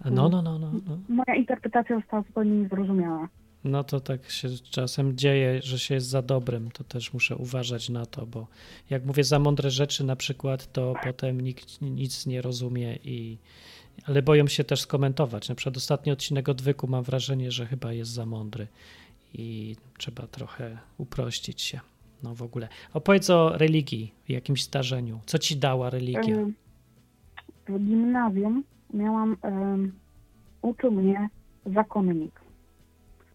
no, 0.05 0.29
no, 0.29 0.41
no, 0.41 0.59
no, 0.59 0.71
no. 0.87 0.97
Moja 1.09 1.35
interpretacja 1.35 1.95
została 1.95 2.23
zupełnie 2.23 2.51
niezrozumiała. 2.51 3.27
No 3.63 3.83
to 3.83 3.99
tak 3.99 4.29
się 4.29 4.47
czasem 4.71 5.17
dzieje, 5.17 5.61
że 5.61 5.79
się 5.79 5.95
jest 5.95 6.07
za 6.07 6.21
dobrym, 6.21 6.71
to 6.71 6.83
też 6.83 7.13
muszę 7.13 7.35
uważać 7.35 7.89
na 7.89 8.05
to, 8.05 8.25
bo 8.25 8.47
jak 8.89 9.05
mówię 9.05 9.23
za 9.23 9.39
mądre 9.39 9.69
rzeczy 9.69 10.03
na 10.03 10.15
przykład, 10.15 10.71
to 10.71 10.93
potem 11.03 11.41
nikt 11.41 11.81
nic 11.81 12.25
nie 12.25 12.41
rozumie 12.41 12.95
i 13.03 13.37
ale 14.05 14.21
boją 14.21 14.47
się 14.47 14.63
też 14.63 14.81
skomentować. 14.81 15.49
Na 15.49 15.55
przykład 15.55 15.77
ostatni 15.77 16.11
odcinek 16.11 16.49
odwyku 16.49 16.87
mam 16.87 17.03
wrażenie, 17.03 17.51
że 17.51 17.65
chyba 17.65 17.93
jest 17.93 18.11
za 18.11 18.25
mądry 18.25 18.67
i 19.33 19.75
trzeba 19.97 20.27
trochę 20.27 20.77
uprościć 20.97 21.61
się. 21.61 21.79
No 22.23 22.35
w 22.35 22.41
ogóle. 22.41 22.67
Opowiedz 22.93 23.29
o 23.29 23.57
religii, 23.57 24.13
jakimś 24.29 24.63
zdarzeniu. 24.63 25.19
Co 25.25 25.37
ci 25.39 25.57
dała 25.57 25.89
religia? 25.89 26.35
W 27.67 27.79
gimnazjum 27.79 28.63
miałam, 28.93 29.37
em, 29.41 29.91
uczył 30.61 30.91
mnie 30.91 31.29
zakonnik. 31.65 32.41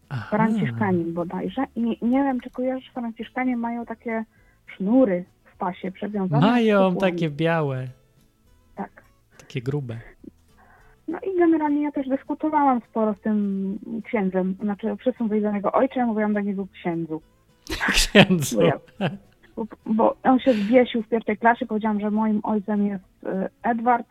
Aha. 0.08 0.36
Franciszkanin 0.36 1.14
bodajże. 1.14 1.64
I 1.76 1.80
nie 2.02 2.22
wiem, 2.22 2.40
czy 2.40 2.50
kojarzysz, 2.50 2.90
Franciszkanie 2.94 3.56
mają 3.56 3.86
takie 3.86 4.24
sznury 4.66 5.24
w 5.44 5.56
pasie 5.56 5.92
przewiązane. 5.92 6.46
Mają 6.46 6.96
takie 6.96 7.30
białe, 7.30 7.88
Tak. 8.76 9.02
takie 9.38 9.62
grube. 9.62 10.00
No 11.08 11.18
i 11.20 11.38
generalnie 11.38 11.82
ja 11.82 11.92
też 11.92 12.08
dyskutowałam 12.08 12.80
sporo 12.90 13.14
z 13.14 13.20
tym 13.20 13.78
księdzem. 14.04 14.56
Znaczy, 14.62 14.96
do 15.42 15.52
niego 15.52 15.72
ojcze, 15.72 16.00
ja 16.00 16.06
mówiłam 16.06 16.34
do 16.34 16.40
niego 16.40 16.66
księdzu. 16.72 17.22
Księdzu. 17.92 18.56
Bo, 18.56 18.62
ja, 18.62 18.78
bo, 19.56 19.66
bo 19.86 20.16
on 20.22 20.40
się 20.40 20.52
zbiesił 20.52 21.02
w 21.02 21.08
pierwszej 21.08 21.36
klasie, 21.36 21.66
powiedziałam, 21.66 22.00
że 22.00 22.10
moim 22.10 22.40
ojcem 22.42 22.86
jest 22.86 23.04
e, 23.26 23.48
Edward, 23.62 24.06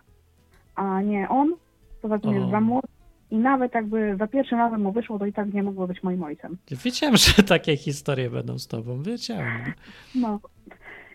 a 0.75 1.01
nie 1.01 1.29
on. 1.29 1.53
Poza 2.01 2.19
tym 2.19 2.29
O. 2.29 2.33
jest 2.33 2.51
za 2.51 2.61
młody. 2.61 2.87
I 3.31 3.37
nawet 3.37 3.73
jakby 3.73 4.15
za 4.19 4.27
pierwszym 4.27 4.57
razem 4.57 4.81
mu 4.81 4.91
wyszło, 4.91 5.19
to 5.19 5.25
i 5.25 5.33
tak 5.33 5.53
nie 5.53 5.63
mogło 5.63 5.87
być 5.87 6.03
moim 6.03 6.23
ojcem. 6.23 6.57
Wiedziałem, 6.71 7.17
że 7.17 7.43
takie 7.43 7.77
historie 7.77 8.29
będą 8.29 8.59
z 8.59 8.67
tobą. 8.67 9.01
Wiedziałem. 9.03 9.73
No. 10.15 10.39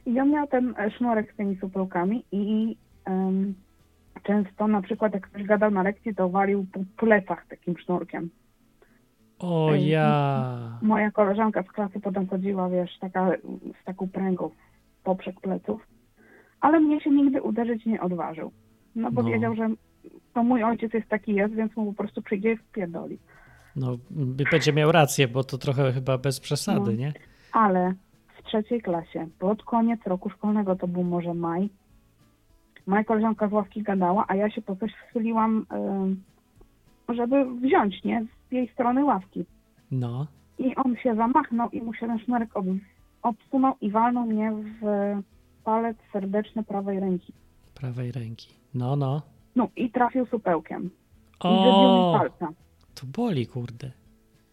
I 0.07 0.21
on 0.21 0.31
miał 0.31 0.47
ten 0.47 0.75
e, 0.79 0.91
sznurek 0.91 1.33
z 1.33 1.37
tymi 1.37 1.57
supełkami 1.57 2.25
i 2.33 2.77
em, 3.05 3.55
często 4.23 4.69
na 4.69 4.83
przykład 4.83 5.15
jak 5.15 5.27
ktoś 5.31 5.43
gadał 5.43 5.71
na 5.71 5.83
lekcji, 5.83 6.15
to 6.15 6.29
walił 6.29 6.67
po 6.73 6.81
plecach 6.97 7.47
takim 7.49 7.79
sznurkiem. 7.79 8.31
O 9.39 9.71
ja. 9.75 10.79
Moja 10.83 11.11
koleżanka 11.11 11.63
z 11.63 11.73
klasy 11.73 12.01
potem 12.01 12.29
chodziła, 12.29 12.69
wiesz, 12.69 12.99
taka 13.01 13.31
z 13.83 13.85
taką 13.85 14.09
pręgą 14.09 14.51
poprzek 15.05 15.41
pleców. 15.41 15.87
Ale 16.61 16.81
mnie 16.81 17.01
się 17.01 17.11
nigdy 17.11 17.43
uderzyć 17.43 17.87
nie 17.87 18.01
odważył. 18.01 18.53
No 18.97 19.11
bo 19.11 19.23
No. 19.23 19.29
wiedział, 19.29 19.55
że 19.55 19.69
to 20.35 20.43
mój 20.43 20.63
ojciec 20.63 20.95
jest 20.95 21.09
taki 21.09 21.35
jest, 21.35 21.55
więc 21.55 21.77
mu 21.77 21.87
po 21.93 21.93
prostu 22.03 22.23
przyjdzie 22.23 22.53
i 22.53 22.57
wpierdoli. 22.57 23.19
No, 23.77 23.97
będzie 24.51 24.73
miał 24.73 24.93
rację, 24.93 25.29
bo 25.29 25.45
to 25.45 25.59
trochę 25.59 25.93
chyba 25.93 26.19
bez 26.19 26.41
przesady, 26.41 26.91
No. 26.91 26.97
nie? 26.97 27.13
Ale 27.53 27.95
w 28.39 28.43
trzeciej 28.43 28.83
klasie, 28.83 29.29
pod 29.39 29.63
koniec 29.63 30.01
roku 30.07 30.31
szkolnego, 30.31 30.77
to 30.77 30.89
był 30.89 31.05
może 31.05 31.35
maj, 31.35 31.69
moja 32.87 33.05
koleżanka 33.05 33.49
z 33.49 33.53
ławki 33.53 33.83
gadała, 33.83 34.25
a 34.29 34.35
ja 34.35 34.51
się 34.51 34.63
po 34.63 34.77
coś 34.77 34.93
schyliłam, 35.11 35.67
żeby 37.09 37.45
wziąć, 37.61 38.05
nie, 38.05 38.25
jej 38.53 38.69
strony 38.69 39.05
ławki. 39.05 39.45
No. 39.91 40.27
I 40.59 40.75
on 40.77 40.97
się 40.97 41.15
zamachnął 41.15 41.71
i 41.71 41.83
mu 41.83 41.95
się 41.95 42.07
ten 42.07 42.19
sznurek 42.19 42.57
ob, 42.57 42.67
obsunął 43.23 43.75
i 43.81 43.91
walnął 43.91 44.27
mnie 44.27 44.53
w 44.53 44.85
palec 45.65 45.97
serdeczny 46.13 46.65
prawej 46.65 47.01
ręki. 47.01 47.33
Prawej 47.75 48.13
ręki. 48.13 48.49
No, 48.75 48.97
no. 48.97 49.23
No 49.57 49.69
i 49.77 49.91
trafił 49.91 50.27
supełkiem. 50.27 50.91
I 51.45 51.49
wybił 51.49 51.63
mi 51.63 51.99
O, 51.99 52.15
palca. 52.19 52.49
to 52.95 53.07
boli, 53.07 53.47
kurde. 53.47 53.91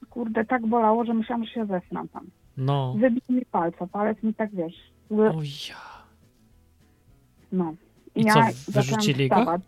Kurde, 0.09 0.45
tak 0.45 0.67
bolało, 0.67 1.05
że 1.05 1.13
myślałam, 1.13 1.45
że 1.45 1.51
się 1.51 1.65
zesnam 1.65 2.07
tam. 2.07 2.25
No. 2.57 2.95
Wybił 2.99 3.21
mi 3.29 3.45
palca, 3.45 3.87
palec 3.87 4.23
mi 4.23 4.33
tak, 4.33 4.55
wiesz, 4.55 4.75
O 5.11 5.41
ja. 5.69 5.75
no. 7.51 7.73
I 8.15 8.25
co, 8.25 8.39
wyrzucili 8.71 9.29
go? 9.29 9.35
wstawać. 9.35 9.61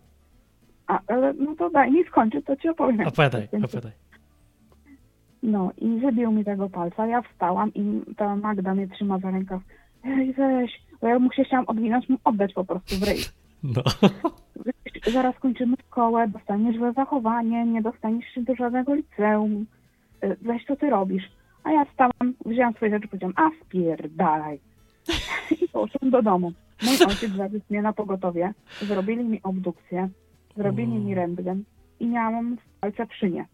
A, 0.87 0.99
no 1.39 1.55
to 1.55 1.69
daj 1.69 1.91
mi 1.91 2.03
skończyć, 2.05 2.45
to 2.45 2.55
ci 2.55 2.69
opowiem. 2.69 3.07
Opowiadaj, 3.07 3.47
opowiadaj. 3.63 3.91
No 5.47 5.71
i 5.77 5.99
wybił 5.99 6.31
mi 6.31 6.45
tego 6.45 6.69
palca, 6.69 7.07
ja 7.07 7.21
wstałam 7.21 7.73
i 7.73 8.01
ta 8.17 8.35
Magda 8.35 8.73
mnie 8.73 8.87
trzyma 8.87 9.19
za 9.19 9.31
rękaw. 9.31 9.61
Ej, 10.03 10.33
weź, 10.33 10.81
bo 11.01 11.07
ja 11.07 11.19
mu 11.19 11.31
się 11.31 11.43
chciałam 11.43 11.65
odwinąć, 11.67 12.09
mu 12.09 12.17
oddać 12.23 12.53
po 12.53 12.65
prostu 12.65 12.95
w 12.95 13.03
ryj. 13.03 13.17
No. 13.63 13.81
Zaraz 15.11 15.39
kończymy 15.39 15.75
szkołę, 15.87 16.27
dostaniesz 16.27 16.75
złe 16.75 16.93
zachowanie, 16.93 17.65
nie 17.65 17.81
dostaniesz 17.81 18.25
się 18.33 18.41
do 18.41 18.55
żadnego 18.55 18.93
liceum. 18.93 19.65
Y, 20.23 20.37
Weź, 20.41 20.65
co 20.65 20.75
ty 20.75 20.89
robisz? 20.89 21.23
A 21.63 21.71
ja 21.71 21.85
wstałam, 21.85 22.33
wzięłam 22.45 22.73
swoje 22.73 22.91
rzeczy, 22.91 23.07
powiedziałam, 23.07 23.33
a 23.35 23.65
spierdalaj. 23.65 24.59
I 25.61 25.67
poszłam 25.67 26.11
do 26.11 26.21
domu. 26.21 26.51
Mój 26.83 26.95
ojciec 27.09 27.31
zawiózł 27.31 27.65
mnie 27.69 27.81
na 27.81 27.93
pogotowie, 27.93 28.53
zrobili 28.81 29.23
mi 29.23 29.39
obdukcję, 29.43 30.09
zrobili 30.55 30.99
mi 30.99 31.15
rentgen 31.15 31.63
i 31.99 32.07
miałam 32.07 32.57
w 32.57 32.79
palce 32.79 33.07
trzynię. 33.07 33.45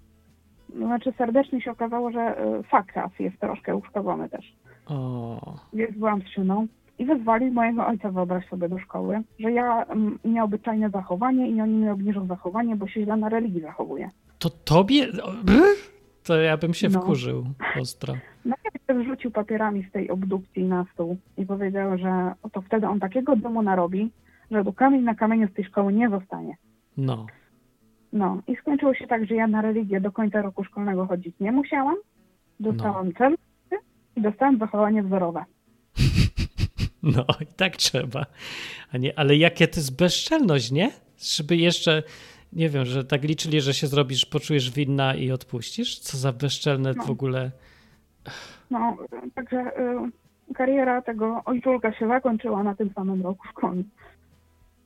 Znaczy 0.76 1.14
serdecznie 1.18 1.62
się 1.62 1.72
okazało, 1.72 2.12
że 2.12 2.46
y, 2.60 2.64
fakas 2.64 3.12
jest 3.20 3.40
troszkę 3.40 3.76
uszkodzony 3.76 4.30
też. 4.30 4.54
O. 4.86 5.40
Więc 5.74 5.98
byłam 5.98 6.22
trzyną 6.22 6.68
i 7.00 7.06
wezwali 7.06 7.52
mojego 7.52 7.88
ojca, 7.88 8.12
wyobraź 8.12 8.48
sobie, 8.50 8.70
do 8.70 8.80
szkoły, 8.80 9.22
że 9.40 9.52
ja 9.52 9.84
mm, 9.84 10.20
nieobyczajne 10.26 10.90
zachowanie 10.90 11.50
i 11.50 11.62
oni 11.62 11.74
mi 11.74 11.90
obniżą 11.90 12.26
zachowanie, 12.28 12.76
bo 12.76 12.88
się 12.88 13.04
źle 13.04 13.18
na 13.18 13.30
religii 13.30 13.62
zachowuje. 13.62 14.10
To 14.40 14.50
tobie? 14.50 15.08
To 16.24 16.42
ja 16.42 16.58
bym 16.58 16.74
się 16.74 16.90
No. 16.90 17.02
wkurzył 17.02 17.44
ostro. 17.82 18.14
Najpierw 18.46 19.08
rzucił 19.08 19.32
papierami 19.32 19.84
z 19.90 19.92
tej 19.92 20.10
obdukcji 20.10 20.64
na 20.64 20.86
stół 20.94 21.18
i 21.38 21.46
powiedział, 21.46 21.98
że 21.98 22.34
to 22.52 22.62
wtedy 22.62 22.88
on 22.88 23.00
takiego 23.00 23.36
domu 23.36 23.62
narobi, 23.62 24.12
że 24.52 24.64
tu 24.64 24.74
kamień 24.74 25.02
na 25.04 25.16
kamieniu 25.16 25.48
z 25.48 25.54
tej 25.54 25.66
szkoły 25.66 25.94
nie 25.94 26.10
zostanie. 26.10 26.56
No. 26.98 27.26
No 28.14 28.42
i 28.48 28.56
skończyło 28.56 28.94
się 28.94 29.08
tak, 29.08 29.26
że 29.26 29.36
ja 29.36 29.48
na 29.48 29.62
religię 29.62 30.02
do 30.02 30.12
końca 30.12 30.42
roku 30.42 30.64
szkolnego 30.64 31.06
chodzić 31.08 31.36
nie 31.40 31.52
musiałam. 31.52 31.96
Dostałam 32.60 33.08
No. 33.08 33.14
cel 33.18 33.36
i 34.16 34.22
dostałam 34.22 34.58
zachowanie 34.60 35.04
wzorowe. 35.04 35.46
No 37.04 37.26
i 37.42 37.46
tak 37.46 37.76
trzeba. 37.78 38.26
A 38.94 38.98
nie, 38.98 39.20
ale 39.20 39.36
jakie 39.36 39.68
to 39.68 39.80
jest 39.80 39.98
bezczelność, 39.98 40.72
nie? 40.72 40.92
Żeby 41.36 41.58
jeszcze, 41.58 42.04
nie 42.54 42.70
wiem, 42.70 42.86
że 42.86 43.04
tak 43.04 43.24
liczyli, 43.24 43.62
że 43.62 43.74
się 43.74 43.88
zrobisz, 43.88 44.26
poczujesz 44.26 44.72
winna 44.72 45.16
i 45.16 45.32
odpuścisz? 45.32 46.00
Co 46.00 46.18
za 46.18 46.34
bezczelne 46.34 46.94
No. 46.98 47.04
w 47.04 47.10
ogóle. 47.10 47.52
No, 48.72 48.98
także 49.36 49.58
y, 50.48 50.54
kariera 50.54 51.02
tego 51.02 51.42
ojczulka 51.46 51.94
się 51.94 52.08
zakończyła 52.08 52.64
na 52.64 52.76
tym 52.76 52.90
samym 52.96 53.22
roku 53.22 53.48
szkolnym. 53.52 53.90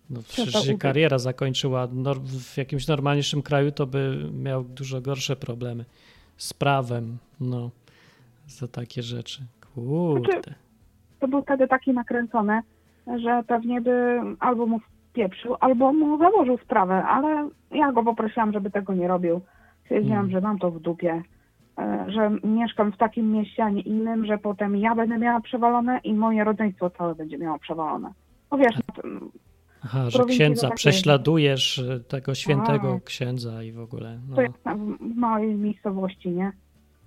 No 0.09 0.19
przecież 0.27 0.63
się 0.65 0.77
kariera 0.77 1.17
zakończyła 1.19 1.87
w 2.23 2.57
jakimś 2.57 2.87
normalniejszym 2.87 3.41
kraju, 3.41 3.71
to 3.71 3.87
by 3.87 4.29
miał 4.33 4.63
dużo 4.63 5.01
gorsze 5.01 5.35
problemy 5.35 5.85
z 6.37 6.53
prawem, 6.53 7.17
no, 7.39 7.69
za 8.47 8.67
takie 8.67 9.01
rzeczy. 9.03 9.41
Kurde. 9.75 10.41
To 11.19 11.27
był 11.27 11.41
wtedy 11.41 11.67
taki 11.67 11.93
nakręcony, 11.93 12.61
że 13.19 13.43
pewnie 13.47 13.81
by 13.81 14.19
albo 14.39 14.65
mu 14.65 14.79
wpieprzył, 15.11 15.55
albo 15.59 15.93
mu 15.93 16.17
założył 16.17 16.57
sprawę, 16.57 17.03
ale 17.03 17.49
ja 17.71 17.91
go 17.91 18.03
poprosiłam, 18.03 18.53
żeby 18.53 18.71
tego 18.71 18.93
nie 18.93 19.07
robił. 19.07 19.41
Stwierdziłam, 19.83 20.19
Mm. 20.19 20.31
że 20.31 20.41
mam 20.41 20.59
to 20.59 20.71
w 20.71 20.79
dupie, 20.79 21.21
e, 21.77 22.05
że 22.11 22.31
mieszkam 22.43 22.91
w 22.91 22.97
takim 22.97 23.31
mieście, 23.31 23.63
a 23.63 23.69
nie 23.69 23.81
innym, 23.81 24.25
że 24.25 24.37
potem 24.37 24.75
ja 24.75 24.95
będę 24.95 25.17
miała 25.17 25.41
przewalone 25.41 25.99
i 26.03 26.13
moje 26.13 26.43
rodzeństwo 26.43 26.89
całe 26.89 27.15
będzie 27.15 27.37
miało 27.37 27.59
przewalone. 27.59 28.13
No 28.51 28.57
wiesz, 28.57 28.75
no, 28.75 28.81
to- 28.95 29.01
Aha, 29.87 30.09
że 30.09 30.25
księdza 30.25 30.69
prześladujesz 30.69 31.77
y, 31.77 32.03
tego 32.07 32.35
świętego 32.35 32.93
Tak. 32.93 33.03
księdza 33.03 33.63
i 33.63 33.71
w 33.71 33.79
ogóle. 33.79 34.19
No. 34.29 34.35
to 34.35 34.41
jest 34.41 34.63
tam 34.63 34.97
w 34.97 35.15
małej 35.15 35.55
miejscowości, 35.55 36.29
nie? 36.29 36.51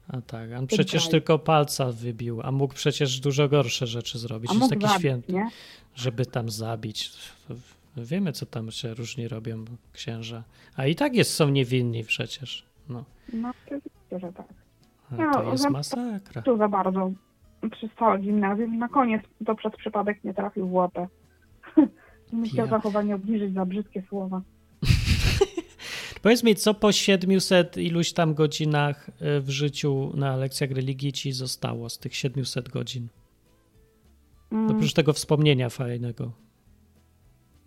A 0.08 0.20
tak, 0.20 0.50
on 0.58 0.66
przecież 0.66 1.08
tylko 1.08 1.38
palca 1.38 1.92
wybił, 1.92 2.40
a 2.42 2.52
mógł 2.52 2.74
przecież 2.74 3.20
dużo 3.20 3.48
gorsze 3.48 3.86
rzeczy 3.86 4.18
zrobić. 4.18 4.50
A 4.50 4.54
Jest 4.54 4.68
taki 4.70 4.82
zabić, 4.86 4.98
święty, 4.98 5.32
nie? 5.32 5.48
żeby 5.94 6.26
tam 6.26 6.50
zabić. 6.50 7.10
Wiemy, 7.96 8.32
co 8.32 8.46
tam 8.46 8.70
się 8.70 8.94
różni 8.94 9.28
robią 9.28 9.64
księża. 9.92 10.42
A 10.76 10.86
i 10.86 10.94
tak 10.94 11.14
jest, 11.14 11.34
są 11.34 11.48
niewinni 11.48 12.04
przecież. 12.04 12.66
No, 12.88 13.04
No 13.32 13.50
oczywiście, 13.66 14.18
że 14.26 14.32
tak. 14.32 14.46
a 15.10 15.14
No, 15.16 15.32
to 15.32 15.52
jest 15.52 15.70
masakra. 15.70 16.42
Tu 16.42 16.56
za 16.56 16.68
bardzo 16.68 17.10
przez 17.72 17.90
całe 17.98 18.18
gimnazjum 18.18 18.74
i 18.74 18.78
na 18.78 18.88
koniec 18.88 19.22
to 19.46 19.54
przez 19.54 19.72
przypadek 19.76 20.24
nie 20.24 20.34
trafił 20.34 20.68
w 20.68 20.72
łapę. 20.72 21.08
Nie 22.32 22.48
chciał 22.48 22.66
Ja. 22.66 22.70
zachowanie 22.70 23.14
obniżyć 23.14 23.54
za 23.54 23.66
brzydkie 23.66 24.02
słowa. 24.08 24.42
Powiedz 26.22 26.44
mi, 26.44 26.54
co 26.54 26.74
po 26.74 26.92
700 26.92 27.76
iluś 27.76 28.12
tam 28.12 28.34
godzinach 28.34 29.08
y, 29.08 29.40
w 29.40 29.50
życiu 29.50 30.12
na 30.14 30.36
lekcjach 30.36 30.70
religii 30.70 31.12
ci 31.12 31.32
zostało 31.32 31.88
z 31.88 31.98
tych 31.98 32.14
700 32.16 32.68
godzin? 32.68 33.08
Mm, 34.52 34.70
Oprócz 34.70 34.92
tego 34.92 35.12
wspomnienia 35.12 35.68
fajnego 35.68 36.32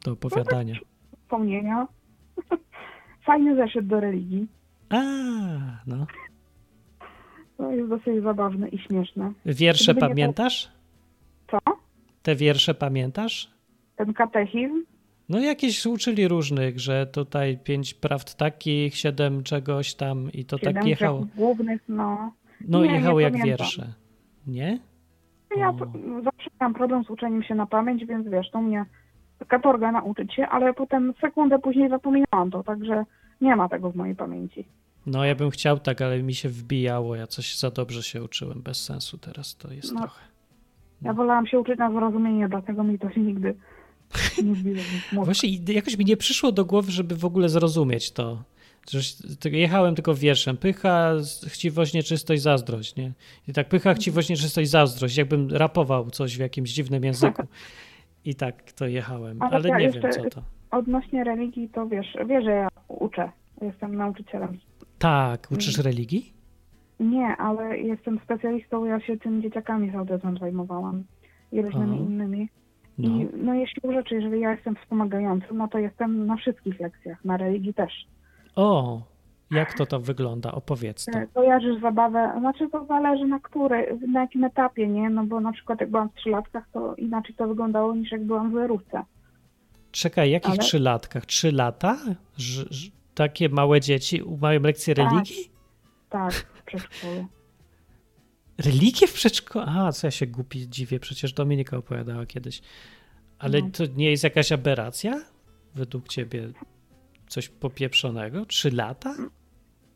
do 0.06 0.12
opowiadania. 0.12 0.76
Wspomnienia. 1.24 1.88
Fajny 3.26 3.56
zeszyt 3.56 3.88
do 3.88 4.00
religii. 4.00 4.48
A, 4.90 5.02
no. 5.88 6.06
To 7.58 7.72
jest 7.72 7.90
dosyć 7.90 8.24
zabawne 8.24 8.68
i 8.70 8.78
śmieszne. 8.80 9.34
Wiersze 9.46 9.84
Gdyby 9.94 9.96
nie 9.96 10.02
to- 10.02 10.10
pamiętasz? 10.10 10.72
Co? 11.52 11.58
Te 12.24 12.36
wiersze 12.36 12.74
pamiętasz? 12.74 13.53
Ten 13.96 14.14
katechizm? 14.14 14.84
No 15.30 15.40
jakieś 15.40 15.86
uczyli 15.86 16.28
różnych, 16.28 16.80
że 16.80 17.08
tutaj 17.08 17.58
pięć 17.58 17.94
prawd 17.94 18.36
takich, 18.38 18.96
siedem 18.96 19.44
czegoś 19.44 19.96
tam 19.96 20.32
i 20.34 20.46
to 20.46 20.58
Siedem 20.58 20.74
tak 20.74 20.86
jechało. 20.88 21.26
głównych, 21.36 21.82
no. 21.88 22.32
No 22.68 22.82
Nie, 22.82 22.88
nie 22.88 22.96
jechało 22.96 23.20
jak 23.20 23.34
pamiętam. 23.34 23.50
wiersze. 23.58 23.94
Nie? 24.48 24.80
Ja 25.58 25.70
O. 25.70 25.74
zawsze 26.24 26.50
mam 26.60 26.74
problem 26.74 27.04
z 27.04 27.10
uczeniem 27.10 27.44
się 27.44 27.56
na 27.56 27.66
pamięć, 27.66 28.06
więc 28.06 28.28
wiesz, 28.28 28.52
to 28.52 28.62
mnie 28.62 28.86
katorga 29.48 29.92
nauczyć 29.92 30.34
się, 30.34 30.48
ale 30.48 30.74
potem 30.74 31.14
sekundę 31.22 31.60
później 31.60 31.90
zapominałam 31.90 32.52
to, 32.52 32.64
także 32.64 33.06
nie 33.42 33.56
ma 33.56 33.70
tego 33.70 33.92
w 33.92 33.96
mojej 33.96 34.16
pamięci. 34.16 34.66
No 35.06 35.26
ja 35.26 35.36
bym 35.36 35.50
chciał 35.50 35.80
tak, 35.80 36.02
ale 36.02 36.24
mi 36.24 36.34
się 36.34 36.50
wbijało. 36.50 37.16
Ja 37.16 37.28
coś 37.28 37.58
za 37.58 37.72
dobrze 37.72 38.04
się 38.04 38.24
uczyłem. 38.24 38.62
Bez 38.62 38.84
sensu 38.86 39.18
teraz 39.18 39.56
to 39.58 39.74
jest 39.74 39.94
No. 39.94 40.00
trochę. 40.02 40.22
Ja 41.02 41.14
wolałam 41.14 41.48
się 41.48 41.60
uczyć 41.60 41.78
na 41.80 41.92
zrozumienie, 41.92 42.50
dlatego 42.50 42.84
mi 42.84 43.00
to 43.00 43.10
się 43.12 43.22
nigdy 43.22 43.56
Właśnie 45.14 45.50
jakoś 45.68 45.98
mi 45.98 46.06
nie 46.06 46.18
przyszło 46.18 46.52
do 46.52 46.66
głowy, 46.66 46.92
żeby 46.92 47.16
w 47.16 47.26
ogóle 47.26 47.50
zrozumieć 47.50 48.12
to. 48.12 48.44
Jechałem 49.52 49.96
tylko 49.96 50.16
wierszem. 50.16 50.58
Pycha, 50.58 51.12
chciwość, 51.48 51.94
nieczystość, 51.94 52.42
zazdrość, 52.42 52.96
nie? 52.96 53.12
I 53.48 53.54
tak 53.54 53.70
pycha, 53.70 53.94
chciwość, 53.94 54.30
nieczystość, 54.30 54.70
zazdrość. 54.70 55.18
Jakbym 55.18 55.50
rapował 55.52 56.10
coś 56.10 56.38
w 56.38 56.40
jakimś 56.40 56.70
dziwnym 56.74 57.04
języku. 57.04 57.44
I 58.26 58.36
tak 58.36 58.72
to 58.72 58.88
jechałem. 58.88 59.42
Ale 59.42 59.56
Ale 59.56 59.70
ja 59.70 59.78
nie 59.78 59.90
wiem, 59.90 60.04
co 60.12 60.30
to. 60.30 60.42
Odnośnie 60.72 61.24
religii, 61.24 61.70
to 61.70 61.88
wiesz, 61.88 62.08
wiesz, 62.28 62.44
że 62.44 62.52
ja 62.52 62.68
uczę. 62.88 63.32
Jestem 63.62 63.96
nauczycielem. 63.96 64.60
Tak, 65.00 65.48
uczysz 65.52 65.76
Mm. 65.80 65.86
religii? 65.86 66.34
Nie, 67.00 67.28
ale 67.38 67.78
jestem 67.78 68.20
specjalistą, 68.24 68.86
ja 68.86 69.00
się 69.00 69.18
tym 69.18 69.42
dzieciakami 69.42 69.92
z 69.92 69.96
autyzmem 69.96 70.38
zajmowałam 70.38 71.04
i 71.52 71.62
różnymi 71.62 71.96
Aha. 71.96 72.06
innymi. 72.10 72.50
No. 72.98 73.10
I 73.10 73.28
no 73.38 73.54
jeśli 73.54 73.82
rzeczy, 73.94 74.16
jeżeli 74.16 74.40
ja 74.42 74.52
jestem 74.52 74.76
wspomagającym, 74.76 75.58
no 75.58 75.68
to 75.68 75.78
jestem 75.78 76.26
na 76.26 76.36
wszystkich 76.36 76.80
lekcjach, 76.80 77.26
na 77.26 77.38
religii 77.38 77.74
też. 77.74 77.92
O, 78.56 79.02
jak 79.52 79.74
to 79.74 79.86
to 79.86 80.00
wygląda? 80.00 80.52
Opowiedz 80.52 81.06
to. 81.06 81.20
E, 81.20 81.28
Kojarzysz 81.28 81.82
zabawę, 81.82 82.34
znaczy 82.40 82.70
to 82.70 82.86
zależy 82.86 83.26
na 83.26 83.40
który, 83.40 83.98
na 84.08 84.22
jakim 84.22 84.44
etapie, 84.44 84.88
nie? 84.88 85.10
No 85.10 85.24
bo 85.26 85.40
na 85.40 85.52
przykład 85.52 85.82
jak 85.82 85.90
byłam 85.90 86.10
w 86.10 86.14
trzylatkach, 86.14 86.64
to 86.74 86.96
inaczej 86.96 87.36
to 87.36 87.48
wyglądało 87.48 87.96
niż 87.96 88.12
jak 88.12 88.24
byłam 88.24 88.52
w 88.52 88.54
zerówce. 88.54 89.04
Czekaj, 89.92 90.32
jakich 90.32 90.50
Ale- 90.50 90.58
trzylatkach? 90.60 91.26
Trzy 91.26 91.52
lata? 91.52 91.98
Że 92.38 92.64
takie 93.16 93.50
małe 93.50 93.82
dzieci 93.82 94.22
mają 94.42 94.60
lekcje 94.62 94.96
Tak. 94.96 95.12
religii? 95.12 95.52
Tak, 96.10 96.34
w 96.34 96.64
przedszkolu. 96.64 97.26
Religię 98.58 99.08
w 99.08 99.14
przedszkolu? 99.14 99.66
A, 99.70 99.92
co 99.92 100.08
ja 100.08 100.12
się 100.12 100.28
głupi 100.28 100.70
dziwię, 100.70 101.00
przecież 101.00 101.34
Dominika 101.34 101.78
opowiadała 101.78 102.26
kiedyś. 102.26 102.62
Ale 103.40 103.62
No. 103.62 103.70
to 103.74 103.84
nie 103.96 104.12
jest 104.12 104.24
jakaś 104.24 104.52
aberracja? 104.52 105.14
Według 105.76 106.08
ciebie 106.08 106.48
coś 107.28 107.50
popieprzonego? 107.50 108.46
Trzy 108.46 108.72
lata? 108.72 109.14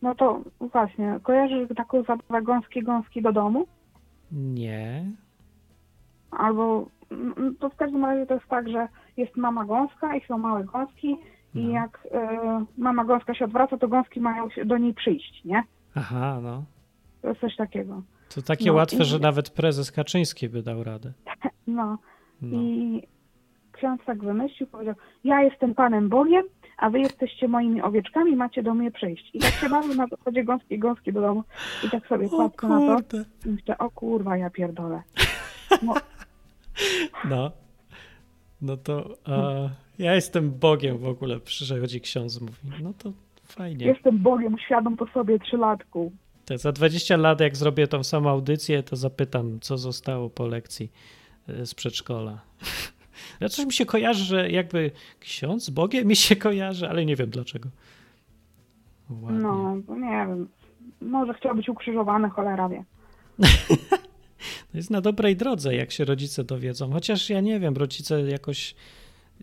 No 0.01 0.15
to 0.15 0.41
właśnie, 0.59 1.19
kojarzysz 1.23 1.69
taką 1.75 2.03
zabawę 2.03 2.41
gąski, 2.41 2.83
gąski 2.83 3.21
do 3.21 3.31
domu? 3.33 3.67
Nie. 4.31 5.11
Albo, 6.31 6.87
mm, 7.11 7.55
to 7.59 7.69
w 7.69 7.75
każdym 7.75 8.05
razie 8.05 8.25
to 8.25 8.33
jest 8.33 8.47
tak, 8.47 8.69
że 8.69 8.87
jest 9.17 9.35
mama 9.37 9.65
gąska 9.65 10.15
i 10.15 10.21
są 10.27 10.37
małe 10.37 10.63
gąski 10.63 11.07
i 11.55 11.63
No. 11.63 11.69
jak 11.71 12.07
e, 12.11 12.65
mama 12.77 13.05
gąska 13.05 13.33
się 13.33 13.45
odwraca, 13.45 13.77
to 13.77 13.87
gąski 13.87 14.21
mają 14.21 14.47
do 14.65 14.77
niej 14.77 14.93
przyjść, 14.93 15.41
nie? 15.45 15.63
Aha, 15.95 16.39
no. 16.43 16.63
To 17.21 17.27
jest 17.27 17.41
coś 17.41 17.55
takiego. 17.55 18.01
To 18.35 18.41
takie 18.41 18.65
No 18.65 18.73
łatwe, 18.73 18.97
i- 19.03 19.05
że 19.05 19.19
nawet 19.19 19.49
prezes 19.49 19.91
Kaczyński 19.91 20.49
by 20.49 20.63
dał 20.63 20.83
radę. 20.83 21.13
No, 21.67 21.97
No. 22.41 22.57
i 22.61 23.01
ksiądz 23.71 24.01
tak 24.05 24.23
wymyślił, 24.23 24.67
powiedział, 24.67 24.95
ja 25.23 25.41
jestem 25.43 25.75
Panem 25.75 26.09
Bogiem, 26.09 26.43
a 26.77 26.89
wy 26.89 26.99
jesteście 26.99 27.47
moimi 27.47 27.81
owieczkami, 27.81 28.35
macie 28.35 28.63
do 28.63 28.73
mnie 28.73 28.91
przyjść. 28.91 29.29
I 29.33 29.39
tak 29.39 29.51
się 29.51 29.69
bawił 29.69 29.95
na 29.95 30.07
zasadzie 30.07 30.43
gąski, 30.43 30.79
gąski 30.79 31.13
do 31.13 31.21
domu 31.21 31.43
i 31.85 31.89
tak 31.89 32.07
sobie 32.07 32.25
O 32.31 32.49
patrzę 32.49 32.67
na 32.67 32.79
to 32.79 32.95
kurde. 32.95 33.25
i 33.45 33.49
myślę, 33.49 33.77
o 33.77 33.89
kurwa, 33.91 34.37
ja 34.37 34.49
pierdolę. 34.49 35.01
No, 35.83 35.93
No. 37.29 37.51
No 38.61 38.77
to 38.77 39.09
ja 39.99 40.15
jestem 40.15 40.51
Bogiem 40.51 40.97
w 40.97 41.05
ogóle, 41.07 41.39
przychodzi 41.39 42.01
ksiądz 42.01 42.41
mówi. 42.41 42.83
No 42.83 42.93
to 42.97 43.11
fajnie. 43.43 43.85
jestem 43.85 44.17
Bogiem, 44.17 44.55
świadom 44.65 44.97
po 44.97 45.07
sobie 45.07 45.39
trzylatku. 45.39 46.11
Te 46.47 46.57
za 46.57 46.71
20 46.71 47.17
lat, 47.17 47.39
jak 47.39 47.57
zrobię 47.57 47.87
tą 47.87 48.03
samą 48.03 48.29
audycję, 48.29 48.83
to 48.83 48.95
zapytam, 48.95 49.59
co 49.59 49.77
zostało 49.77 50.29
po 50.29 50.47
lekcji 50.47 50.91
e, 51.47 51.65
z 51.65 51.73
przedszkola. 51.73 52.41
Ja 53.39 53.49
coś 53.49 53.65
mi 53.65 53.73
się 53.73 53.85
kojarzy, 53.85 54.23
że 54.23 54.51
jakby 54.51 54.91
ksiądz 55.19 55.65
z 55.65 55.69
Bogiem 55.69 56.07
mi 56.07 56.15
się 56.15 56.35
kojarzy, 56.35 56.89
ale 56.89 57.05
nie 57.05 57.15
wiem 57.15 57.29
dlaczego. 57.29 57.69
Ładnie. 59.09 59.39
No, 59.39 59.75
nie 59.75 60.27
wiem. 60.27 60.47
Może 61.01 61.33
chciał 61.33 61.55
być 61.55 61.69
ukrzyżowany, 61.69 62.29
cholera 62.29 62.69
wie. 62.69 62.83
To 64.71 64.77
jest 64.77 64.89
na 64.89 65.01
dobrej 65.01 65.35
drodze, 65.35 65.75
jak 65.75 65.91
się 65.91 66.05
rodzice 66.05 66.43
dowiedzą. 66.43 66.91
Chociaż 66.91 67.29
ja 67.29 67.41
nie 67.41 67.59
wiem, 67.59 67.77
rodzice 67.77 68.21
jakoś. 68.21 68.75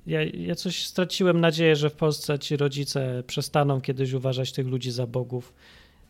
Ja, 0.07 0.23
ja 0.23 0.55
coś 0.55 0.87
straciłem 0.87 1.41
nadzieję, 1.41 1.77
że 1.77 1.91
w 1.91 1.97
Polsce 1.97 2.39
ci 2.39 2.57
rodzice 2.57 3.23
przestaną 3.27 3.81
kiedyś 3.81 4.13
uważać 4.13 4.53
tych 4.53 4.67
ludzi 4.67 4.91
za 4.91 5.07
bogów 5.07 5.53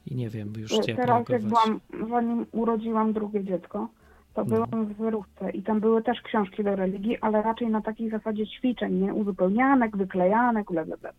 i 0.07 0.17
nie 0.17 0.31
wiem 0.31 0.53
już 0.59 0.73
jak 0.87 0.97
Teraz 0.97 1.29
jak 1.29 1.43
byłam, 1.43 1.81
zanim 2.11 2.47
urodziłam 2.53 3.13
drugie 3.13 3.45
dziecko, 3.45 3.89
to 4.35 4.45
No. 4.45 4.51
byłam 4.51 4.87
w 4.87 4.97
wyrówce 4.97 5.51
i 5.51 5.63
tam 5.63 5.81
były 5.81 6.03
też 6.03 6.21
książki 6.21 6.65
do 6.65 6.77
religii, 6.77 7.19
ale 7.21 7.43
raczej 7.43 7.69
na 7.69 7.81
takiej 7.81 8.11
zasadzie 8.11 8.47
ćwiczeń, 8.47 8.95
nie? 8.95 9.15
Uzupełnianek, 9.15 9.97
wyklejanek, 9.97 10.73
bla, 10.73 10.85
bla, 10.85 10.97
bla. 10.97 11.11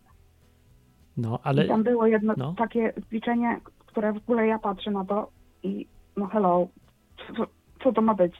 No, 1.16 1.36
I 1.36 1.40
ale 1.42 1.64
tam 1.68 1.82
było 1.82 2.06
jedno 2.06 2.34
no. 2.36 2.54
takie 2.58 2.92
ćwiczenie, 3.06 3.60
które 3.86 4.12
w 4.12 4.16
ogóle 4.16 4.46
ja 4.46 4.58
patrzę 4.58 4.90
na 4.90 5.04
to 5.04 5.30
i 5.62 5.86
no 6.16 6.26
hello, 6.26 6.68
co, 7.36 7.46
co 7.84 7.92
to 7.92 8.02
ma 8.02 8.14
być? 8.14 8.34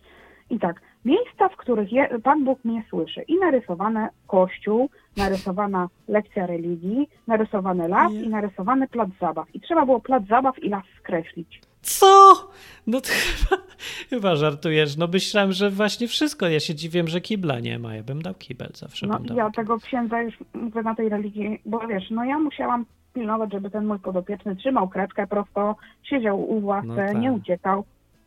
I 0.50 0.58
tak, 0.58 0.80
miejsca, 1.06 1.48
w 1.48 1.56
których 1.56 1.92
je, 1.92 2.18
Pan 2.22 2.44
Bóg 2.44 2.64
mnie 2.64 2.82
słyszy 2.90 3.22
i 3.28 3.38
narysowane 3.38 4.08
kościół, 4.26 4.90
narysowana 5.16 5.88
lekcja 6.08 6.46
religii, 6.46 7.08
narysowany 7.26 7.88
las 7.88 8.12
i 8.12 8.28
narysowany 8.28 8.88
plac 8.88 9.08
zabaw. 9.20 9.54
I 9.54 9.60
trzeba 9.60 9.86
było 9.86 10.00
plac 10.00 10.26
zabaw 10.26 10.58
i 10.64 10.68
las 10.68 10.84
skreślić. 11.00 11.60
co? 11.82 12.06
No 12.86 13.00
to 13.00 13.08
chyba, 13.26 13.62
chyba 14.10 14.36
żartujesz. 14.36 14.96
No 14.96 15.06
myślałem, 15.12 15.52
że 15.52 15.70
właśnie 15.70 16.08
wszystko. 16.08 16.48
Ja 16.48 16.60
się 16.60 16.74
dziwię, 16.74 17.02
że 17.06 17.20
kibla 17.20 17.60
nie 17.60 17.78
ma. 17.78 17.94
Ja 17.94 18.02
bym 18.02 18.22
dał 18.22 18.34
kibel, 18.34 18.68
zawsze 18.74 19.06
No 19.06 19.18
ja 19.34 19.50
tego 19.50 19.78
księdza 19.78 20.22
już 20.22 20.34
mówię 20.54 20.82
na 20.82 20.94
tej 20.94 21.08
religii, 21.08 21.60
bo 21.64 21.86
wiesz, 21.86 22.10
no 22.10 22.24
ja 22.24 22.38
musiałam 22.38 22.86
pilnować, 23.14 23.52
żeby 23.52 23.70
ten 23.70 23.86
mój 23.86 23.98
podopieczny 23.98 24.56
trzymał 24.56 24.88
kredkę 24.88 25.26
prosto, 25.26 25.76
siedział 26.02 26.50
u 26.50 26.66
ławce, 26.66 26.88
No 26.88 26.96
tak. 26.96 27.16
nie 27.18 27.32
uciekał. 27.32 27.84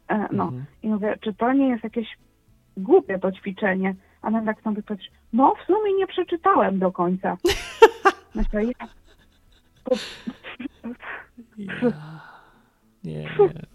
E, 0.07 0.27
no 0.31 0.43
Mhm. 0.43 0.65
i 0.83 0.87
mówię, 0.89 1.15
czy 1.21 1.33
to 1.33 1.53
nie 1.53 1.67
jest 1.69 1.83
jakieś 1.83 2.07
głupie 2.77 3.19
to 3.19 3.31
ćwiczenie? 3.31 3.95
A 4.21 4.31
ten 4.31 4.45
tak 4.45 4.61
sobie 4.61 4.83
patrzy, 4.83 5.09
no 5.33 5.53
w 5.63 5.65
sumie 5.67 5.93
nie 5.97 6.07
przeczytałem 6.07 6.79
do 6.79 6.91
końca. 6.91 7.37
Myślę, 8.35 8.65
ja, 8.65 8.87
to, 9.83 9.95
Ja. 11.57 11.91
Nie, 13.03 13.13
nie, 13.23 13.29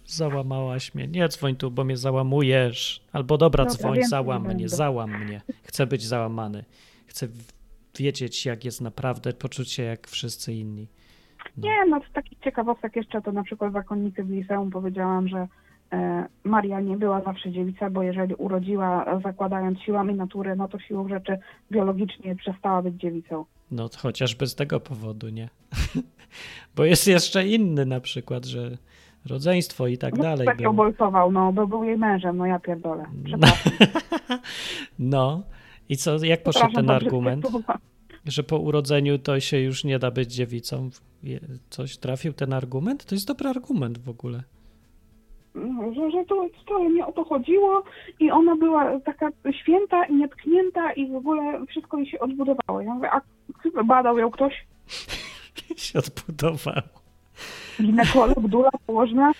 załamałaś 0.06 0.94
mnie. 0.94 1.08
Nie 1.08 1.28
dzwoń 1.28 1.56
tu, 1.56 1.70
bo 1.70 1.84
mnie 1.84 1.96
załamujesz. 1.96 3.00
Albo 3.12 3.38
dobra, 3.38 3.64
Dobra, 3.64 3.78
dzwoń, 3.78 3.94
więcej 3.94 4.10
załam 4.10 4.42
nie 4.42 4.48
mnie, 4.48 4.56
będę. 4.64 4.76
załam 4.76 5.24
mnie. 5.24 5.40
Chcę 5.62 5.86
być 5.86 6.04
załamany. 6.06 6.64
Chcę 7.06 7.28
wiedzieć, 7.98 8.46
jak 8.46 8.64
jest 8.64 8.80
naprawdę, 8.80 9.32
poczuć 9.32 9.72
się 9.72 9.82
jak 9.82 10.06
wszyscy 10.08 10.52
inni. 10.52 10.86
nie, 11.56 11.86
no 11.88 12.00
z 12.10 12.12
takich 12.12 12.38
ciekawostek 12.38 12.96
jeszcze 12.96 13.22
to 13.22 13.32
na 13.32 13.42
przykład 13.42 13.72
zakonnicy 13.72 14.24
w 14.24 14.30
liceum 14.30 14.70
powiedziałam, 14.70 15.28
że 15.28 15.48
Maria 16.44 16.80
nie 16.80 16.96
była 16.96 17.20
zawsze 17.20 17.52
dziewica, 17.52 17.90
bo 17.90 18.02
jeżeli 18.02 18.34
urodziła 18.34 19.04
e, 19.04 19.20
zakładając 19.20 19.80
siłami 19.80 20.14
natury, 20.14 20.56
no 20.56 20.68
to 20.68 20.78
siłą 20.78 21.08
rzeczy 21.08 21.38
biologicznie 21.70 22.36
przestała 22.36 22.82
być 22.82 22.94
dziewicą. 22.94 23.44
No 23.70 23.88
chociażby 23.98 24.46
z 24.46 24.54
tego 24.54 24.80
powodu, 24.80 25.28
nie? 25.28 25.48
Bo 26.76 26.84
jest 26.84 27.06
jeszcze 27.06 27.46
inny 27.46 27.86
na 27.86 28.00
przykład, 28.00 28.44
że 28.44 28.78
rodzeństwo 29.26 29.86
i 29.86 29.98
tak 29.98 30.16
No, 30.16 30.22
dalej 30.22 30.46
tak 30.46 30.72
boltował, 30.72 31.32
no, 31.32 31.52
bo 31.52 31.66
był 31.66 31.84
jej 31.84 31.98
mężem, 31.98 32.36
no 32.36 32.46
ja 32.46 32.58
pierdolę. 32.58 33.04
Przepraszam. 33.24 33.72
No 34.98 35.42
i 35.88 35.96
co, 35.96 36.24
jak 36.24 36.42
poszedł 36.42 36.66
Przepraszam, 36.66 36.86
ten 36.86 36.90
argument, 36.90 37.46
że 38.26 38.42
po 38.42 38.58
urodzeniu 38.58 39.18
to 39.18 39.40
się 39.40 39.58
już 39.58 39.84
nie 39.84 39.98
da 39.98 40.10
być 40.10 40.34
dziewicą? 40.34 40.90
Coś 41.70 41.96
trafił 41.96 42.32
ten 42.32 42.52
argument? 42.52 43.04
To 43.04 43.14
jest 43.14 43.26
dobry 43.26 43.48
argument 43.48 43.98
w 43.98 44.08
ogóle. 44.08 44.42
No, 45.54 45.94
że, 45.94 46.10
że 46.10 46.24
to 46.24 46.48
wcale 46.64 46.90
nie 46.90 47.06
o 47.06 47.12
to 47.12 47.24
chodziło 47.24 47.82
i 48.20 48.30
ona 48.30 48.56
była 48.56 49.00
taka 49.00 49.28
święta 49.62 50.04
i 50.04 50.14
nietknięta 50.14 50.92
i 50.92 51.06
w 51.12 51.14
ogóle 51.16 51.66
wszystko 51.66 51.96
jej 51.96 52.06
się 52.06 52.18
odbudowało. 52.18 52.80
Ja 52.80 52.94
mówię, 52.94 53.10
a 53.10 53.20
badał 53.84 54.18
ją 54.18 54.30
ktoś? 54.30 54.66
się 55.76 55.98
odbudował. 55.98 56.82
Ginekolog, 57.82 58.40
dula, 58.40 58.70
położna? 58.86 59.32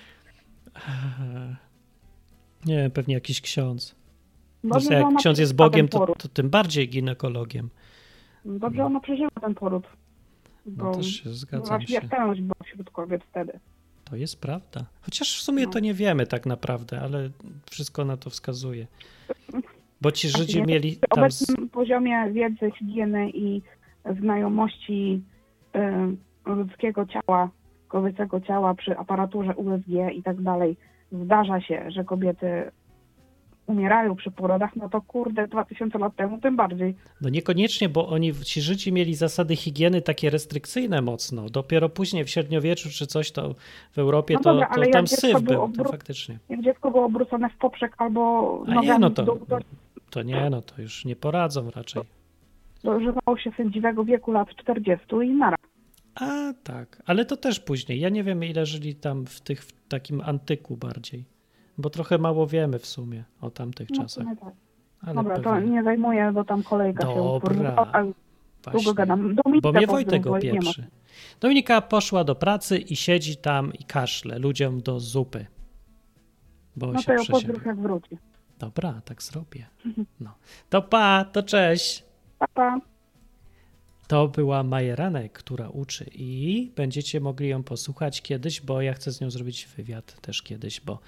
Nie 2.67 2.77
wiem, 2.77 2.91
pewnie 2.91 3.15
jakiś 3.15 3.41
ksiądz. 3.41 3.95
Dobrze, 4.65 4.95
jak 4.95 5.15
ksiądz 5.19 5.39
jest 5.39 5.57
Bogiem, 5.57 5.89
to, 5.89 6.07
to 6.07 6.29
tym 6.29 6.51
bardziej 6.51 6.89
ginekologiem. 6.89 7.71
Dobrze, 8.45 8.85
ona 8.85 9.01
przeżyła 9.01 9.31
ten 9.41 9.55
poród. 9.55 9.87
No 10.67 10.85
Bo 10.85 10.95
też 10.95 11.07
się 11.07 11.23
była 11.23 11.35
zgadzam 11.37 11.81
się. 11.81 11.87
śmiertelność 11.87 12.41
była 12.41 12.55
wśród 12.65 12.91
kobiet 12.91 13.25
wtedy. 13.25 13.61
To 14.05 14.17
jest 14.17 14.41
prawda. 14.41 14.85
Chociaż 15.03 15.39
w 15.39 15.43
sumie 15.43 15.65
No. 15.65 15.71
to 15.71 15.81
nie 15.81 15.95
wiemy 15.95 16.27
tak 16.27 16.47
naprawdę, 16.47 17.01
ale 17.01 17.31
wszystko 17.71 18.05
na 18.05 18.17
to 18.17 18.31
wskazuje. 18.31 18.87
Bo 20.01 20.13
ci 20.13 20.29
Żydzi 20.29 20.63
mieli 20.63 20.97
tam... 20.97 21.31
Z... 21.31 21.43
obecnym 21.43 21.69
poziomie 21.69 22.31
wiedzy, 22.33 22.71
higieny 22.79 23.31
i 23.31 23.63
znajomości 24.21 25.23
y, 25.77 26.51
ludzkiego 26.51 27.07
ciała, 27.07 27.51
kobiecego 27.89 28.41
ciała 28.41 28.75
przy 28.75 28.99
aparaturze 28.99 29.55
USG 29.55 29.89
i 30.15 30.23
tak 30.23 30.43
dalej, 30.43 30.77
zdarza 31.13 31.61
się, 31.61 31.91
że 31.91 32.05
kobiety 32.05 32.71
umierają 33.67 34.17
przy 34.17 34.31
porodach, 34.31 34.77
no 34.77 34.89
to 34.89 35.01
kurde, 35.03 35.49
2000 35.49 35.99
lat 35.99 36.17
temu 36.17 36.41
tym 36.41 36.57
bardziej. 36.57 36.95
No 37.21 37.29
niekoniecznie, 37.29 37.89
bo 37.89 38.09
oni, 38.09 38.33
ci 38.35 38.61
Żydzi 38.61 38.93
mieli 38.93 39.15
zasady 39.15 39.57
higieny 39.57 40.03
takie 40.03 40.31
restrykcyjne 40.31 41.03
mocno. 41.03 41.51
Dopiero 41.51 41.89
później 41.89 42.25
w 42.25 42.31
średniowieczu 42.31 42.89
czy 42.91 43.07
coś 43.07 43.33
to 43.33 43.55
w 43.93 43.99
Europie 43.99 44.35
No 44.35 44.41
to, 44.41 44.53
dobra, 44.53 44.69
to 44.75 44.81
jak 44.81 44.93
tam 44.93 45.07
syf 45.07 45.41
był, 45.43 45.55
to 45.57 45.67
obru- 45.67 45.91
faktycznie. 45.91 46.39
Jak 46.49 46.63
dziecko 46.63 46.91
było 46.91 47.05
obrócone 47.05 47.51
w 47.51 47.57
poprzek 47.57 47.95
albo 47.99 48.65
A 48.69 48.75
nie, 48.75 48.99
no 48.99 49.11
to, 49.11 49.25
to 49.25 49.59
to 50.11 50.23
nie, 50.23 50.51
no 50.51 50.63
to 50.63 50.83
już 50.83 51.05
nie 51.05 51.17
poradzą 51.17 51.71
raczej. 51.71 52.03
dożywało 52.85 53.39
się 53.39 53.51
sędziwego 53.57 54.05
wieku 54.05 54.33
lat 54.33 54.49
40 54.57 55.07
i 55.25 55.35
nara. 55.35 55.57
A 56.15 56.53
tak, 56.63 57.03
ale 57.07 57.25
to 57.25 57.37
też 57.37 57.61
później. 57.61 58.01
Ja 58.01 58.09
nie 58.09 58.25
wiem, 58.25 58.45
ile 58.45 58.67
żyli 58.67 58.95
tam 58.95 59.27
w 59.27 59.41
tych 59.41 59.65
w 59.65 59.89
takim 59.89 60.21
antyku 60.21 60.77
bardziej, 60.77 61.25
bo 61.79 61.91
trochę 61.91 62.19
mało 62.19 62.47
wiemy 62.47 62.79
w 62.79 62.87
sumie 62.87 63.25
o 63.41 63.51
tamtych 63.51 63.91
No, 63.91 64.03
czasach. 64.03 64.25
tak. 64.41 64.55
Ale 65.01 65.15
Dobra, 65.15 65.37
to 65.37 65.43
pewnie. 65.43 65.71
nie 65.71 65.83
zajmuję, 65.85 66.31
bo 66.35 66.45
tam 66.45 66.63
kolejka 66.63 67.03
się 67.07 67.15
Dobra, 67.15 67.87
a 68.67 68.71
długo 68.71 68.95
gadam. 68.95 69.35
Dominikę 69.35 69.61
Bo 69.63 69.73
mnie 69.73 69.87
Wojtek 69.87 70.27
opieprzy. 70.27 70.87
Dominika 71.41 71.81
poszła 71.81 72.25
do 72.25 72.35
pracy 72.35 72.79
i 72.79 72.97
siedzi 72.97 73.37
tam 73.37 73.73
i 73.73 73.85
kaszle 73.85 74.39
ludziom 74.39 74.81
do 74.81 75.01
zupy. 75.01 75.47
Bo 76.77 76.87
No 76.87 76.99
się 77.03 77.07
to 77.07 77.13
przeziębiła. 77.15 77.39
pozdrów 77.41 77.67
jak 77.67 77.81
wróci. 77.81 78.19
Dobra, 78.59 79.01
tak 79.05 79.23
zrobię. 79.23 79.67
No. 80.21 80.31
To 80.71 80.83
pa, 80.83 81.25
to 81.33 81.43
cześć. 81.43 82.05
Pa, 82.39 82.49
pa. 82.49 82.79
To 84.09 84.29
była 84.29 84.63
Majeranek, 84.63 85.33
która 85.33 85.69
uczy 85.69 86.07
i 86.15 86.73
będziecie 86.77 87.21
mogli 87.21 87.49
ją 87.49 87.63
posłuchać 87.63 88.23
kiedyś, 88.23 88.61
bo 88.61 88.83
ja 88.83 88.93
chcę 88.95 89.13
z 89.13 89.21
nią 89.21 89.31
zrobić 89.31 89.69
wywiad 89.77 90.21
też 90.21 90.43
kiedyś, 90.43 90.81
bo 90.81 90.99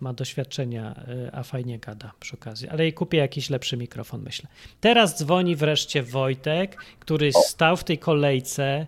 ma 0.00 0.12
doświadczenia, 0.12 0.94
y, 1.08 1.30
a 1.32 1.42
fajnie 1.42 1.78
gada 1.78 2.12
przy 2.20 2.36
okazji. 2.36 2.68
Ale 2.68 2.82
jej 2.82 2.92
kupię 2.92 3.18
jakiś 3.18 3.50
lepszy 3.50 3.76
mikrofon, 3.76 4.22
myślę. 4.24 4.48
Teraz 4.80 5.18
dzwoni 5.18 5.56
wreszcie 5.56 6.02
Wojtek, 6.02 6.76
który 6.98 7.32
stał 7.32 7.76
w 7.76 7.84
tej 7.84 7.98
kolejce 7.98 8.86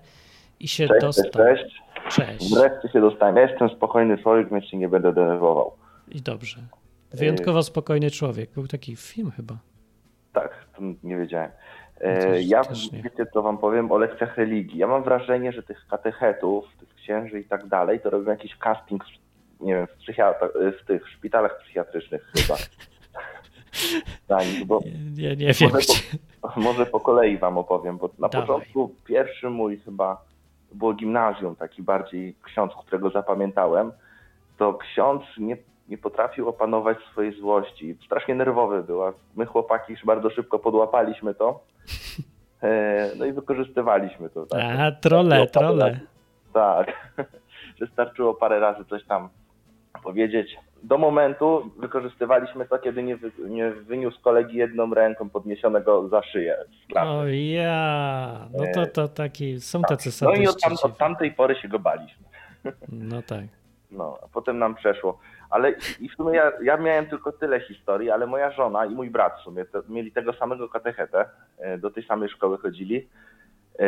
i 0.61 0.69
się 0.69 0.89
Cześć, 0.89 1.01
dostał. 1.01 1.31
cześć, 1.33 1.83
cześć. 2.11 2.55
Wreszcie 2.55 2.89
się 2.93 3.01
dostałem. 3.01 3.37
Ja 3.37 3.43
jestem 3.51 3.69
spokojny 3.69 4.19
człowiek, 4.19 4.51
więc 4.51 4.65
się 4.65 4.77
nie 4.77 4.89
będę 4.89 5.13
denerwował. 5.13 5.73
I 6.09 6.21
dobrze. 6.23 6.57
Wyjątkowo 7.13 7.63
spokojny 7.63 8.11
człowiek. 8.11 8.51
Był 8.51 8.67
taki 8.69 8.97
film 8.97 9.31
chyba. 9.31 9.59
Tak, 10.33 10.67
to 10.77 10.83
nie 11.03 11.17
wiedziałem. 11.19 11.51
No 12.01 12.07
E, 12.07 12.19
też- 12.19 12.47
ja, 12.47 12.63
wiecie 12.93 13.27
co 13.33 13.43
wam 13.43 13.59
powiem 13.59 13.93
o 13.93 13.99
lekcjach 13.99 14.37
religii. 14.37 14.79
Ja 14.79 14.87
mam 14.87 15.03
wrażenie, 15.03 15.53
że 15.53 15.63
tych 15.63 15.87
katechetów, 15.91 16.65
tych 16.81 16.95
księży 16.95 17.41
i 17.41 17.45
tak 17.45 17.67
dalej, 17.67 18.01
to 18.01 18.11
robią 18.11 18.31
jakiś 18.31 18.57
casting, 18.57 19.05
nie 19.61 19.75
wiem, 19.75 19.87
w, 19.87 20.83
w 20.83 20.87
tych 20.87 21.09
szpitalach 21.09 21.59
psychiatrycznych 21.59 22.33
chyba. 22.37 22.59
Nich, 24.45 24.65
bo 24.65 24.81
Nie, 25.17 25.37
nie 25.37 25.53
wiem. 25.53 25.71
Może 25.73 25.79
Gdzie. 25.79 26.01
może 26.57 26.87
po 26.87 27.01
kolei 27.01 27.39
wam 27.39 27.59
opowiem, 27.59 27.97
bo 27.99 28.11
na 28.19 28.29
Dawaj. 28.29 28.47
początku 28.47 28.95
pierwszy 29.05 29.51
mój 29.51 29.79
chyba 29.79 30.25
było 30.73 30.93
gimnazjum, 30.95 31.57
taki 31.57 31.83
bardziej 31.83 32.35
ksiądz, 32.43 32.73
którego 32.87 33.11
zapamiętałem, 33.11 33.93
to 34.59 34.75
ksiądz 34.75 35.23
nie, 35.39 35.57
nie 35.89 35.99
potrafił 35.99 36.49
opanować 36.49 36.99
swojej 37.13 37.33
złości. 37.41 37.97
Strasznie 38.07 38.35
nerwowy 38.35 38.83
była. 38.83 39.13
My 39.37 39.47
chłopaki 39.47 39.93
już 39.93 40.05
bardzo 40.05 40.31
szybko 40.31 40.59
podłapaliśmy 40.59 41.35
to. 41.35 41.61
E, 42.63 43.11
No 43.17 43.25
i 43.25 43.33
wykorzystywaliśmy 43.33 44.31
to. 44.31 44.47
Tak. 44.47 44.79
A, 44.81 44.93
trole, 44.93 45.47
trole. 45.47 46.01
Tak. 46.53 47.15
Wystarczyło 47.81 48.35
parę 48.35 48.61
razy 48.61 48.85
coś 48.85 49.05
tam 49.05 49.29
powiedzieć. 50.07 50.57
Do 50.83 50.99
momentu 50.99 51.71
wykorzystywaliśmy 51.79 52.67
to, 52.67 52.79
kiedy 52.79 53.03
nie, 53.03 53.17
wy, 53.17 53.31
nie 53.49 53.71
wyniósł 53.71 54.21
kolegi 54.21 54.57
jedną 54.57 54.95
ręką 54.95 55.31
podniesionego 55.31 56.09
za 56.09 56.23
szyję. 56.23 56.57
O 56.97 57.27
ja, 57.27 58.49
no 58.53 58.65
to, 58.75 58.87
to 58.87 59.09
taki, 59.09 59.61
są 59.61 59.83
tacy 59.83 60.25
No 60.25 60.35
i 60.35 60.47
od, 60.47 60.61
tam, 60.61 60.71
sadyści. 60.71 60.87
od 60.87 60.99
tamtej 60.99 61.33
pory 61.33 61.55
się 61.55 61.69
go 61.69 61.79
baliśmy. 61.79 62.27
No 62.89 63.23
tak. 63.23 63.45
No, 63.91 64.19
a 64.25 64.29
potem 64.29 64.59
nam 64.59 64.75
przeszło. 64.75 65.19
Ale 65.51 65.75
i 66.01 66.09
w 66.09 66.15
sumie 66.15 66.37
ja, 66.37 66.53
ja 66.63 66.77
miałem 66.77 67.07
tylko 67.07 67.33
tyle 67.33 67.61
historii, 67.61 68.11
ale 68.11 68.27
moja 68.27 68.51
żona 68.51 68.87
i 68.87 68.95
mój 68.95 69.11
brat 69.11 69.39
w 69.41 69.45
sumie 69.45 69.65
mieli 69.89 70.13
tego 70.13 70.33
samego 70.33 70.69
katechetę, 70.69 71.29
e, 71.59 71.79
do 71.79 71.91
tej 71.91 72.07
samej 72.07 72.29
szkoły 72.29 72.59
chodzili. 72.59 73.09
E, 73.79 73.87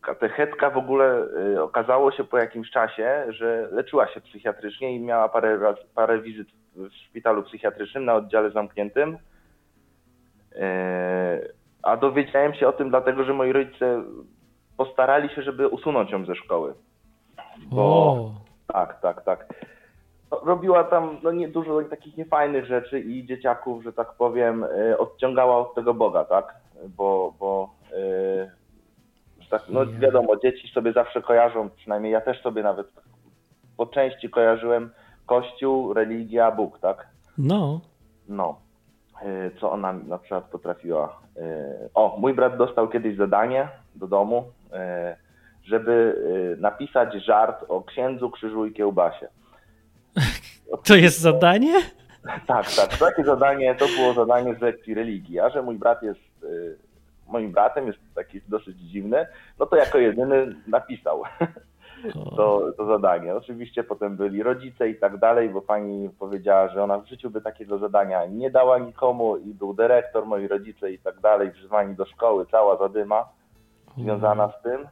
Katechetka 0.00 0.70
w 0.70 0.76
ogóle 0.76 1.26
e, 1.54 1.62
okazało 1.62 2.12
się 2.12 2.24
po 2.24 2.38
jakimś 2.38 2.70
czasie, 2.70 3.24
że 3.28 3.68
leczyła 3.72 4.08
się 4.08 4.20
psychiatrycznie 4.20 4.96
i 4.96 5.00
miała 5.00 5.28
parę, 5.28 5.74
parę 5.94 6.20
wizyt 6.20 6.48
w 6.76 6.88
szpitalu 6.92 7.42
psychiatrycznym 7.42 8.04
na 8.04 8.14
oddziale 8.14 8.50
zamkniętym. 8.50 9.18
E, 10.56 11.40
A 11.82 11.96
dowiedziałem 11.96 12.54
się 12.54 12.68
o 12.68 12.72
tym 12.72 12.90
dlatego, 12.90 13.24
że 13.24 13.32
moi 13.32 13.52
rodzice 13.52 14.02
postarali 14.76 15.28
się, 15.28 15.42
żeby 15.42 15.68
usunąć 15.68 16.10
ją 16.10 16.24
ze 16.24 16.34
szkoły. 16.34 16.74
Bo 17.66 17.82
O, 17.82 18.30
tak, 18.72 19.00
tak, 19.00 19.24
tak. 19.24 19.46
No, 20.30 20.40
Robiła 20.44 20.84
tam 20.84 21.18
no, 21.22 21.32
nie, 21.32 21.48
dużo 21.48 21.82
takich 21.82 22.16
niefajnych 22.16 22.66
rzeczy 22.66 23.00
i 23.00 23.26
dzieciaków, 23.26 23.84
że 23.84 23.92
tak 23.92 24.12
powiem, 24.12 24.66
odciągała 24.98 25.58
od 25.58 25.74
tego 25.74 25.94
Boga, 25.94 26.24
tak? 26.24 26.54
Bo, 26.96 27.34
bo 27.40 27.70
tak, 29.52 29.62
no 29.68 29.82
Ja. 29.84 29.98
wiadomo, 29.98 30.36
dzieci 30.36 30.68
sobie 30.68 30.92
zawsze 30.92 31.22
kojarzą, 31.22 31.70
przynajmniej 31.70 32.12
ja 32.12 32.20
też 32.20 32.42
sobie 32.42 32.62
nawet 32.62 32.86
po 33.76 33.86
części 33.86 34.30
kojarzyłem 34.30 34.90
Kościół, 35.26 35.94
religia, 35.94 36.50
Bóg, 36.50 36.78
tak? 36.78 37.06
no, 37.38 37.80
No, 38.28 38.58
y, 39.22 39.50
co 39.60 39.72
ona 39.72 39.92
na 39.92 40.18
przykład 40.18 40.44
potrafiła. 40.44 41.20
y, 41.36 41.40
O, 41.94 42.16
mój 42.18 42.34
brat 42.34 42.56
dostał 42.56 42.88
kiedyś 42.88 43.16
zadanie 43.16 43.68
do 43.94 44.06
domu, 44.06 44.44
y, 44.66 45.16
żeby 45.64 46.16
napisać 46.60 47.14
żart 47.24 47.64
o 47.68 47.82
księdzu, 47.82 48.30
krzyżu 48.30 48.66
i 48.66 48.72
kiełbasie. 48.72 49.28
to 50.88 50.94
jest 50.96 51.20
zadanie? 51.20 51.74
Tak, 52.46 52.66
tak. 52.76 52.96
Takie 52.98 53.24
zadanie 53.24 53.74
to 53.74 53.86
było 53.96 54.12
zadanie 54.14 54.54
z 54.54 54.60
lekcji 54.60 54.94
religii, 54.94 55.40
a 55.40 55.50
że 55.50 55.62
mój 55.62 55.78
brat 55.78 56.02
jest 56.02 56.20
moim 57.32 57.52
bratem, 57.52 57.86
jest 57.86 57.98
taki 58.14 58.40
dosyć 58.48 58.78
dziwny, 58.78 59.26
no 59.58 59.66
to 59.66 59.76
jako 59.76 59.98
jedyny 59.98 60.56
napisał 60.66 61.22
O, 62.14 62.30
to, 62.36 62.72
to 62.76 62.86
zadanie. 62.86 63.34
Oczywiście 63.34 63.84
potem 63.84 64.16
byli 64.16 64.42
rodzice 64.42 64.88
i 64.88 64.96
tak 64.96 65.18
dalej, 65.18 65.48
bo 65.48 65.62
pani 65.62 66.10
powiedziała, 66.18 66.68
że 66.68 66.82
ona 66.82 66.98
w 66.98 67.06
życiu 67.06 67.30
by 67.30 67.40
takiego 67.40 67.78
zadania 67.78 68.26
nie 68.26 68.50
dała 68.50 68.78
nikomu 68.78 69.36
i 69.36 69.54
był 69.54 69.74
dyrektor, 69.74 70.26
moi 70.26 70.48
rodzice 70.48 70.92
i 70.92 70.98
tak 70.98 71.20
dalej, 71.20 71.50
wzywani 71.50 71.94
do 71.94 72.04
szkoły, 72.04 72.46
cała 72.50 72.76
zadyma 72.76 73.28
związana 73.98 74.48
z 74.48 74.62
tym. 74.62 74.88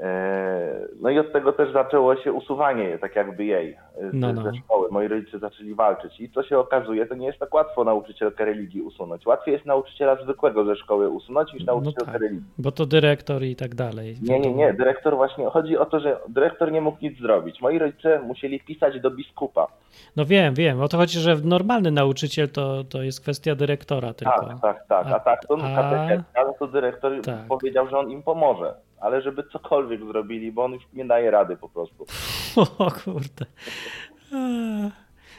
E, 0.00 0.72
No 1.00 1.10
i 1.10 1.18
od 1.18 1.32
tego 1.32 1.52
też 1.52 1.72
zaczęło 1.72 2.16
się 2.16 2.32
usuwanie 2.32 2.98
tak 2.98 3.16
jakby 3.16 3.44
jej 3.44 3.76
z, 4.00 4.14
No, 4.14 4.32
no. 4.32 4.42
ze 4.42 4.54
szkoły. 4.56 4.88
Moi 4.90 5.08
rodzice 5.08 5.38
zaczęli 5.38 5.74
walczyć 5.74 6.20
i 6.20 6.30
co 6.30 6.42
się 6.42 6.58
okazuje, 6.58 7.06
to 7.06 7.14
nie 7.14 7.26
jest 7.26 7.38
tak 7.38 7.54
łatwo 7.54 7.84
nauczycielkę 7.84 8.44
religii 8.44 8.82
usunąć. 8.82 9.26
Łatwiej 9.26 9.52
jest 9.54 9.66
nauczyciela 9.66 10.16
zwykłego 10.22 10.64
ze 10.64 10.76
szkoły 10.76 11.08
usunąć 11.08 11.52
niż 11.52 11.64
No 11.66 11.72
nauczycielkę 11.72 12.12
tak, 12.12 12.20
religii. 12.22 12.42
bo 12.58 12.72
to 12.72 12.86
dyrektor 12.86 13.42
i 13.42 13.56
tak 13.56 13.74
dalej. 13.74 14.16
Nie, 14.22 14.40
nie, 14.40 14.54
nie. 14.54 14.72
Dyrektor 14.72 15.16
właśnie, 15.16 15.46
chodzi 15.46 15.76
o 15.78 15.84
to, 15.86 16.00
że 16.00 16.16
dyrektor 16.28 16.72
nie 16.72 16.80
mógł 16.80 16.98
nic 17.02 17.18
zrobić. 17.18 17.60
Moi 17.60 17.78
rodzice 17.78 18.20
musieli 18.22 18.60
pisać 18.60 19.00
do 19.00 19.10
biskupa. 19.10 19.66
No 20.16 20.24
wiem, 20.24 20.54
wiem. 20.54 20.80
O 20.80 20.88
to 20.88 20.96
chodzi, 20.96 21.18
że 21.18 21.36
normalny 21.44 21.90
nauczyciel 21.90 22.48
to, 22.48 22.84
to 22.84 23.02
jest 23.02 23.20
kwestia 23.20 23.54
dyrektora 23.54 24.14
tylko. 24.14 24.46
Tak, 24.46 24.60
tak, 24.60 24.86
tak. 24.88 25.06
A- 25.06 25.16
A 25.16 25.20
tak, 25.20 25.46
to 25.46 25.54
a- 25.54 25.76
katechetka, 25.76 26.44
to 26.58 26.66
dyrektor 26.66 27.12
Tak. 27.24 27.36
powiedział, 27.48 27.88
że 27.88 27.98
on 27.98 28.10
im 28.10 28.22
pomoże. 28.22 28.74
Ale 29.02 29.22
żeby 29.22 29.42
cokolwiek 29.52 30.04
zrobili, 30.06 30.52
bo 30.52 30.64
on 30.64 30.72
już 30.72 30.82
nie 30.92 31.04
daje 31.04 31.30
rady 31.30 31.56
po 31.56 31.68
prostu. 31.68 32.06
O 32.78 32.90
kurde. 33.04 33.46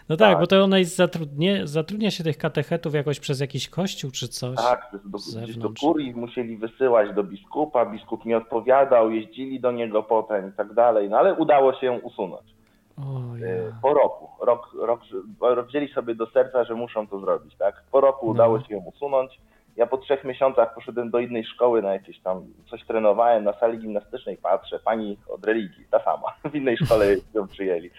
No 0.10 0.18
tak, 0.18 0.32
Tak. 0.32 0.40
bo 0.40 0.48
to 0.48 0.64
ona 0.64 0.80
jest 0.80 0.96
zatrudnie, 0.96 1.68
zatrudnia 1.68 2.12
się 2.12 2.24
tych 2.24 2.38
katechetów 2.38 2.94
jakoś 2.94 3.20
przez 3.20 3.40
jakiś 3.40 3.70
kościół 3.70 4.12
czy 4.12 4.28
coś. 4.28 4.56
Tak, 4.58 4.92
do, 5.06 5.18
do 5.58 5.70
kurii 5.82 6.14
musieli 6.16 6.58
wysyłać 6.58 7.16
do 7.16 7.24
biskupa, 7.24 7.86
biskup 7.86 8.26
nie 8.26 8.38
odpowiadał, 8.38 9.12
jeździli 9.12 9.60
do 9.60 9.72
niego 9.72 10.04
potem 10.04 10.50
i 10.50 10.52
tak 10.52 10.74
dalej, 10.74 11.10
no 11.10 11.18
ale 11.18 11.34
udało 11.34 11.74
się 11.74 11.86
ją 11.86 12.00
usunąć. 12.00 12.54
O, 12.98 13.36
Y, 13.36 13.40
ja. 13.40 13.76
Po 13.82 13.94
roku, 13.94 14.46
rok, 14.46 14.70
rok, 14.82 15.02
rok 15.42 15.68
wzięli 15.68 15.94
sobie 15.94 16.16
do 16.16 16.26
serca, 16.28 16.64
że 16.64 16.74
muszą 16.76 17.08
to 17.08 17.20
zrobić, 17.20 17.56
tak? 17.56 17.84
Po 17.92 18.02
roku 18.02 18.26
No. 18.26 18.32
udało 18.32 18.60
się 18.62 18.74
ją 18.76 18.80
usunąć. 18.80 19.40
Ja 19.78 19.88
po 19.88 19.98
trzech 19.98 20.24
miesiącach 20.24 20.76
poszedłem 20.76 21.10
do 21.12 21.20
innej 21.20 21.44
szkoły 21.46 21.82
na 21.82 21.94
jakieś 21.94 22.20
tam, 22.20 22.46
coś 22.70 22.84
trenowałem 22.86 23.44
na 23.44 23.54
sali 23.60 23.78
gimnastycznej, 23.80 24.38
patrzę, 24.38 24.80
pani 24.80 25.18
od 25.28 25.46
religii, 25.46 25.86
ta 25.92 26.04
sama, 26.04 26.28
w 26.52 26.56
innej 26.56 26.78
szkole 26.78 27.16
ją 27.34 27.48
przyjęli. 27.48 27.90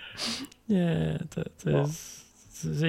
Nie, 0.69 1.19
to, 1.35 1.43
to 1.45 1.71
No. 1.71 1.79
jest. 1.79 2.25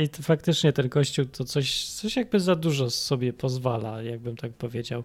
I 0.03 0.09
to 0.09 0.21
faktycznie 0.23 0.73
ten 0.73 0.89
kościół 0.89 1.25
to 1.25 1.43
coś, 1.43 1.85
coś 1.85 2.15
jakby 2.15 2.39
za 2.39 2.55
dużo 2.55 2.89
sobie 2.89 3.33
pozwala, 3.33 4.01
jakbym 4.01 4.35
tak 4.35 4.51
powiedział 4.53 5.03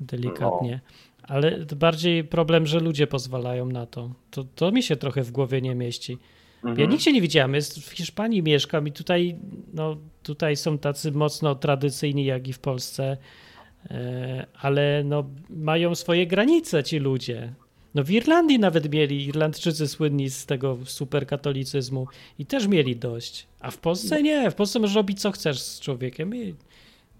delikatnie. 0.00 0.80
Ale 1.22 1.66
to 1.66 1.76
bardziej 1.76 2.24
problem, 2.24 2.66
że 2.66 2.80
ludzie 2.80 3.06
pozwalają 3.06 3.66
na 3.66 3.86
to. 3.86 4.10
to. 4.30 4.44
To 4.54 4.70
mi 4.72 4.82
się 4.82 4.96
trochę 4.96 5.22
w 5.22 5.30
głowie 5.30 5.60
nie 5.60 5.74
mieści. 5.74 6.18
Ja 6.64 6.70
Mhm. 6.70 6.90
nigdzie 6.90 7.12
nie 7.12 7.20
widziałem, 7.20 7.54
jest 7.54 7.78
w 7.80 7.90
Hiszpanii 7.90 8.42
mieszkam 8.42 8.88
i 8.88 8.92
tutaj, 8.92 9.36
no, 9.74 9.96
tutaj 10.22 10.56
są 10.56 10.78
tacy 10.78 11.12
mocno 11.12 11.54
tradycyjni 11.54 12.24
jak 12.24 12.48
i 12.48 12.52
w 12.52 12.58
Polsce, 12.58 13.16
e, 13.90 14.46
ale 14.60 15.02
no, 15.04 15.24
mają 15.50 15.94
swoje 15.94 16.26
granice 16.26 16.84
ci 16.84 16.98
ludzie. 16.98 17.52
No 17.94 18.04
w 18.04 18.10
Irlandii 18.10 18.58
nawet 18.58 18.92
mieli, 18.92 19.26
Irlandczycy 19.26 19.88
słynni 19.88 20.30
z 20.30 20.46
tego 20.46 20.78
superkatolicyzmu 20.84 22.06
i 22.38 22.46
też 22.46 22.66
mieli 22.66 22.96
dość. 22.96 23.46
A 23.60 23.70
w 23.70 23.78
Polsce 23.78 24.22
nie, 24.22 24.50
w 24.50 24.54
Polsce 24.54 24.78
możesz 24.78 24.96
robić 24.96 25.20
co 25.20 25.32
chcesz 25.32 25.60
z 25.60 25.80
człowiekiem 25.80 26.36
i 26.36 26.54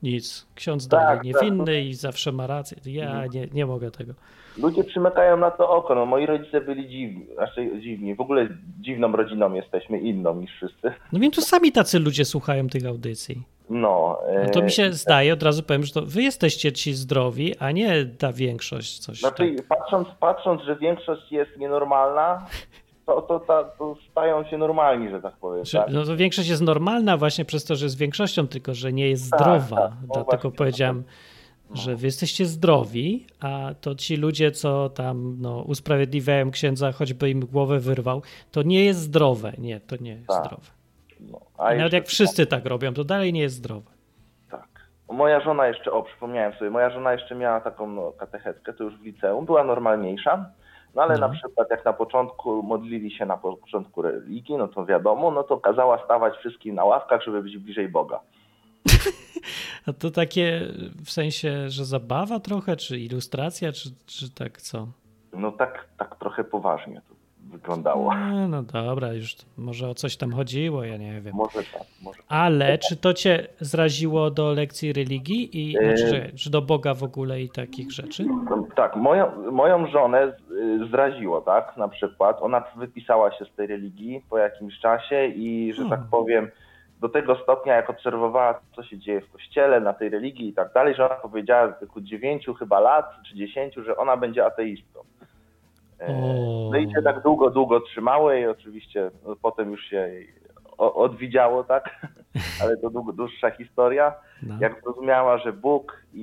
nic. 0.02 0.46
Ksiądz 0.54 0.88
Tak, 0.88 1.00
dalej 1.00 1.16
tak. 1.16 1.24
niewinny 1.42 1.80
i 1.82 1.94
zawsze 1.94 2.32
ma 2.32 2.46
rację. 2.46 2.76
Ja 2.84 3.10
Mhm. 3.10 3.30
nie, 3.32 3.46
nie 3.52 3.66
mogę 3.66 3.90
tego. 3.90 4.12
Ludzie 4.58 4.84
przymykają 4.84 5.36
na 5.36 5.50
to 5.50 5.70
oko, 5.70 5.94
no 5.94 6.06
moi 6.06 6.26
rodzice 6.26 6.60
byli 6.60 6.88
dziwni, 6.88 7.26
znaczy 7.34 7.70
dziwni, 7.80 8.14
w 8.14 8.20
ogóle 8.20 8.48
dziwną 8.80 9.12
rodziną 9.12 9.52
jesteśmy, 9.54 9.98
inną 10.00 10.34
niż 10.34 10.52
wszyscy. 10.52 10.92
No 11.12 11.18
wiem, 11.20 11.30
tu 11.30 11.40
sami 11.40 11.72
tacy 11.72 11.98
ludzie 11.98 12.24
słuchają 12.24 12.68
tych 12.68 12.86
audycji. 12.86 13.42
No, 13.70 14.18
No 14.44 14.50
to 14.50 14.60
mi 14.60 14.66
e, 14.66 14.70
się 14.70 14.92
zdaje, 14.92 15.32
od 15.32 15.42
razu 15.42 15.62
powiem, 15.62 15.84
że 15.84 15.92
to 15.92 16.02
wy 16.06 16.22
jesteście 16.22 16.72
ci 16.72 16.92
zdrowi, 16.94 17.58
a 17.58 17.70
nie 17.70 18.06
ta 18.06 18.32
większość 18.32 18.98
coś 18.98 19.20
Znaczy, 19.20 19.54
tak. 19.56 19.66
patrząc, 19.66 20.08
patrząc, 20.20 20.62
że 20.62 20.76
większość 20.76 21.32
jest 21.32 21.56
nienormalna, 21.56 22.46
to, 23.08 23.22
to, 23.22 23.40
to, 23.40 23.64
to 23.78 23.96
stają 24.10 24.44
się 24.44 24.58
normalni, 24.58 25.10
że 25.10 25.20
tak 25.22 25.36
powiem. 25.36 25.64
Że, 25.64 25.78
tak? 25.78 25.88
no 25.92 26.04
to 26.04 26.16
większość 26.16 26.48
jest 26.48 26.62
normalna 26.62 27.16
właśnie 27.16 27.44
przez 27.44 27.64
to, 27.64 27.76
że 27.76 27.86
jest 27.86 27.98
większością, 27.98 28.48
tylko 28.48 28.74
że 28.74 28.92
nie 28.92 29.08
jest 29.08 29.30
Tak, 29.30 29.40
zdrowa. 29.40 29.76
tak. 29.88 29.92
No 30.08 30.14
Dlatego 30.14 30.42
właśnie. 30.42 30.58
powiedziałem 30.58 31.04
że 31.74 31.96
wy 31.96 32.06
jesteście 32.06 32.46
zdrowi, 32.46 33.26
a 33.40 33.70
to 33.80 33.94
ci 33.94 34.16
ludzie, 34.16 34.50
co 34.50 34.88
tam 34.88 35.36
no, 35.40 35.62
usprawiedliwiają 35.62 36.50
księdza, 36.50 36.92
choćby 36.92 37.30
im 37.30 37.40
głowę 37.40 37.78
wyrwał, 37.78 38.22
to 38.52 38.62
nie 38.62 38.84
jest 38.84 39.00
zdrowe. 39.00 39.52
Nie, 39.58 39.80
to 39.80 39.96
nie 40.00 40.10
jest 40.10 40.26
Tak. 40.28 40.44
zdrowe. 40.44 40.66
No, 41.20 41.40
A 41.58 41.74
nawet 41.74 41.92
jak 41.92 42.06
wszyscy 42.06 42.46
tak 42.46 42.66
robią, 42.66 42.94
to 42.94 43.04
dalej 43.04 43.32
nie 43.32 43.40
jest 43.40 43.54
zdrowe. 43.56 43.90
Tak. 44.50 44.68
Moja 45.10 45.40
żona 45.40 45.66
jeszcze, 45.66 45.92
o 45.92 46.02
przypomniałem 46.02 46.52
sobie, 46.52 46.70
moja 46.70 46.90
żona 46.90 47.12
jeszcze 47.12 47.34
miała 47.34 47.60
taką 47.60 47.86
no, 47.86 48.12
katechetkę, 48.12 48.72
to 48.72 48.84
już 48.84 48.94
w 48.98 49.02
liceum, 49.02 49.46
była 49.46 49.64
normalniejsza, 49.64 50.50
no 50.94 51.02
ale 51.02 51.18
na 51.18 51.28
przykład 51.28 51.70
jak 51.70 51.84
na 51.84 51.92
początku 51.92 52.62
modlili 52.62 53.10
się 53.10 53.26
na 53.26 53.36
początku 53.36 54.02
religii, 54.02 54.56
no 54.56 54.68
to 54.68 54.86
wiadomo, 54.86 55.30
no 55.30 55.42
to 55.42 55.56
kazała 55.56 56.04
stawać 56.04 56.36
wszystkim 56.36 56.74
na 56.74 56.84
ławkach, 56.84 57.22
żeby 57.22 57.42
być 57.42 57.58
bliżej 57.58 57.88
Boga. 57.88 58.20
A 59.86 59.92
to 59.92 60.10
takie 60.10 60.60
w 61.04 61.10
sensie, 61.10 61.70
że 61.70 61.84
zabawa 61.84 62.40
trochę, 62.40 62.76
czy 62.76 62.98
ilustracja, 62.98 63.72
czy, 63.72 63.90
czy 64.06 64.34
tak 64.34 64.60
co? 64.60 64.88
No 65.32 65.52
tak, 65.52 65.88
tak 65.98 66.16
trochę 66.16 66.44
poważnie 66.44 67.02
to 67.08 67.17
wyglądało. 67.50 68.14
No, 68.14 68.48
no 68.48 68.62
dobra, 68.62 69.12
już 69.12 69.36
może 69.56 69.88
o 69.88 69.94
coś 69.94 70.16
tam 70.16 70.32
chodziło, 70.32 70.84
ja 70.84 70.96
nie 70.96 71.20
wiem. 71.20 71.34
Może 71.34 71.58
tak, 71.72 71.82
może. 72.02 72.22
Ale 72.28 72.78
czy 72.78 72.96
to 72.96 73.14
cię 73.14 73.46
zraziło 73.60 74.30
do 74.30 74.52
lekcji 74.52 74.92
religii 74.92 75.70
i 75.70 75.78
E, 75.78 75.82
znaczy, 75.96 76.08
że- 76.08 76.32
czy 76.32 76.50
do 76.50 76.62
Boga 76.62 76.94
w 76.94 77.02
ogóle 77.02 77.40
i 77.42 77.48
takich 77.50 77.92
rzeczy? 77.92 78.24
Tak, 78.76 78.96
moją, 78.96 79.50
moją 79.52 79.86
żonę 79.86 80.32
y, 80.50 80.88
zraziło, 80.90 81.40
tak, 81.40 81.76
na 81.76 81.88
przykład. 81.88 82.38
Ona 82.42 82.64
wypisała 82.76 83.32
się 83.38 83.44
z 83.44 83.52
tej 83.56 83.66
religii 83.66 84.22
po 84.30 84.38
jakimś 84.38 84.78
czasie 84.78 85.26
i, 85.26 85.72
że 85.72 85.82
tak 85.82 85.88
Hmm. 85.90 86.08
powiem, 86.10 86.50
do 87.00 87.08
tego 87.08 87.36
stopnia, 87.42 87.74
jak 87.74 87.90
obserwowała, 87.90 88.60
co 88.76 88.82
się 88.82 88.98
dzieje 88.98 89.20
w 89.20 89.30
kościele, 89.32 89.80
na 89.80 89.92
tej 89.92 90.08
religii 90.08 90.48
i 90.48 90.52
tak 90.52 90.72
dalej, 90.72 90.94
że 90.94 91.06
ona 91.06 91.14
powiedziała 91.14 91.68
w 91.68 91.80
wieku 91.80 92.00
9 92.00 92.46
chyba 92.58 92.80
lat, 92.80 93.10
czy 93.28 93.34
10, 93.36 93.74
że 93.74 93.96
ona 93.96 94.16
będzie 94.16 94.46
ateistką. 94.46 95.00
E. 96.00 96.12
No 96.70 96.76
i 96.78 96.84
się 96.94 97.02
tak 97.04 97.22
długo, 97.22 97.50
długo 97.50 97.80
trzymały 97.80 98.40
i 98.40 98.46
oczywiście 98.46 99.10
no, 99.26 99.36
potem 99.42 99.70
już 99.70 99.84
się 99.84 100.10
odwidziało, 100.78 101.64
tak? 101.64 102.06
Ale 102.62 102.76
to 102.76 102.90
dłuższa 102.90 103.50
historia 103.50 104.14
No. 104.42 104.54
jak 104.60 104.82
zrozumiała, 104.82 105.38
że 105.38 105.52
Bóg 105.52 106.02
i, 106.14 106.20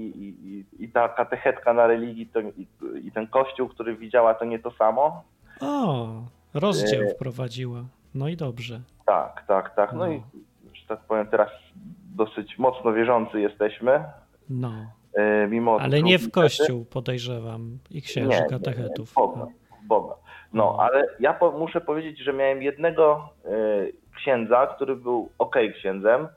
i, 0.77 0.83
i, 0.83 0.89
ta 0.89 1.09
katechetka 1.09 1.73
na 1.73 1.87
religii 1.87 2.27
to, 2.27 2.39
i, 2.39 2.67
i 3.03 3.11
ten 3.11 3.27
kościół, 3.27 3.67
który 3.69 3.95
widziała, 3.95 4.33
to 4.33 4.45
nie 4.45 4.59
to 4.59 4.71
samo. 4.71 5.23
O, 5.61 6.07
rozdział 6.53 7.01
E, 7.01 7.07
wprowadziła. 7.07 7.83
No 8.15 8.27
i 8.27 8.37
dobrze. 8.37 8.79
Tak, 9.05 9.43
tak, 9.47 9.75
tak. 9.75 9.93
No 9.93 10.07
i, 10.11 10.23
że 10.73 10.87
tak 10.87 10.99
powiem, 10.99 11.27
teraz 11.27 11.49
dosyć 12.15 12.57
mocno 12.57 12.93
wierzący 12.93 13.41
jesteśmy. 13.41 14.03
No. 14.49 14.71
e, 15.13 15.47
Mimo 15.47 15.79
Ale 15.81 16.01
nie 16.03 16.19
w 16.19 16.31
kościół, 16.31 16.85
podejrzewam, 16.85 17.77
i 17.91 18.01
księży 18.01 18.29
Nie, 18.29 18.39
nie, 18.43 18.49
katechetów. 18.49 19.13
Boga, 19.13 19.45
w 19.45 19.64
Boga. 19.87 20.15
No, 20.53 20.77
ale 20.79 21.07
ja 21.19 21.33
po, 21.33 21.51
muszę 21.51 21.81
powiedzieć, 21.81 22.19
że 22.19 22.33
miałem 22.33 22.61
jednego 22.61 23.29
e, 23.45 23.49
księdza, 24.17 24.67
który 24.75 24.95
był 24.95 25.29
ok 25.37 25.55
księdzem. 25.79 26.27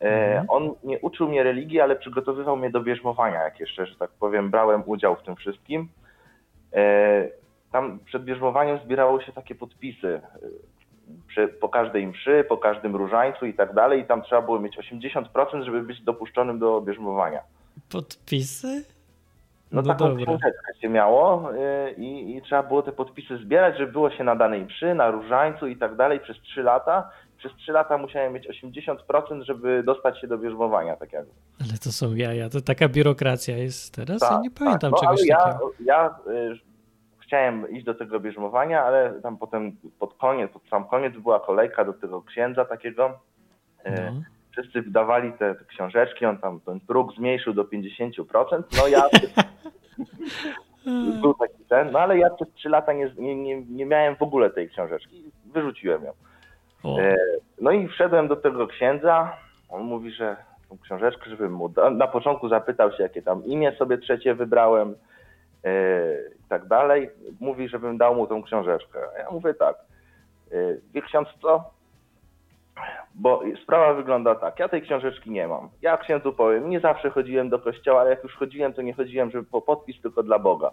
E, 0.00 0.32
Mhm. 0.32 0.46
On 0.48 0.74
nie 0.84 0.98
uczył 1.00 1.28
mnie 1.28 1.42
religii, 1.42 1.80
ale 1.80 1.96
przygotowywał 1.96 2.56
mnie 2.56 2.70
do 2.70 2.80
bierzmowania, 2.80 3.42
jak 3.42 3.60
jeszcze, 3.60 3.86
że 3.86 3.96
tak 3.96 4.10
powiem, 4.10 4.50
brałem 4.50 4.82
udział 4.86 5.16
w 5.16 5.22
tym 5.22 5.36
wszystkim. 5.36 5.88
E, 6.72 7.28
Tam 7.72 7.98
przed 8.04 8.24
bierzmowaniem 8.24 8.78
zbierało 8.84 9.20
się 9.22 9.32
takie 9.32 9.54
podpisy 9.54 10.20
przy, 11.28 11.48
po 11.48 11.68
każdej 11.68 12.06
mszy, 12.06 12.44
po 12.48 12.56
każdym 12.56 12.96
różańcu 12.96 13.46
i 13.46 13.54
tak 13.54 13.74
dalej. 13.74 14.00
I 14.00 14.04
tam 14.04 14.22
trzeba 14.22 14.42
było 14.42 14.60
mieć 14.60 14.78
80%, 14.78 15.62
żeby 15.62 15.82
być 15.82 16.00
dopuszczonym 16.02 16.58
do 16.58 16.80
bierzmowania. 16.80 17.40
Podpisy? 17.92 18.84
No, 19.72 19.82
No 19.82 19.88
taką 19.94 20.08
dobra. 20.08 20.24
książeczkę 20.24 20.72
się 20.80 20.88
miało 20.88 21.52
y, 21.54 21.92
i, 21.96 22.36
i 22.36 22.42
trzeba 22.42 22.62
było 22.62 22.82
te 22.82 22.92
podpisy 22.92 23.38
zbierać, 23.38 23.78
żeby 23.78 23.92
było 23.92 24.10
się 24.10 24.24
na 24.24 24.36
danej 24.36 24.64
mszy, 24.64 24.94
na 24.94 25.10
różańcu 25.10 25.66
i 25.66 25.76
tak 25.76 25.96
dalej 25.96 26.20
przez 26.20 26.36
3 26.40 26.62
lata. 26.62 27.10
Przez 27.38 27.52
3 27.54 27.72
lata 27.72 27.98
musiałem 27.98 28.32
mieć 28.32 28.48
80%, 28.48 29.42
żeby 29.42 29.82
dostać 29.82 30.20
się 30.20 30.26
do 30.26 30.38
bierzmowania, 30.38 30.96
tak 30.96 31.12
jakby. 31.12 31.32
Ale 31.60 31.78
to 31.84 31.92
są 31.92 32.14
jaja, 32.14 32.48
to 32.48 32.60
taka 32.60 32.88
biurokracja 32.88 33.56
jest 33.58 33.94
teraz? 33.94 34.22
ja 34.22 34.40
nie 34.42 34.50
pamiętam 34.50 34.90
no, 34.90 34.98
czegoś 34.98 35.20
ja, 35.26 35.36
takiego. 35.38 35.72
ja 35.84 36.14
y, 36.26 36.58
chciałem 37.18 37.70
iść 37.70 37.84
do 37.84 37.94
tego 37.94 38.20
bierzmowania, 38.20 38.82
ale 38.84 39.20
tam 39.22 39.36
potem 39.38 39.76
pod 39.98 40.14
koniec, 40.14 40.52
pod 40.52 40.62
sam 40.68 40.84
koniec 40.84 41.16
była 41.16 41.40
kolejka 41.40 41.84
do 41.84 41.92
tego 41.92 42.22
księdza 42.22 42.64
takiego. 42.64 43.20
Y, 43.86 43.90
No. 43.90 44.20
Wszyscy 44.52 44.82
wydawali 44.82 45.32
te, 45.32 45.54
te 45.54 45.64
książeczki, 45.64 46.26
on 46.26 46.38
tam 46.38 46.60
ten 46.60 46.80
próg 46.80 47.14
zmniejszył 47.14 47.54
do 47.54 47.64
50%. 47.64 48.62
No 48.76 48.88
ja 48.88 49.02
był 51.22 51.34
taki 51.34 51.64
ten, 51.68 51.90
no 51.92 51.98
ale 51.98 52.18
ja 52.18 52.30
przez 52.30 52.48
3 52.54 52.68
lata 52.68 52.92
nie, 52.92 53.12
nie, 53.18 53.36
nie, 53.36 53.62
nie 53.62 53.86
miałem 53.86 54.16
w 54.16 54.22
ogóle 54.22 54.50
tej 54.50 54.68
książeczki. 54.68 55.24
Wyrzuciłem 55.52 56.04
ją. 56.04 56.12
O, 56.82 56.98
E, 57.00 57.16
No 57.60 57.70
i 57.70 57.88
wszedłem 57.88 58.28
do 58.28 58.36
tego 58.36 58.66
księdza. 58.66 59.36
On 59.68 59.82
mówi, 59.82 60.10
że 60.10 60.36
tą 60.68 60.78
książeczkę, 60.78 61.30
żebym 61.30 61.52
mu 61.52 61.72
na 61.90 62.06
początku 62.06 62.48
zapytał 62.48 62.92
się, 62.92 63.02
jakie 63.02 63.22
tam 63.22 63.44
imię 63.44 63.72
sobie 63.72 63.98
trzecie 63.98 64.34
wybrałem 64.34 64.94
e, 65.64 65.72
i 66.14 66.48
tak 66.48 66.66
dalej. 66.66 67.10
Mówi, 67.40 67.68
żebym 67.68 67.98
dał 67.98 68.14
mu 68.14 68.26
tą 68.26 68.42
książeczkę. 68.42 68.98
A 69.16 69.18
ja 69.18 69.30
mówię 69.30 69.54
tak, 69.54 69.76
e, 70.52 70.56
wie 70.94 71.02
ksiądz 71.02 71.28
co? 71.42 71.70
Bo 73.14 73.42
sprawa 73.62 73.94
wygląda 73.94 74.34
tak, 74.34 74.58
ja 74.58 74.68
tej 74.68 74.82
książeczki 74.82 75.30
nie 75.30 75.48
mam. 75.48 75.68
Ja 75.82 75.96
księdzu 75.96 76.32
powiem, 76.32 76.70
nie 76.70 76.80
zawsze 76.80 77.10
chodziłem 77.10 77.48
do 77.48 77.58
kościoła, 77.58 78.00
ale 78.00 78.10
jak 78.10 78.22
już 78.24 78.34
chodziłem, 78.34 78.72
to 78.72 78.82
nie 78.82 78.94
chodziłem, 78.94 79.30
żeby 79.30 79.44
po 79.44 79.62
podpis, 79.62 80.00
tylko 80.02 80.22
dla 80.22 80.38
Boga. 80.38 80.70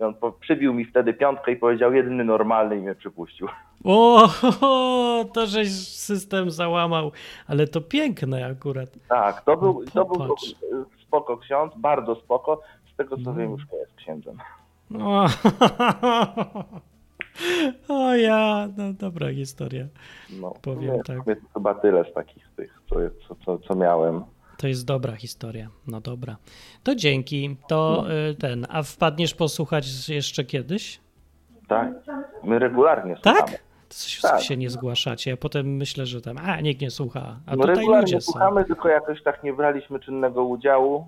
I 0.00 0.02
on 0.02 0.14
przybił 0.40 0.74
mi 0.74 0.84
wtedy 0.84 1.14
piątkę 1.14 1.52
i 1.52 1.56
powiedział, 1.56 1.92
jedyny 1.92 2.24
normalny 2.24 2.76
i 2.76 2.80
mnie 2.80 2.94
przypuścił. 2.94 3.48
o, 3.84 4.28
to 5.34 5.46
żeś 5.46 5.68
system 5.88 6.50
załamał, 6.50 7.12
ale 7.46 7.66
to 7.66 7.80
piękne 7.80 8.46
akurat. 8.46 8.88
Tak, 9.08 9.40
to 9.44 9.56
był, 9.56 9.82
No 9.94 10.04
to 10.04 10.14
był 10.14 10.36
spoko 11.06 11.36
ksiądz, 11.36 11.72
bardzo 11.76 12.14
spoko. 12.14 12.60
Z 12.92 12.96
tego 12.96 13.16
co 13.16 13.22
No. 13.22 13.34
wiem, 13.34 13.50
już 13.50 13.62
nie 13.72 13.78
jest 13.78 13.94
księdzem. 13.94 14.36
O, 15.00 15.26
o 17.88 18.14
ja, 18.14 18.68
no 18.76 18.92
dobra 18.92 19.32
historia. 19.32 19.86
No, 20.40 20.54
Powiem 20.62 20.96
nie, 20.96 21.02
tak. 21.02 21.24
To 21.24 21.30
jest 21.30 21.42
chyba 21.54 21.74
tyle 21.74 22.04
z 22.10 22.14
takich 22.14 22.48
tych, 22.56 22.80
co, 22.88 22.96
co, 23.28 23.34
co, 23.44 23.58
co 23.58 23.74
miałem. 23.74 24.24
To 24.56 24.68
jest 24.68 24.86
dobra 24.86 25.16
historia. 25.16 25.68
No 25.86 26.00
dobra. 26.00 26.36
To 26.82 26.94
dzięki. 26.94 27.56
To 27.68 28.04
y, 28.30 28.34
ten. 28.34 28.66
A 28.70 28.82
wpadniesz 28.82 29.34
posłuchać 29.34 30.08
jeszcze 30.08 30.44
kiedyś? 30.44 31.00
Tak? 31.68 31.88
My 32.44 32.58
regularnie 32.58 33.16
Tak? 33.22 33.36
słuchamy. 33.36 33.58
To 33.88 33.94
coś 33.94 34.20
Tak. 34.20 34.40
się 34.40 34.56
nie 34.56 34.70
zgłaszacie. 34.70 35.30
Ja 35.30 35.36
potem 35.36 35.66
myślę, 35.76 36.06
że 36.06 36.20
tam, 36.20 36.36
a 36.38 36.60
nikt 36.60 36.80
nie 36.80 36.90
słucha. 36.90 37.36
A 37.46 37.50
no 37.50 37.56
tutaj 37.56 37.76
regularnie 37.76 38.00
ludzie 38.12 38.20
są. 38.20 38.32
słuchamy, 38.32 38.64
tylko 38.64 38.88
jakoś 38.88 39.22
tak 39.22 39.42
nie 39.44 39.52
braliśmy 39.52 40.00
czynnego 40.00 40.44
udziału. 40.44 41.06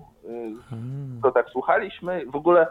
Hmm. 0.69 1.09
tylko 1.13 1.31
tak 1.31 1.49
słuchaliśmy. 1.49 2.25
W 2.25 2.35
ogóle, 2.35 2.67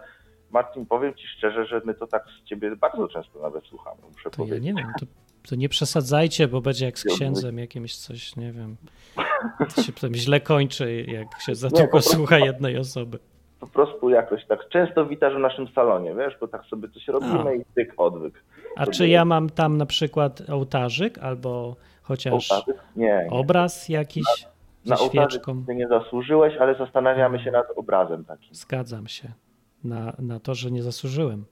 Marcin, 0.50 0.86
powiem 0.86 1.14
ci 1.14 1.26
szczerze, 1.28 1.66
że 1.66 1.80
my 1.84 1.94
to 1.94 2.06
tak 2.06 2.24
z 2.42 2.48
ciebie 2.48 2.76
bardzo 2.76 3.08
często 3.08 3.42
nawet 3.42 3.64
słuchamy, 3.64 4.00
muszę 4.12 4.30
To 4.30 4.42
ja 4.42 4.48
powiedzieć. 4.48 4.64
nie 4.64 4.74
wiem, 4.74 4.92
to, 5.00 5.06
to 5.48 5.56
nie 5.56 5.68
przesadzajcie, 5.68 6.48
bo 6.48 6.60
będzie 6.60 6.84
jak 6.86 6.98
z 6.98 7.04
księdzem 7.04 7.58
jakimś 7.58 7.96
coś, 7.96 8.36
nie 8.36 8.52
wiem. 8.52 8.76
To 9.74 9.82
się 9.82 9.92
potem 9.92 10.14
źle 10.14 10.40
kończy, 10.40 11.02
jak 11.08 11.40
się 11.40 11.54
za 11.54 11.66
Nie, 11.66 11.70
długo 11.70 11.84
po 11.86 11.90
prostu- 11.92 12.14
słucha 12.16 12.38
jednej 12.38 12.78
osoby. 12.78 13.18
Po 13.60 13.66
prostu 13.66 14.10
jakoś 14.10 14.46
tak 14.46 14.68
często 14.68 15.06
witasz 15.06 15.34
w 15.34 15.38
naszym 15.38 15.68
salonie, 15.68 16.14
wiesz, 16.14 16.34
bo 16.40 16.48
tak 16.48 16.64
sobie 16.66 16.88
coś 16.88 17.08
robimy 17.08 17.50
A. 17.50 17.52
i 17.52 17.64
tyk 17.74 17.94
odwyk. 17.96 18.44
A 18.76 18.86
To 18.86 18.92
czy 18.92 19.08
ja 19.08 19.24
mam 19.24 19.50
tam 19.50 19.76
na 19.76 19.86
przykład 19.86 20.50
ołtarzyk 20.50 21.18
albo 21.18 21.76
chociaż 22.02 22.32
Ołtarzyk? 22.52 22.82
Nie, 22.96 23.06
nie. 23.06 23.30
obraz 23.30 23.88
jakiś 23.88 24.24
Na 24.86 24.96
ze 24.96 25.02
ołtarzyk 25.02 25.42
nie 25.68 25.88
zasłużyłeś, 25.88 26.54
ale 26.60 26.74
zastanawiamy 26.74 27.44
się 27.44 27.50
nad 27.50 27.66
obrazem 27.76 28.24
takim. 28.24 28.54
Zgadzam 28.54 29.06
się 29.08 29.32
na, 29.84 30.16
na 30.18 30.40
to, 30.40 30.54
że 30.54 30.70
nie 30.70 30.82
zasłużyłem. 30.82 31.44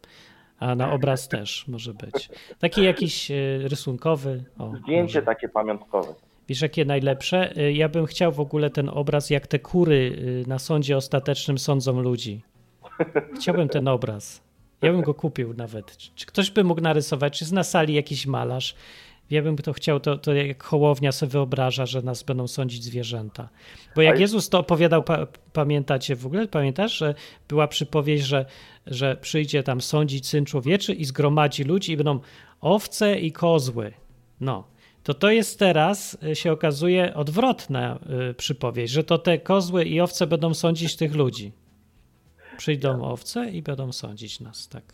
A 0.60 0.74
na 0.74 0.92
obraz 0.92 1.28
też 1.28 1.68
może 1.68 1.94
być. 1.94 2.28
Taki 2.58 2.82
jakiś 2.82 3.30
e, 3.30 3.34
rysunkowy. 3.62 4.44
O, 4.58 4.72
Zdjęcie 4.76 5.02
może. 5.18 5.22
takie 5.22 5.48
pamiątkowe. 5.48 6.14
Wiesz, 6.48 6.60
jakie 6.62 6.84
najlepsze? 6.84 7.56
E, 7.56 7.72
Ja 7.72 7.88
bym 7.88 8.06
chciał 8.06 8.32
w 8.32 8.40
ogóle 8.40 8.70
ten 8.70 8.88
obraz, 8.88 9.30
jak 9.30 9.46
te 9.46 9.58
kury 9.58 10.16
e, 10.44 10.48
na 10.48 10.58
sądzie 10.58 10.96
ostatecznym 10.96 11.58
sądzą 11.58 12.00
ludzi. 12.00 12.42
Chciałbym 13.36 13.68
ten 13.68 13.88
obraz. 13.88 14.40
Ja 14.82 14.92
bym 14.92 15.02
go 15.02 15.14
kupił 15.14 15.54
nawet. 15.54 15.96
Czy 15.96 16.26
ktoś 16.26 16.50
by 16.50 16.64
mógł 16.64 16.80
narysować? 16.80 17.38
Czy 17.38 17.44
jest 17.44 17.52
na 17.52 17.64
sali 17.64 17.94
jakiś 17.94 18.26
malarz? 18.26 18.74
Ja 19.30 19.42
bym 19.42 19.56
to 19.56 19.72
chciał, 19.72 20.00
to, 20.00 20.18
to 20.18 20.34
jak 20.34 20.64
Hołownia 20.64 21.12
sobie 21.12 21.30
wyobraża, 21.30 21.86
że 21.86 22.02
nas 22.02 22.22
będą 22.22 22.46
sądzić 22.46 22.84
zwierzęta. 22.84 23.48
Bo 23.96 24.02
jak 24.02 24.20
Jezus 24.20 24.48
to 24.48 24.58
opowiadał, 24.58 25.02
pa, 25.02 25.26
pamiętacie 25.52 26.16
w 26.16 26.26
ogóle, 26.26 26.48
pamiętasz, 26.48 26.98
że 26.98 27.14
była 27.48 27.68
przypowieść, 27.68 28.24
że, 28.24 28.46
że 28.86 29.16
przyjdzie 29.16 29.62
tam 29.62 29.80
sądzić 29.80 30.28
Syn 30.28 30.44
Człowieczy 30.44 30.94
i 30.94 31.04
zgromadzi 31.04 31.64
ludzi 31.64 31.92
i 31.92 31.96
będą 31.96 32.20
owce 32.60 33.18
i 33.18 33.32
kozły. 33.32 33.92
No, 34.40 34.68
to 35.02 35.14
to 35.14 35.30
jest 35.30 35.58
teraz, 35.58 36.18
y, 36.22 36.36
się 36.36 36.52
okazuje, 36.52 37.14
odwrotna 37.14 37.98
y, 38.30 38.34
przypowieść, 38.34 38.92
że 38.92 39.04
to 39.04 39.18
te 39.18 39.38
kozły 39.38 39.84
i 39.84 40.00
owce 40.00 40.26
będą 40.26 40.54
sądzić 40.54 40.96
tych 40.96 41.14
ludzi. 41.14 41.52
Przyjdą 42.56 43.04
owce 43.04 43.50
i 43.50 43.62
będą 43.62 43.92
sądzić 43.92 44.40
nas, 44.40 44.68
tak. 44.68 44.84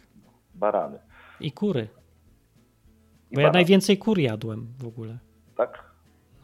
Barany. 0.55 0.99
I 1.41 1.53
kury. 1.53 1.89
I 3.35 3.37
Bo 3.37 3.41
ja 3.41 3.51
najwięcej 3.53 3.99
kur 3.99 4.19
jadłem 4.19 4.67
w 4.79 4.87
ogóle. 4.87 5.19
Tak? 5.57 5.85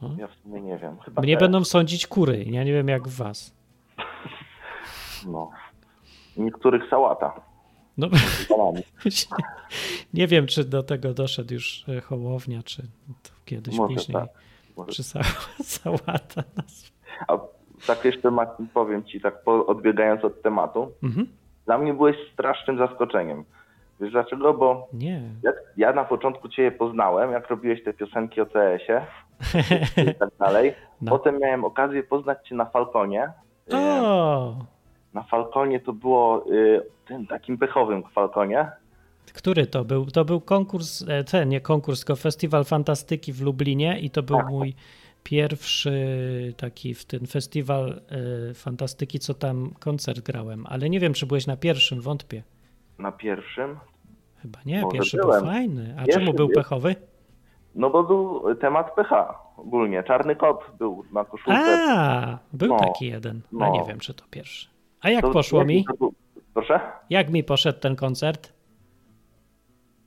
No. 0.03 0.11
Ja 0.19 0.29
w 0.29 0.35
sumie 0.35 0.61
nie 0.61 0.79
wiem. 0.79 0.97
Chyba 1.05 1.23
Mnie 1.23 1.37
będą 1.37 1.65
sądzić 1.65 2.07
kury. 2.07 2.45
Ja 2.45 2.65
nie 2.65 2.73
wiem 2.73 2.89
jak 2.89 3.09
w 3.13 3.17
was. 3.17 3.55
No. 5.27 5.51
Niektórych 6.37 6.83
sałata. 6.91 7.41
No, 7.99 8.09
nie 10.15 10.27
wiem, 10.27 10.47
czy 10.47 10.65
do 10.65 10.83
tego 10.83 11.15
doszedł 11.15 11.55
już 11.55 11.85
e, 11.89 12.01
Hołownia, 12.01 12.63
czy 12.63 12.83
kiedyś 13.45 13.77
Może 13.77 13.95
później. 13.95 14.15
tak. 14.15 14.29
Może 14.77 14.93
Czy 14.93 15.03
sa 15.03 15.21
sałata. 15.79 16.43
A 17.29 17.39
tak 17.87 18.05
jeszcze 18.05 18.33
powiem 18.75 19.05
ci, 19.05 19.21
tak 19.21 19.35
odbiegając 19.47 20.25
od 20.25 20.43
tematu, 20.43 20.93
Mhm. 21.03 21.27
dla 21.67 21.79
mnie 21.79 21.95
byłeś 21.95 22.17
strasznym 22.33 22.79
zaskoczeniem. 22.79 23.45
Wiesz 24.01 24.13
dlaczego? 24.13 24.55
Bo 24.55 24.89
Nie. 24.93 25.23
ja, 25.43 25.53
ja 25.77 25.93
na 25.93 26.05
początku 26.05 26.49
ciebie 26.49 26.73
poznałem, 26.73 27.33
jak 27.33 27.49
robiłeś 27.49 27.85
te 27.85 27.93
piosenki 27.93 28.41
o 28.41 28.47
CS-ie 28.47 29.07
i 30.11 30.15
tak 30.15 30.31
dalej. 30.39 30.75
No. 31.03 31.11
Potem 31.11 31.39
miałem 31.39 31.65
okazję 31.65 32.03
poznać 32.03 32.49
cię 32.49 32.55
na 32.55 32.65
Falconie. 32.65 33.33
O! 33.73 34.55
Na 35.15 35.23
Falconie 35.23 35.81
to 35.81 35.93
było 35.93 36.53
y, 36.53 36.83
tym 37.09 37.27
takim 37.27 37.59
pechowym 37.59 38.03
Falconie. 38.15 38.71
Który 39.35 39.67
to 39.67 39.85
był? 39.85 40.07
To 40.07 40.25
był 40.25 40.41
konkurs, 40.41 41.05
e, 41.09 41.25
ten, 41.25 41.49
nie 41.49 41.61
konkurs, 41.61 42.01
tylko 42.01 42.17
Festiwal 42.17 42.65
Fantastyki 42.65 43.33
w 43.33 43.43
Lublinie 43.43 44.01
i 44.01 44.11
to 44.11 44.23
był 44.23 44.39
mój 44.49 44.75
pierwszy 45.23 45.93
taki 46.57 46.95
w 46.95 47.05
ten 47.05 47.27
festiwal 47.27 48.01
e, 48.51 48.55
fantastyki, 48.55 49.19
co 49.19 49.35
tam 49.35 49.71
koncert 49.79 50.21
grałem, 50.21 50.67
ale 50.69 50.91
nie 50.91 51.01
wiem, 51.01 51.13
czy 51.13 51.27
byłeś 51.27 51.47
na 51.47 51.57
pierwszym, 51.57 52.01
wątpię. 52.01 52.43
Na 52.99 53.13
pierwszym. 53.13 53.79
Chyba 54.43 54.59
nie, 54.67 54.81
Może 54.83 54.93
pierwszy 54.95 55.17
byłem. 55.17 55.43
był 55.43 55.51
fajny. 55.53 55.95
A 55.99 56.05
Pierwszy 56.05 56.21
czemu 56.21 56.33
był 56.35 56.49
pechowy? 56.49 56.97
No 57.75 57.91
bo 57.91 58.03
był 58.03 58.55
temat 58.55 58.95
PH 58.95 59.35
ogólnie. 59.57 60.03
Czarny 60.03 60.37
kot 60.37 60.61
był 60.79 61.05
na 61.13 61.25
koszulce. 61.25 61.87
A, 61.91 62.39
był 62.53 62.69
No. 62.69 62.79
taki 62.79 63.07
jeden. 63.07 63.41
No 63.53 63.59
No. 63.67 63.73
nie 63.73 63.85
wiem, 63.89 63.99
czy 63.99 64.15
to 64.15 64.25
pierwszy. 64.31 64.69
A 65.01 65.11
jak 65.11 65.23
To- 65.23 65.31
poszło 65.31 65.59
jaki 65.59 65.69
mi? 65.75 65.85
był- 65.99 66.13
Proszę? 66.55 66.81
Jak 67.11 67.31
mi 67.31 67.45
poszedł 67.45 67.79
ten 67.81 67.97
koncert? 67.97 68.53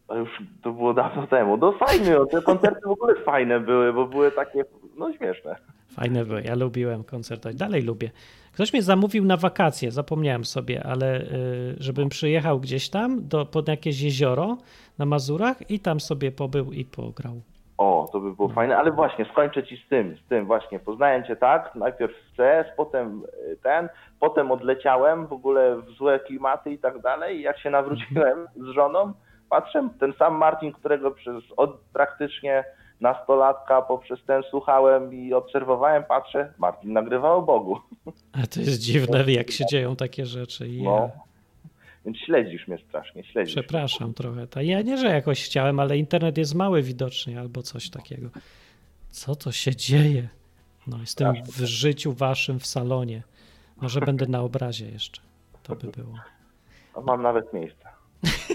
To 0.07 0.15
już 0.15 0.29
to 0.63 0.71
było 0.71 0.93
dawno 0.93 1.27
temu. 1.27 1.57
No 1.57 1.71
fajnie, 1.71 2.15
te 2.31 2.41
koncerty 2.41 2.79
w 2.87 2.91
ogóle 2.91 3.15
fajne 3.15 3.59
były, 3.59 3.93
bo 3.93 4.05
były 4.07 4.31
takie, 4.31 4.65
no 4.97 5.13
śmieszne. 5.13 5.55
Fajne 5.95 6.25
były, 6.25 6.41
ja 6.43 6.55
lubiłem 6.55 7.03
koncertować, 7.03 7.55
dalej 7.55 7.81
lubię. 7.81 8.11
Ktoś 8.53 8.73
mnie 8.73 8.81
zamówił 8.81 9.25
na 9.25 9.37
wakacje, 9.37 9.91
zapomniałem 9.91 10.45
sobie, 10.45 10.83
ale 10.83 11.21
y, 11.21 11.75
żebym 11.77 12.09
przyjechał 12.09 12.59
gdzieś 12.59 12.89
tam 12.89 13.27
do, 13.27 13.45
pod 13.45 13.67
jakieś 13.67 14.01
jezioro 14.01 14.57
na 14.97 15.05
Mazurach 15.05 15.71
i 15.71 15.79
tam 15.79 15.99
sobie 15.99 16.31
pobył 16.31 16.71
i 16.71 16.85
pograł. 16.85 17.41
O, 17.77 18.09
to 18.11 18.19
by 18.19 18.35
było 18.35 18.49
fajne, 18.49 18.77
ale 18.77 18.91
właśnie 18.91 19.25
skończę 19.25 19.63
ci 19.63 19.77
z 19.77 19.89
tym, 19.89 20.17
z 20.17 20.27
tym 20.29 20.45
właśnie. 20.45 20.79
Poznałem 20.79 21.23
cię 21.23 21.35
tak, 21.35 21.75
najpierw 21.75 22.13
w 22.13 22.35
CS, 22.35 22.67
potem 22.77 23.21
y, 23.51 23.57
ten, 23.63 23.89
potem 24.19 24.51
odleciałem 24.51 25.27
w 25.27 25.33
ogóle 25.33 25.81
w 25.81 25.89
złe 25.89 26.19
klimaty 26.19 26.71
i 26.71 26.79
tak 26.79 27.01
dalej. 27.01 27.41
Jak 27.41 27.59
się 27.59 27.69
nawróciłem 27.69 28.47
z 28.55 28.65
żoną, 28.65 29.13
patrzę, 29.49 29.89
ten 29.99 30.13
sam 30.13 30.37
Martin, 30.37 30.71
którego 30.71 31.11
przez 31.11 31.43
od 31.57 31.79
praktycznie 31.93 32.63
nastolatka 33.03 33.81
poprzez 33.81 34.19
ten 34.27 34.43
słuchałem 34.49 35.13
i 35.13 35.33
obserwowałem, 35.33 36.03
patrzę, 36.03 36.53
Martin 36.57 36.93
nagrywa 36.93 37.31
o 37.35 37.41
Bogu. 37.41 37.79
A 38.31 38.47
to 38.47 38.59
jest 38.59 38.79
dziwne, 38.79 39.23
jak 39.31 39.51
się 39.51 39.65
dzieją 39.65 39.95
takie 39.95 40.25
rzeczy. 40.25 40.67
i 40.67 40.83
No. 40.83 41.09
Więc 42.05 42.17
śledzisz 42.17 42.67
mnie 42.67 42.77
strasznie, 42.89 43.23
śledzisz. 43.23 43.53
przepraszam 43.55 44.13
trochę. 44.13 44.47
Ta- 44.47 44.61
Ja 44.61 44.81
nie, 44.81 44.97
że 44.97 45.07
jakoś 45.07 45.45
chciałem, 45.45 45.79
ale 45.79 45.97
internet 45.97 46.37
jest 46.37 46.55
mały 46.55 46.81
widocznie 46.81 47.39
albo 47.39 47.61
coś 47.61 47.89
takiego. 47.89 48.29
Co 49.09 49.35
to 49.35 49.51
się 49.51 49.75
dzieje? 49.75 50.27
No, 50.87 50.97
jestem 50.99 51.33
w 51.45 51.57
życiu 51.63 52.13
waszym 52.13 52.59
w 52.59 52.65
salonie. 52.65 53.23
Może 53.81 53.99
będę 54.01 54.25
na 54.25 54.41
obrazie 54.41 54.89
jeszcze. 54.89 55.21
To 55.63 55.75
by 55.75 55.87
było. 55.87 56.13
No, 56.95 57.01
mam 57.01 57.21
nawet 57.21 57.53
miejsce. 57.53 57.89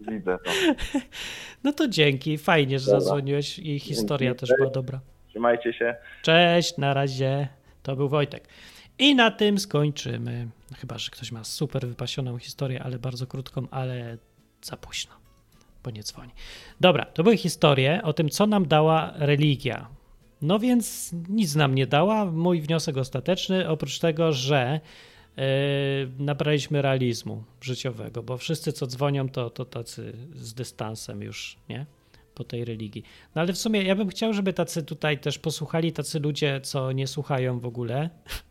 Widzę 0.00 0.38
to. 0.44 0.50
No 1.64 1.72
to 1.72 1.88
dzięki, 1.88 2.38
fajnie, 2.38 2.78
że 2.78 2.86
Dobra. 2.86 3.00
zadzwoniłeś 3.00 3.58
i 3.58 3.78
historia 3.78 4.30
Dzięki. 4.30 4.40
też 4.40 4.50
była 4.58 4.70
dobra. 4.70 5.00
Trzymajcie 5.28 5.72
się. 5.72 5.96
Cześć, 6.22 6.76
na 6.76 6.94
razie. 6.94 7.48
To 7.82 7.96
był 7.96 8.08
Wojtek. 8.08 8.48
I 8.98 9.14
na 9.14 9.30
tym 9.30 9.58
skończymy. 9.58 10.48
Chyba, 10.76 10.98
że 10.98 11.10
ktoś 11.10 11.32
ma 11.32 11.44
super 11.44 11.86
wypasioną 11.86 12.38
historię, 12.38 12.82
ale 12.82 12.98
bardzo 12.98 13.26
krótką, 13.26 13.66
ale 13.70 14.18
za 14.62 14.76
późno, 14.76 15.12
bo 15.84 15.90
nie 15.90 16.02
dzwoni. 16.02 16.30
Dobra, 16.80 17.04
to 17.04 17.22
były 17.22 17.36
historie 17.36 18.00
o 18.02 18.12
tym, 18.12 18.28
co 18.28 18.46
nam 18.46 18.68
dała 18.68 19.12
religia. 19.16 19.86
No 20.42 20.58
więc 20.58 21.10
nic 21.28 21.54
nam 21.54 21.74
nie 21.74 21.86
dała. 21.86 22.24
Mój 22.24 22.60
wniosek 22.60 22.96
ostateczny, 22.96 23.68
oprócz 23.68 23.98
tego, 23.98 24.32
że 24.32 24.80
nabraliśmy 26.18 26.82
realizmu 26.82 27.44
życiowego, 27.60 28.22
bo 28.22 28.36
wszyscy, 28.36 28.72
co 28.72 28.86
dzwonią, 28.86 29.28
to, 29.28 29.50
to 29.50 29.64
tacy 29.64 30.12
z 30.34 30.54
dystansem 30.54 31.22
już, 31.22 31.56
nie? 31.68 31.86
Po 32.34 32.44
tej 32.44 32.64
religii. 32.64 33.02
No 33.34 33.40
ale 33.40 33.52
w 33.52 33.58
sumie 33.58 33.82
ja 33.82 33.94
bym 33.94 34.08
chciał, 34.08 34.32
żeby 34.32 34.52
tacy 34.52 34.82
tutaj 34.82 35.18
też 35.18 35.38
posłuchali, 35.38 35.92
tacy 35.92 36.20
ludzie, 36.20 36.60
co 36.60 36.92
nie 36.92 37.06
słuchają 37.06 37.60
w 37.60 37.66
ogóle 37.66 38.10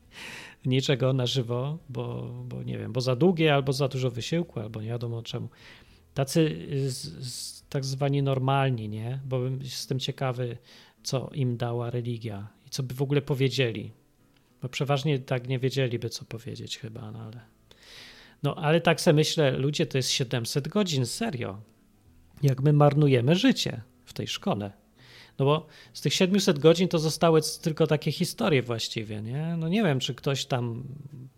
niczego 0.66 1.14
na 1.14 1.26
żywo, 1.26 1.78
bo, 1.90 2.32
bo 2.46 2.64
nie 2.64 2.78
wiem, 2.78 2.94
bo 2.94 3.02
za 3.02 3.16
długie, 3.16 3.54
albo 3.54 3.74
za 3.74 3.88
dużo 3.88 4.12
wysiłku, 4.12 4.60
albo 4.60 4.82
nie 4.82 4.90
wiadomo 4.90 5.22
czemu. 5.22 5.50
Tacy 6.14 6.68
z, 6.88 7.28
z, 7.28 7.64
tak 7.70 7.86
zwani 7.86 8.24
normalni, 8.24 8.90
nie? 8.90 9.20
Bo 9.26 9.40
jestem 9.62 10.00
ciekawy, 10.00 10.58
co 11.04 11.30
im 11.34 11.58
dała 11.58 11.90
religia 11.90 12.48
i 12.68 12.70
co 12.70 12.84
by 12.84 12.94
w 12.94 13.02
ogóle 13.02 13.22
powiedzieli. 13.22 13.92
Bo 14.64 14.70
przeważnie 14.70 15.20
tak 15.20 15.48
nie 15.48 15.60
wiedzieliby, 15.60 16.10
co 16.10 16.26
powiedzieć 16.26 16.78
chyba, 16.78 17.12
no 17.12 17.20
ale... 17.20 17.40
No, 18.44 18.56
ale 18.56 18.82
tak 18.82 19.02
sobie 19.02 19.16
myślę, 19.16 19.52
ludzie, 19.52 19.86
to 19.86 19.98
jest 19.98 20.10
700 20.10 20.68
godzin, 20.68 21.06
serio. 21.06 21.62
Jak 22.44 22.62
my 22.62 22.74
marnujemy 22.74 23.36
życie 23.36 23.82
w 24.06 24.14
tej 24.14 24.28
szkole. 24.28 24.72
No 25.40 25.46
bo 25.46 25.68
z 25.94 26.02
tych 26.02 26.14
700 26.14 26.60
godzin 26.60 26.88
to 26.88 27.00
zostały 27.00 27.42
tylko 27.62 27.88
takie 27.88 28.12
historie 28.12 28.64
właściwie, 28.64 29.22
nie? 29.22 29.56
No 29.58 29.68
nie 29.68 29.84
wiem, 29.84 30.00
czy 30.00 30.16
ktoś 30.16 30.46
tam 30.46 30.84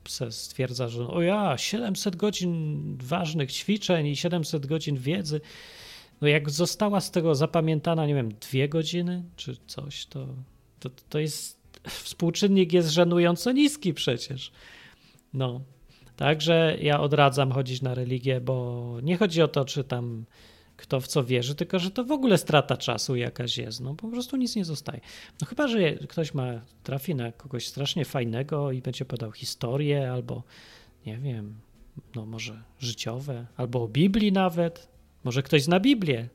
se 0.08 0.32
stwierdza, 0.32 0.88
że 0.88 1.08
o 1.08 1.22
ja, 1.22 1.58
700 1.58 2.16
godzin 2.16 2.98
ważnych 3.02 3.52
ćwiczeń 3.52 4.08
i 4.08 4.16
700 4.16 4.66
godzin 4.66 4.98
wiedzy. 4.98 5.42
No 6.22 6.28
jak 6.28 6.50
została 6.50 7.02
z 7.02 7.12
tego 7.12 7.36
zapamiętana, 7.36 8.06
nie 8.06 8.16
wiem, 8.16 8.30
dwie 8.34 8.70
godziny 8.70 9.24
czy 9.36 9.58
coś, 9.68 10.06
to, 10.06 10.28
to, 10.80 10.90
to 11.10 11.20
jest, 11.20 11.65
współczynnik 11.88 12.74
jest 12.74 12.90
żenująco 12.90 13.52
niski 13.52 13.94
przecież. 13.94 14.52
No, 15.34 15.62
także 16.16 16.78
ja 16.82 17.02
odradzam 17.02 17.52
chodzić 17.52 17.82
na 17.82 17.94
religię, 17.94 18.42
bo 18.42 18.98
nie 19.04 19.18
chodzi 19.18 19.42
o 19.42 19.48
to, 19.48 19.66
czy 19.66 19.84
tam 19.84 20.26
kto 20.78 21.02
w 21.02 21.08
co 21.08 21.24
wierzy, 21.24 21.56
tylko 21.56 21.80
że 21.80 21.92
to 21.92 22.04
w 22.04 22.12
ogóle 22.12 22.38
strata 22.38 22.78
czasu 22.78 23.16
jakaś 23.16 23.58
jest. 23.58 23.82
No 23.82 23.96
po 23.96 24.08
prostu 24.08 24.38
nic 24.38 24.56
nie 24.56 24.66
zostaje. 24.66 25.02
No 25.42 25.48
chyba, 25.48 25.68
że 25.68 25.94
ktoś 25.94 26.34
ma, 26.34 26.62
trafi 26.84 27.16
na 27.16 27.32
kogoś 27.32 27.68
strasznie 27.68 28.06
fajnego 28.06 28.72
i 28.72 28.82
będzie 28.82 29.06
podał 29.06 29.32
historię 29.32 30.12
albo 30.12 30.44
nie 31.06 31.18
wiem, 31.18 31.56
no 32.16 32.26
może 32.26 32.64
życiowe, 32.80 33.46
albo 33.58 33.84
o 33.84 33.88
Biblii 33.88 34.32
nawet. 34.32 34.88
Może 35.24 35.44
ktoś 35.44 35.64
zna 35.64 35.80
Biblię 35.80 36.30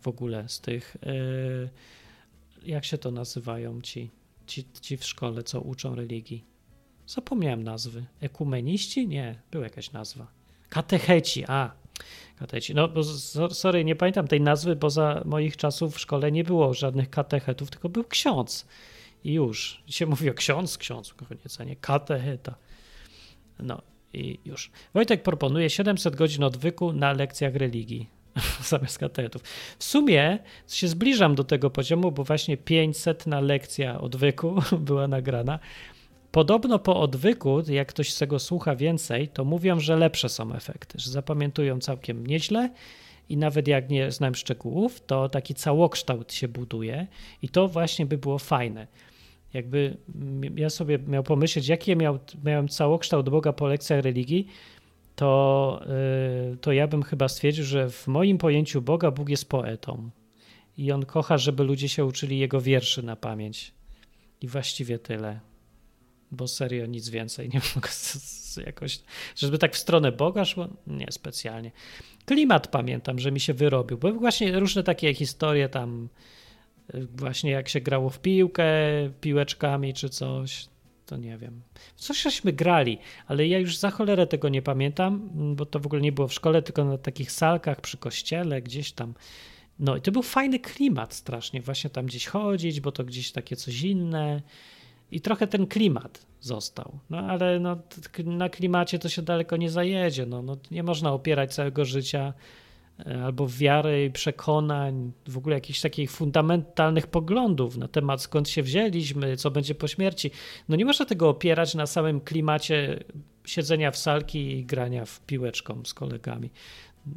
w 0.00 0.08
ogóle 0.08 0.48
z 0.48 0.60
tych, 0.60 0.96
yy, 1.02 1.68
jak 2.62 2.84
się 2.84 2.98
to 2.98 3.10
nazywają 3.10 3.80
ci, 3.80 4.10
ci, 4.46 4.64
ci 4.80 4.96
w 4.96 5.04
szkole, 5.04 5.42
co 5.42 5.60
uczą 5.60 5.94
religii. 5.94 6.44
Zapomniałem 7.06 7.62
nazwy. 7.62 8.04
Ekumeniści? 8.20 9.08
Nie, 9.08 9.42
była 9.50 9.64
jakaś 9.64 9.92
nazwa. 9.92 10.26
Katecheci, 10.68 11.44
a, 11.48 11.70
katecheci. 12.38 12.74
No, 12.74 12.88
bo 12.88 13.04
so- 13.04 13.54
sorry, 13.54 13.84
nie 13.84 13.96
pamiętam 13.96 14.28
tej 14.28 14.40
nazwy, 14.40 14.76
bo 14.76 14.90
za 14.90 15.22
moich 15.24 15.56
czasów 15.56 15.94
w 15.94 16.00
szkole 16.00 16.32
nie 16.32 16.44
było 16.44 16.74
żadnych 16.74 17.10
katechetów, 17.10 17.70
tylko 17.70 17.88
był 17.88 18.04
ksiądz. 18.04 18.66
I 19.24 19.32
już. 19.32 19.82
Dzisiaj 19.86 20.08
mówi 20.08 20.30
o 20.30 20.34
ksiądz, 20.34 20.78
ksiądz, 20.78 21.14
koniec, 21.14 21.60
a 21.60 21.64
nie 21.64 21.76
katecheta. 21.76 22.54
No 23.58 23.82
i 24.12 24.38
już. 24.44 24.70
Wojtek 24.94 25.22
proponuje 25.22 25.70
700 25.70 26.16
godzin 26.16 26.44
odwyku 26.44 26.92
na 26.92 27.12
lekcjach 27.12 27.54
religii 27.54 28.15
zamiast 28.70 28.98
katechetów. 28.98 29.42
W 29.78 29.84
sumie 29.84 30.38
się 30.68 30.88
zbliżam 30.88 31.34
do 31.34 31.44
tego 31.44 31.70
poziomu, 31.70 32.12
bo 32.12 32.24
właśnie 32.24 32.56
500 32.56 33.26
na 33.26 33.40
lekcja 33.40 34.00
odwyku 34.00 34.54
była 34.78 35.08
nagrana. 35.08 35.58
Podobno 36.32 36.78
po 36.78 37.00
odwyku, 37.00 37.62
jak 37.68 37.88
ktoś 37.88 38.12
z 38.12 38.18
tego 38.18 38.38
słucha 38.38 38.76
więcej, 38.76 39.28
to 39.28 39.44
mówią, 39.44 39.80
że 39.80 39.96
lepsze 39.96 40.28
są 40.28 40.54
efekty, 40.54 40.98
że 40.98 41.10
zapamiętują 41.10 41.80
całkiem 41.80 42.26
nieźle 42.26 42.70
i 43.28 43.36
nawet 43.36 43.68
jak 43.68 43.90
nie 43.90 44.10
znam 44.10 44.34
szczegółów, 44.34 45.00
to 45.06 45.28
taki 45.28 45.54
całokształt 45.54 46.32
się 46.32 46.48
buduje 46.48 47.06
i 47.42 47.48
to 47.48 47.68
właśnie 47.68 48.06
by 48.06 48.18
było 48.18 48.38
fajne. 48.38 48.86
Jakby 49.54 49.96
ja 50.56 50.70
sobie 50.70 50.98
miał 50.98 51.22
pomyśleć, 51.22 51.68
jaki 51.68 51.90
ja 51.90 51.96
miał, 51.96 52.18
miałem 52.44 52.68
całokształt 52.68 53.30
Boga 53.30 53.52
po 53.52 53.66
lekcjach 53.66 54.04
religii, 54.04 54.46
to, 55.16 55.80
y, 56.52 56.56
to 56.56 56.72
ja 56.72 56.86
bym 56.86 57.02
chyba 57.02 57.28
stwierdził, 57.28 57.64
że 57.64 57.90
w 57.90 58.06
moim 58.06 58.38
pojęciu 58.38 58.82
Boga 58.82 59.10
Bóg 59.10 59.28
jest 59.28 59.48
poetą. 59.48 60.10
I 60.78 60.92
on 60.92 61.04
kocha, 61.04 61.38
żeby 61.38 61.64
ludzie 61.64 61.88
się 61.88 62.04
uczyli 62.04 62.38
jego 62.38 62.60
wierszy 62.60 63.02
na 63.02 63.16
pamięć. 63.16 63.74
I 64.40 64.48
właściwie 64.48 64.98
tyle. 64.98 65.40
Bo 66.30 66.48
serio 66.48 66.86
nic 66.86 67.08
więcej 67.08 67.48
nie 67.48 67.60
mogę 67.74 67.88
jakoś. 68.66 69.00
Żeby 69.36 69.58
tak 69.58 69.74
w 69.74 69.78
stronę 69.78 70.12
Boga 70.12 70.44
szło? 70.44 70.68
Nie 70.86 71.06
specjalnie. 71.10 71.70
Klimat 72.24 72.68
pamiętam, 72.68 73.18
że 73.18 73.32
mi 73.32 73.40
się 73.40 73.54
wyrobił, 73.54 73.98
bo 73.98 74.12
właśnie 74.12 74.60
różne 74.60 74.82
takie 74.82 75.14
historie 75.14 75.68
tam, 75.68 76.08
y, 76.94 77.06
właśnie 77.06 77.50
jak 77.50 77.68
się 77.68 77.80
grało 77.80 78.10
w 78.10 78.20
piłkę, 78.20 78.66
piłeczkami 79.20 79.94
czy 79.94 80.08
coś, 80.08 80.68
to 81.06 81.16
nie 81.16 81.38
wiem. 81.38 81.62
Coś 81.96 82.22
żeśmy 82.22 82.52
grali, 82.52 82.98
ale 83.26 83.46
ja 83.46 83.58
już 83.58 83.76
za 83.76 83.90
cholerę 83.90 84.26
tego 84.26 84.48
nie 84.48 84.62
pamiętam, 84.62 85.30
bo 85.56 85.66
to 85.66 85.80
w 85.80 85.86
ogóle 85.86 86.02
nie 86.02 86.12
było 86.12 86.28
w 86.28 86.34
szkole, 86.34 86.62
tylko 86.62 86.84
na 86.84 86.98
takich 86.98 87.32
salkach 87.32 87.80
przy 87.80 87.96
kościele, 87.96 88.62
gdzieś 88.62 88.92
tam. 88.92 89.14
No 89.78 89.96
i 89.96 90.00
to 90.00 90.12
był 90.12 90.22
fajny 90.22 90.58
klimat 90.58 91.14
strasznie, 91.14 91.62
właśnie 91.62 91.90
tam 91.90 92.06
gdzieś 92.06 92.26
chodzić, 92.26 92.80
bo 92.80 92.92
to 92.92 93.04
gdzieś 93.04 93.32
takie 93.32 93.56
coś 93.56 93.82
inne. 93.82 94.42
I 95.10 95.20
trochę 95.20 95.46
ten 95.46 95.66
klimat 95.66 96.26
został. 96.40 96.98
No 97.10 97.18
ale 97.18 97.60
no, 97.60 97.76
na 98.24 98.48
klimacie 98.48 98.98
to 98.98 99.08
się 99.08 99.22
daleko 99.22 99.56
nie 99.56 99.70
zajedzie. 99.70 100.26
No, 100.26 100.42
no, 100.42 100.56
nie 100.70 100.82
można 100.82 101.12
opierać 101.12 101.54
całego 101.54 101.84
życia 101.84 102.32
albo 103.24 103.48
wiary 103.48 104.04
i 104.04 104.10
przekonań, 104.10 105.12
w 105.28 105.38
ogóle 105.38 105.54
jakichś 105.54 105.80
takich 105.80 106.10
fundamentalnych 106.10 107.06
poglądów 107.06 107.76
na 107.76 107.88
temat 107.88 108.22
skąd 108.22 108.48
się 108.48 108.62
wzięliśmy, 108.62 109.36
co 109.36 109.50
będzie 109.50 109.74
po 109.74 109.88
śmierci. 109.88 110.30
No 110.68 110.76
nie 110.76 110.84
można 110.84 111.06
tego 111.06 111.28
opierać 111.28 111.74
na 111.74 111.86
samym 111.86 112.20
klimacie 112.20 113.04
siedzenia 113.44 113.90
w 113.90 113.96
salki 113.96 114.58
i 114.58 114.64
grania 114.64 115.04
w 115.04 115.20
piłeczką 115.20 115.82
z 115.84 115.94
kolegami. 115.94 116.50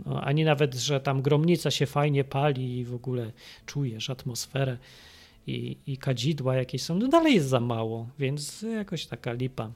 No, 0.06 0.22
ani 0.22 0.44
nawet, 0.44 0.76
że 0.76 1.00
tam 1.00 1.22
gromnica 1.22 1.72
się 1.72 1.86
fajnie 1.86 2.24
pali 2.24 2.78
i 2.78 2.86
w 2.86 2.94
ogóle 2.94 3.32
czujesz 3.66 4.10
atmosferę 4.10 4.78
i, 5.48 5.78
i 5.88 5.98
kadzidła 5.98 6.56
jakieś 6.56 6.82
są, 6.82 6.96
no 6.96 7.08
dalej 7.08 7.36
jest 7.36 7.48
za 7.48 7.60
mało, 7.60 8.08
więc 8.20 8.62
jakoś 8.62 9.06
taka 9.06 9.34
lipa. 9.34 9.72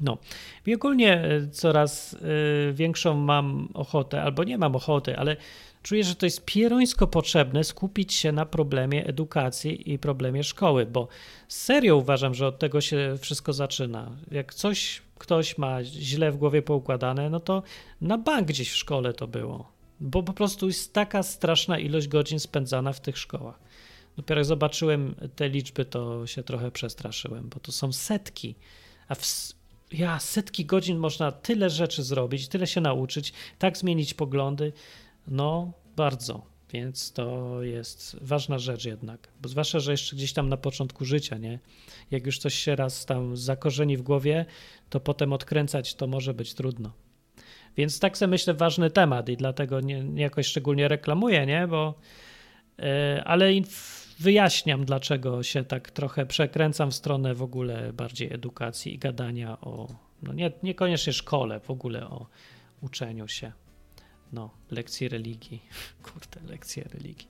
No 0.00 0.18
i 0.66 0.74
ogólnie 0.74 1.24
e, 1.24 1.48
coraz 1.48 2.14
e, 2.14 2.72
większą 2.72 3.14
mam 3.14 3.68
ochotę, 3.74 4.22
albo 4.22 4.44
nie 4.44 4.58
mam 4.58 4.76
ochoty, 4.76 5.18
ale 5.18 5.36
czuję, 5.82 6.04
że 6.04 6.14
to 6.14 6.26
jest 6.26 6.44
pierońsko 6.44 7.06
potrzebne 7.06 7.64
skupić 7.64 8.14
się 8.14 8.32
na 8.32 8.46
problemie 8.46 9.06
edukacji 9.06 9.92
i 9.92 9.98
problemie 9.98 10.44
szkoły, 10.44 10.86
bo 10.86 11.08
serio 11.48 11.96
uważam, 11.96 12.34
że 12.34 12.46
od 12.46 12.58
tego 12.58 12.80
się 12.80 13.16
wszystko 13.20 13.52
zaczyna. 13.52 14.10
Jak 14.30 14.54
coś 14.54 15.02
ktoś 15.18 15.58
ma 15.58 15.84
źle 15.84 16.32
w 16.32 16.36
głowie 16.36 16.62
poukładane, 16.62 17.30
no 17.30 17.40
to 17.40 17.62
na 18.00 18.18
bank 18.18 18.48
gdzieś 18.48 18.70
w 18.70 18.76
szkole 18.76 19.12
to 19.12 19.26
było, 19.26 19.72
bo 20.00 20.22
po 20.22 20.32
prostu 20.32 20.66
jest 20.66 20.92
taka 20.92 21.22
straszna 21.22 21.78
ilość 21.78 22.08
godzin 22.08 22.40
spędzana 22.40 22.92
w 22.92 23.00
tych 23.00 23.18
szkołach. 23.18 23.58
Dopiero 24.16 24.38
jak 24.38 24.46
zobaczyłem 24.46 25.14
te 25.36 25.48
liczby, 25.48 25.84
to 25.84 26.26
się 26.26 26.42
trochę 26.42 26.70
przestraszyłem, 26.70 27.48
bo 27.48 27.60
to 27.60 27.72
są 27.72 27.92
setki. 27.92 28.54
A 29.08 29.14
w, 29.14 29.24
ja, 29.98 30.18
setki 30.18 30.64
godzin 30.64 30.98
można 30.98 31.32
tyle 31.32 31.70
rzeczy 31.70 32.02
zrobić, 32.02 32.48
tyle 32.48 32.66
się 32.66 32.80
nauczyć, 32.80 33.32
tak 33.58 33.78
zmienić 33.78 34.14
poglądy. 34.14 34.72
No, 35.28 35.72
bardzo. 35.96 36.42
Więc 36.72 37.12
to 37.12 37.62
jest 37.62 38.16
ważna 38.20 38.58
rzecz 38.58 38.84
jednak. 38.84 39.28
Bo 39.42 39.48
zwłaszcza, 39.48 39.80
że 39.80 39.90
jeszcze 39.90 40.16
gdzieś 40.16 40.32
tam 40.32 40.48
na 40.48 40.56
początku 40.56 41.04
życia, 41.04 41.38
nie? 41.38 41.58
Jak 42.10 42.26
już 42.26 42.38
coś 42.38 42.54
się 42.54 42.76
raz 42.76 43.06
tam 43.06 43.36
zakorzeni 43.36 43.96
w 43.96 44.02
głowie, 44.02 44.46
to 44.90 45.00
potem 45.00 45.32
odkręcać 45.32 45.94
to 45.94 46.06
może 46.06 46.34
być 46.34 46.54
trudno. 46.54 46.92
Więc 47.76 48.00
tak 48.00 48.18
sobie 48.18 48.30
myślę, 48.30 48.54
ważny 48.54 48.90
temat 48.90 49.28
i 49.28 49.36
dlatego 49.36 49.80
nie, 49.80 50.04
nie 50.04 50.22
jakoś 50.22 50.46
szczególnie 50.46 50.88
reklamuję, 50.88 51.46
nie? 51.46 51.66
Bo, 51.66 51.94
yy, 52.78 52.84
ale 53.24 53.54
wyjaśniam, 54.18 54.84
dlaczego 54.84 55.42
się 55.42 55.64
tak 55.64 55.90
trochę 55.90 56.26
przekręcam 56.26 56.90
w 56.90 56.94
stronę 56.94 57.34
w 57.34 57.42
ogóle 57.42 57.92
bardziej 57.92 58.32
edukacji 58.32 58.94
i 58.94 58.98
gadania 58.98 59.60
o, 59.60 59.88
no 60.22 60.32
nie, 60.32 60.52
niekoniecznie 60.62 61.12
szkole, 61.12 61.60
w 61.60 61.70
ogóle 61.70 62.06
o 62.10 62.26
uczeniu 62.80 63.28
się. 63.28 63.52
No, 64.32 64.50
lekcji 64.70 65.08
religii. 65.08 65.62
Kurde, 66.02 66.52
lekcja 66.52 66.84
religii. 66.84 67.28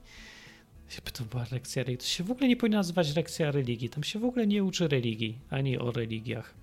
To 1.13 1.23
była 1.23 1.45
lekcja 1.51 1.83
religii. 1.83 1.97
To 1.97 2.05
się 2.05 2.23
w 2.23 2.31
ogóle 2.31 2.47
nie 2.47 2.57
powinna 2.57 2.77
nazywać 2.77 3.15
lekcja 3.15 3.51
religii. 3.51 3.89
Tam 3.89 4.03
się 4.03 4.19
w 4.19 4.25
ogóle 4.25 4.47
nie 4.47 4.63
uczy 4.63 4.87
religii, 4.87 5.39
ani 5.49 5.77
o 5.77 5.91
religiach. 5.91 6.53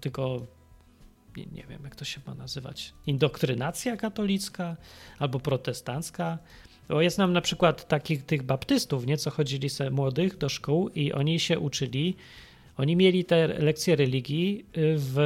Tylko 0.00 0.46
nie, 1.36 1.46
nie 1.46 1.64
wiem, 1.68 1.84
jak 1.84 1.96
to 1.96 2.04
się 2.04 2.20
ma 2.26 2.34
nazywać. 2.34 2.94
Indoktrynacja 3.06 3.96
katolicka 3.96 4.76
albo 5.18 5.40
protestancka 5.40 6.38
bo 6.88 7.02
ja 7.02 7.10
znam 7.10 7.32
na 7.32 7.40
przykład 7.40 7.88
takich 7.88 8.24
tych 8.24 8.42
baptystów, 8.42 9.06
nie, 9.06 9.16
co 9.16 9.30
chodzili 9.30 9.70
se 9.70 9.90
młodych 9.90 10.38
do 10.38 10.48
szkół 10.48 10.88
i 10.88 11.12
oni 11.12 11.40
się 11.40 11.58
uczyli, 11.58 12.16
oni 12.76 12.96
mieli 12.96 13.24
te 13.24 13.46
lekcje 13.46 13.96
religii 13.96 14.64
w 14.76 15.18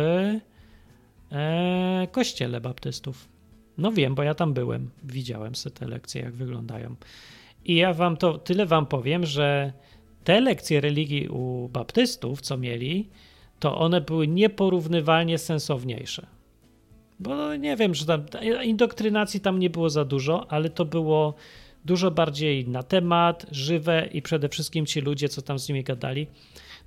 e, 1.32 2.09
kościele 2.12 2.61
baptystów. 2.61 3.28
No 3.78 3.92
wiem, 3.92 4.14
bo 4.14 4.22
ja 4.22 4.34
tam 4.34 4.54
byłem, 4.54 4.90
widziałem 5.04 5.54
sobie 5.54 5.76
te 5.76 5.88
lekcje, 5.88 6.22
jak 6.22 6.34
wyglądają. 6.34 6.94
I 7.64 7.74
ja 7.74 7.94
wam 7.94 8.16
to, 8.16 8.38
tyle 8.38 8.66
wam 8.66 8.86
powiem, 8.86 9.26
że 9.26 9.72
te 10.24 10.40
lekcje 10.40 10.80
religii 10.80 11.28
u 11.28 11.68
baptystów, 11.72 12.40
co 12.40 12.56
mieli, 12.56 13.09
to 13.61 13.78
one 13.78 14.00
były 14.00 14.28
nieporównywalnie 14.28 15.38
sensowniejsze. 15.38 16.26
Bo 17.21 17.57
nie 17.57 17.77
wiem, 17.77 17.95
że 17.95 18.07
tam 18.07 18.23
indoktrynacji 18.64 19.41
tam 19.41 19.59
nie 19.59 19.71
było 19.71 19.91
za 19.91 20.05
dużo, 20.05 20.53
ale 20.53 20.71
to 20.71 20.85
było 20.85 21.35
dużo 21.85 22.11
bardziej 22.11 22.69
na 22.69 22.83
temat, 22.83 23.47
żywe 23.51 24.09
i 24.12 24.23
przede 24.23 24.49
wszystkim 24.49 24.87
ci 24.87 25.01
ludzie, 25.01 25.29
co 25.29 25.43
tam 25.43 25.59
z 25.59 25.69
nimi 25.69 25.85
gadali, 25.85 26.27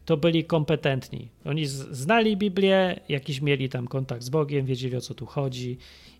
to 0.05 0.17
byli 0.17 0.45
kompetentni. 0.45 1.29
Oni 1.45 1.67
znali 1.67 2.37
Biblię, 2.37 2.99
jakiś 3.09 3.41
mieli 3.41 3.69
tam 3.69 3.87
kontakt 3.87 4.23
z 4.23 4.29
Bogiem, 4.29 4.65
wiedzieli 4.65 4.95
o 4.95 5.01
co 5.01 5.13
tu 5.13 5.25
chodzi 5.25 5.77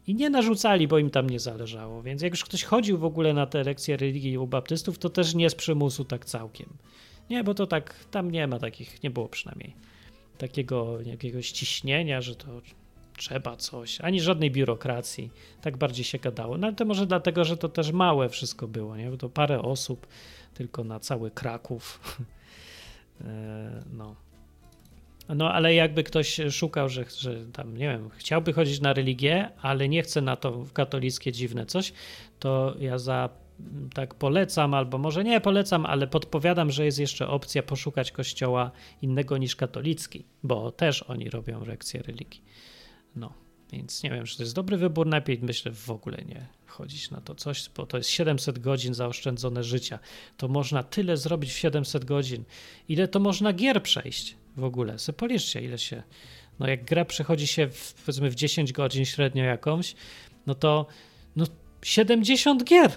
i 0.08 0.16
nie 0.16 0.30
narzucali, 0.30 0.88
bo 0.88 1.00
im 1.00 1.10
tam 1.10 1.30
nie 1.30 1.40
zależało. 1.40 2.04
Więc 2.04 2.22
jak 2.22 2.32
już 2.32 2.46
ktoś 2.46 2.64
chodził 2.64 2.98
w 2.98 3.04
ogóle 3.06 3.34
na 3.34 3.46
te 3.46 3.64
lekcje 3.64 3.98
religii 3.98 4.38
u 4.38 4.48
baptystów, 4.48 4.98
to 4.98 5.10
też 5.10 5.36
nie 5.36 5.50
z 5.50 5.56
przymusu 5.56 6.06
tak 6.06 6.26
całkiem. 6.26 6.70
Nie, 7.30 7.44
bo 7.44 7.54
to 7.54 7.68
tak, 7.68 8.06
tam 8.12 8.32
nie 8.32 8.48
ma 8.48 8.60
takich, 8.60 9.04
nie 9.04 9.10
było 9.10 9.30
przynajmniej 9.30 9.74
takiego 10.38 11.02
jakiegoś 11.02 11.52
ciśnienia, 11.52 12.22
że 12.22 12.36
to 12.36 12.62
trzeba 13.22 13.56
coś, 13.56 14.02
ani 14.02 14.22
żadnej 14.22 14.52
biurokracji. 14.52 15.32
Tak 15.62 15.78
bardziej 15.78 16.06
się 16.06 16.20
gadało. 16.20 16.58
No 16.58 16.68
ale 16.68 16.76
to 16.76 16.86
może 16.86 17.08
dlatego, 17.08 17.46
że 17.46 17.58
to 17.58 17.70
też 17.70 17.92
małe 17.92 18.30
wszystko 18.30 18.68
było, 18.68 18.98
nie? 18.98 19.10
Bo 19.12 19.18
to 19.18 19.30
parę 19.30 19.62
osób 19.62 20.08
tylko 20.54 20.84
na 20.84 21.00
cały 21.00 21.32
Kraków. 21.32 22.00
E, 23.26 23.84
no. 23.94 24.16
No, 25.36 25.54
ale 25.54 25.74
jakby 25.74 26.04
ktoś 26.04 26.40
szukał, 26.52 26.90
że, 26.90 27.06
że 27.18 27.46
tam, 27.46 27.78
nie 27.78 27.90
wiem, 27.90 28.10
chciałby 28.10 28.54
chodzić 28.54 28.82
na 28.82 28.94
religię, 28.94 29.50
ale 29.62 29.90
nie 29.90 30.04
chce 30.04 30.22
na 30.22 30.36
to 30.36 30.66
katolickie 30.74 31.32
dziwne 31.32 31.66
coś, 31.66 31.94
to 32.40 32.76
ja 32.80 32.98
za 32.98 33.30
tak 33.94 34.16
polecam, 34.16 34.74
albo 34.74 34.98
może 34.98 35.24
nie 35.24 35.42
polecam, 35.42 35.86
ale 35.86 36.08
podpowiadam, 36.08 36.72
że 36.72 36.86
jest 36.86 37.00
jeszcze 37.00 37.28
opcja 37.28 37.64
poszukać 37.64 38.12
kościoła 38.12 38.72
innego 39.02 39.38
niż 39.38 39.56
katolicki, 39.56 40.26
bo 40.44 40.72
też 40.72 41.04
oni 41.04 41.30
robią 41.30 41.66
lekcje 41.66 42.02
religii. 42.02 42.44
No, 43.16 43.34
więc 43.72 44.04
nie 44.04 44.10
wiem, 44.10 44.26
czy 44.26 44.38
to 44.38 44.44
jest 44.44 44.56
dobry 44.56 44.78
wybór. 44.78 45.08
Najpierw 45.08 45.42
myślę 45.42 45.72
w 45.72 45.90
ogóle 45.90 46.18
nie 46.18 46.48
chodzić 46.68 47.12
na 47.12 47.22
to 47.22 47.36
coś, 47.36 47.70
bo 47.70 47.86
to 47.86 47.98
jest 47.98 48.10
700 48.10 48.60
godzin 48.60 48.94
zaoszczędzone 48.94 49.64
życia. 49.64 50.00
To 50.38 50.48
można 50.48 50.84
tyle 50.84 51.18
zrobić 51.18 51.52
w 51.52 51.58
700 51.58 52.06
godzin. 52.06 52.44
Ile 52.88 53.08
to 53.08 53.20
można 53.20 53.54
gier 53.54 53.84
przejść 53.84 54.38
w 54.58 54.64
ogóle? 54.64 55.00
Se 55.00 55.14
ile 55.62 55.78
się. 55.78 56.04
No, 56.60 56.68
jak 56.68 56.86
gra 56.86 57.06
przechodzi 57.06 57.48
się 57.48 57.68
w, 57.68 57.94
powiedzmy 57.94 58.30
w 58.30 58.36
10 58.36 58.74
godzin 58.74 59.06
średnio 59.06 59.44
jakąś, 59.44 59.96
no 60.48 60.56
to 60.56 60.88
no 61.36 61.46
70 61.82 62.64
gier 62.64 62.92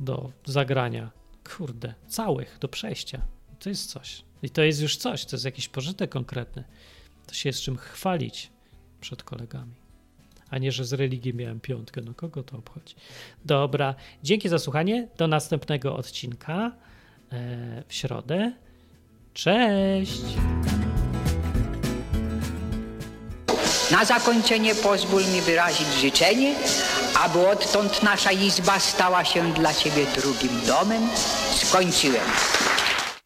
do 0.00 0.32
zagrania. 0.44 1.10
Kurde, 1.56 1.94
całych 2.06 2.58
do 2.60 2.68
przejścia. 2.68 3.26
To 3.58 3.68
jest 3.68 3.90
coś. 3.90 4.24
I 4.42 4.50
to 4.50 4.62
jest 4.62 4.80
już 4.80 4.96
coś, 4.96 5.24
to 5.24 5.36
jest 5.36 5.44
jakiś 5.44 5.68
pożytek 5.68 6.10
konkretny. 6.10 6.64
To 7.26 7.34
się 7.34 7.48
jest 7.48 7.60
czym 7.60 7.76
chwalić 7.76 8.50
przed 9.00 9.22
kolegami. 9.22 9.74
A 10.50 10.58
nie, 10.58 10.72
że 10.72 10.84
z 10.84 10.92
religii 10.92 11.34
miałem 11.34 11.60
piątkę. 11.60 12.00
No 12.00 12.14
kogo 12.14 12.42
to 12.42 12.58
obchodzi? 12.58 12.94
Dobra, 13.44 13.94
dzięki 14.22 14.48
za 14.48 14.58
słuchanie. 14.58 15.08
Do 15.16 15.28
następnego 15.28 15.96
odcinka 15.96 16.72
e, 17.32 17.82
w 17.88 17.94
środę. 17.94 18.52
Cześć! 19.34 20.22
Na 23.90 24.04
zakończenie 24.04 24.74
pozwól 24.74 25.22
mi 25.22 25.40
wyrazić 25.40 25.88
życzenie, 26.00 26.54
aby 27.20 27.48
odtąd 27.48 28.02
nasza 28.02 28.32
izba 28.32 28.80
stała 28.80 29.24
się 29.24 29.52
dla 29.52 29.74
Ciebie 29.74 30.06
drugim 30.16 30.60
domem. 30.66 31.02
Skończyłem. 31.54 32.24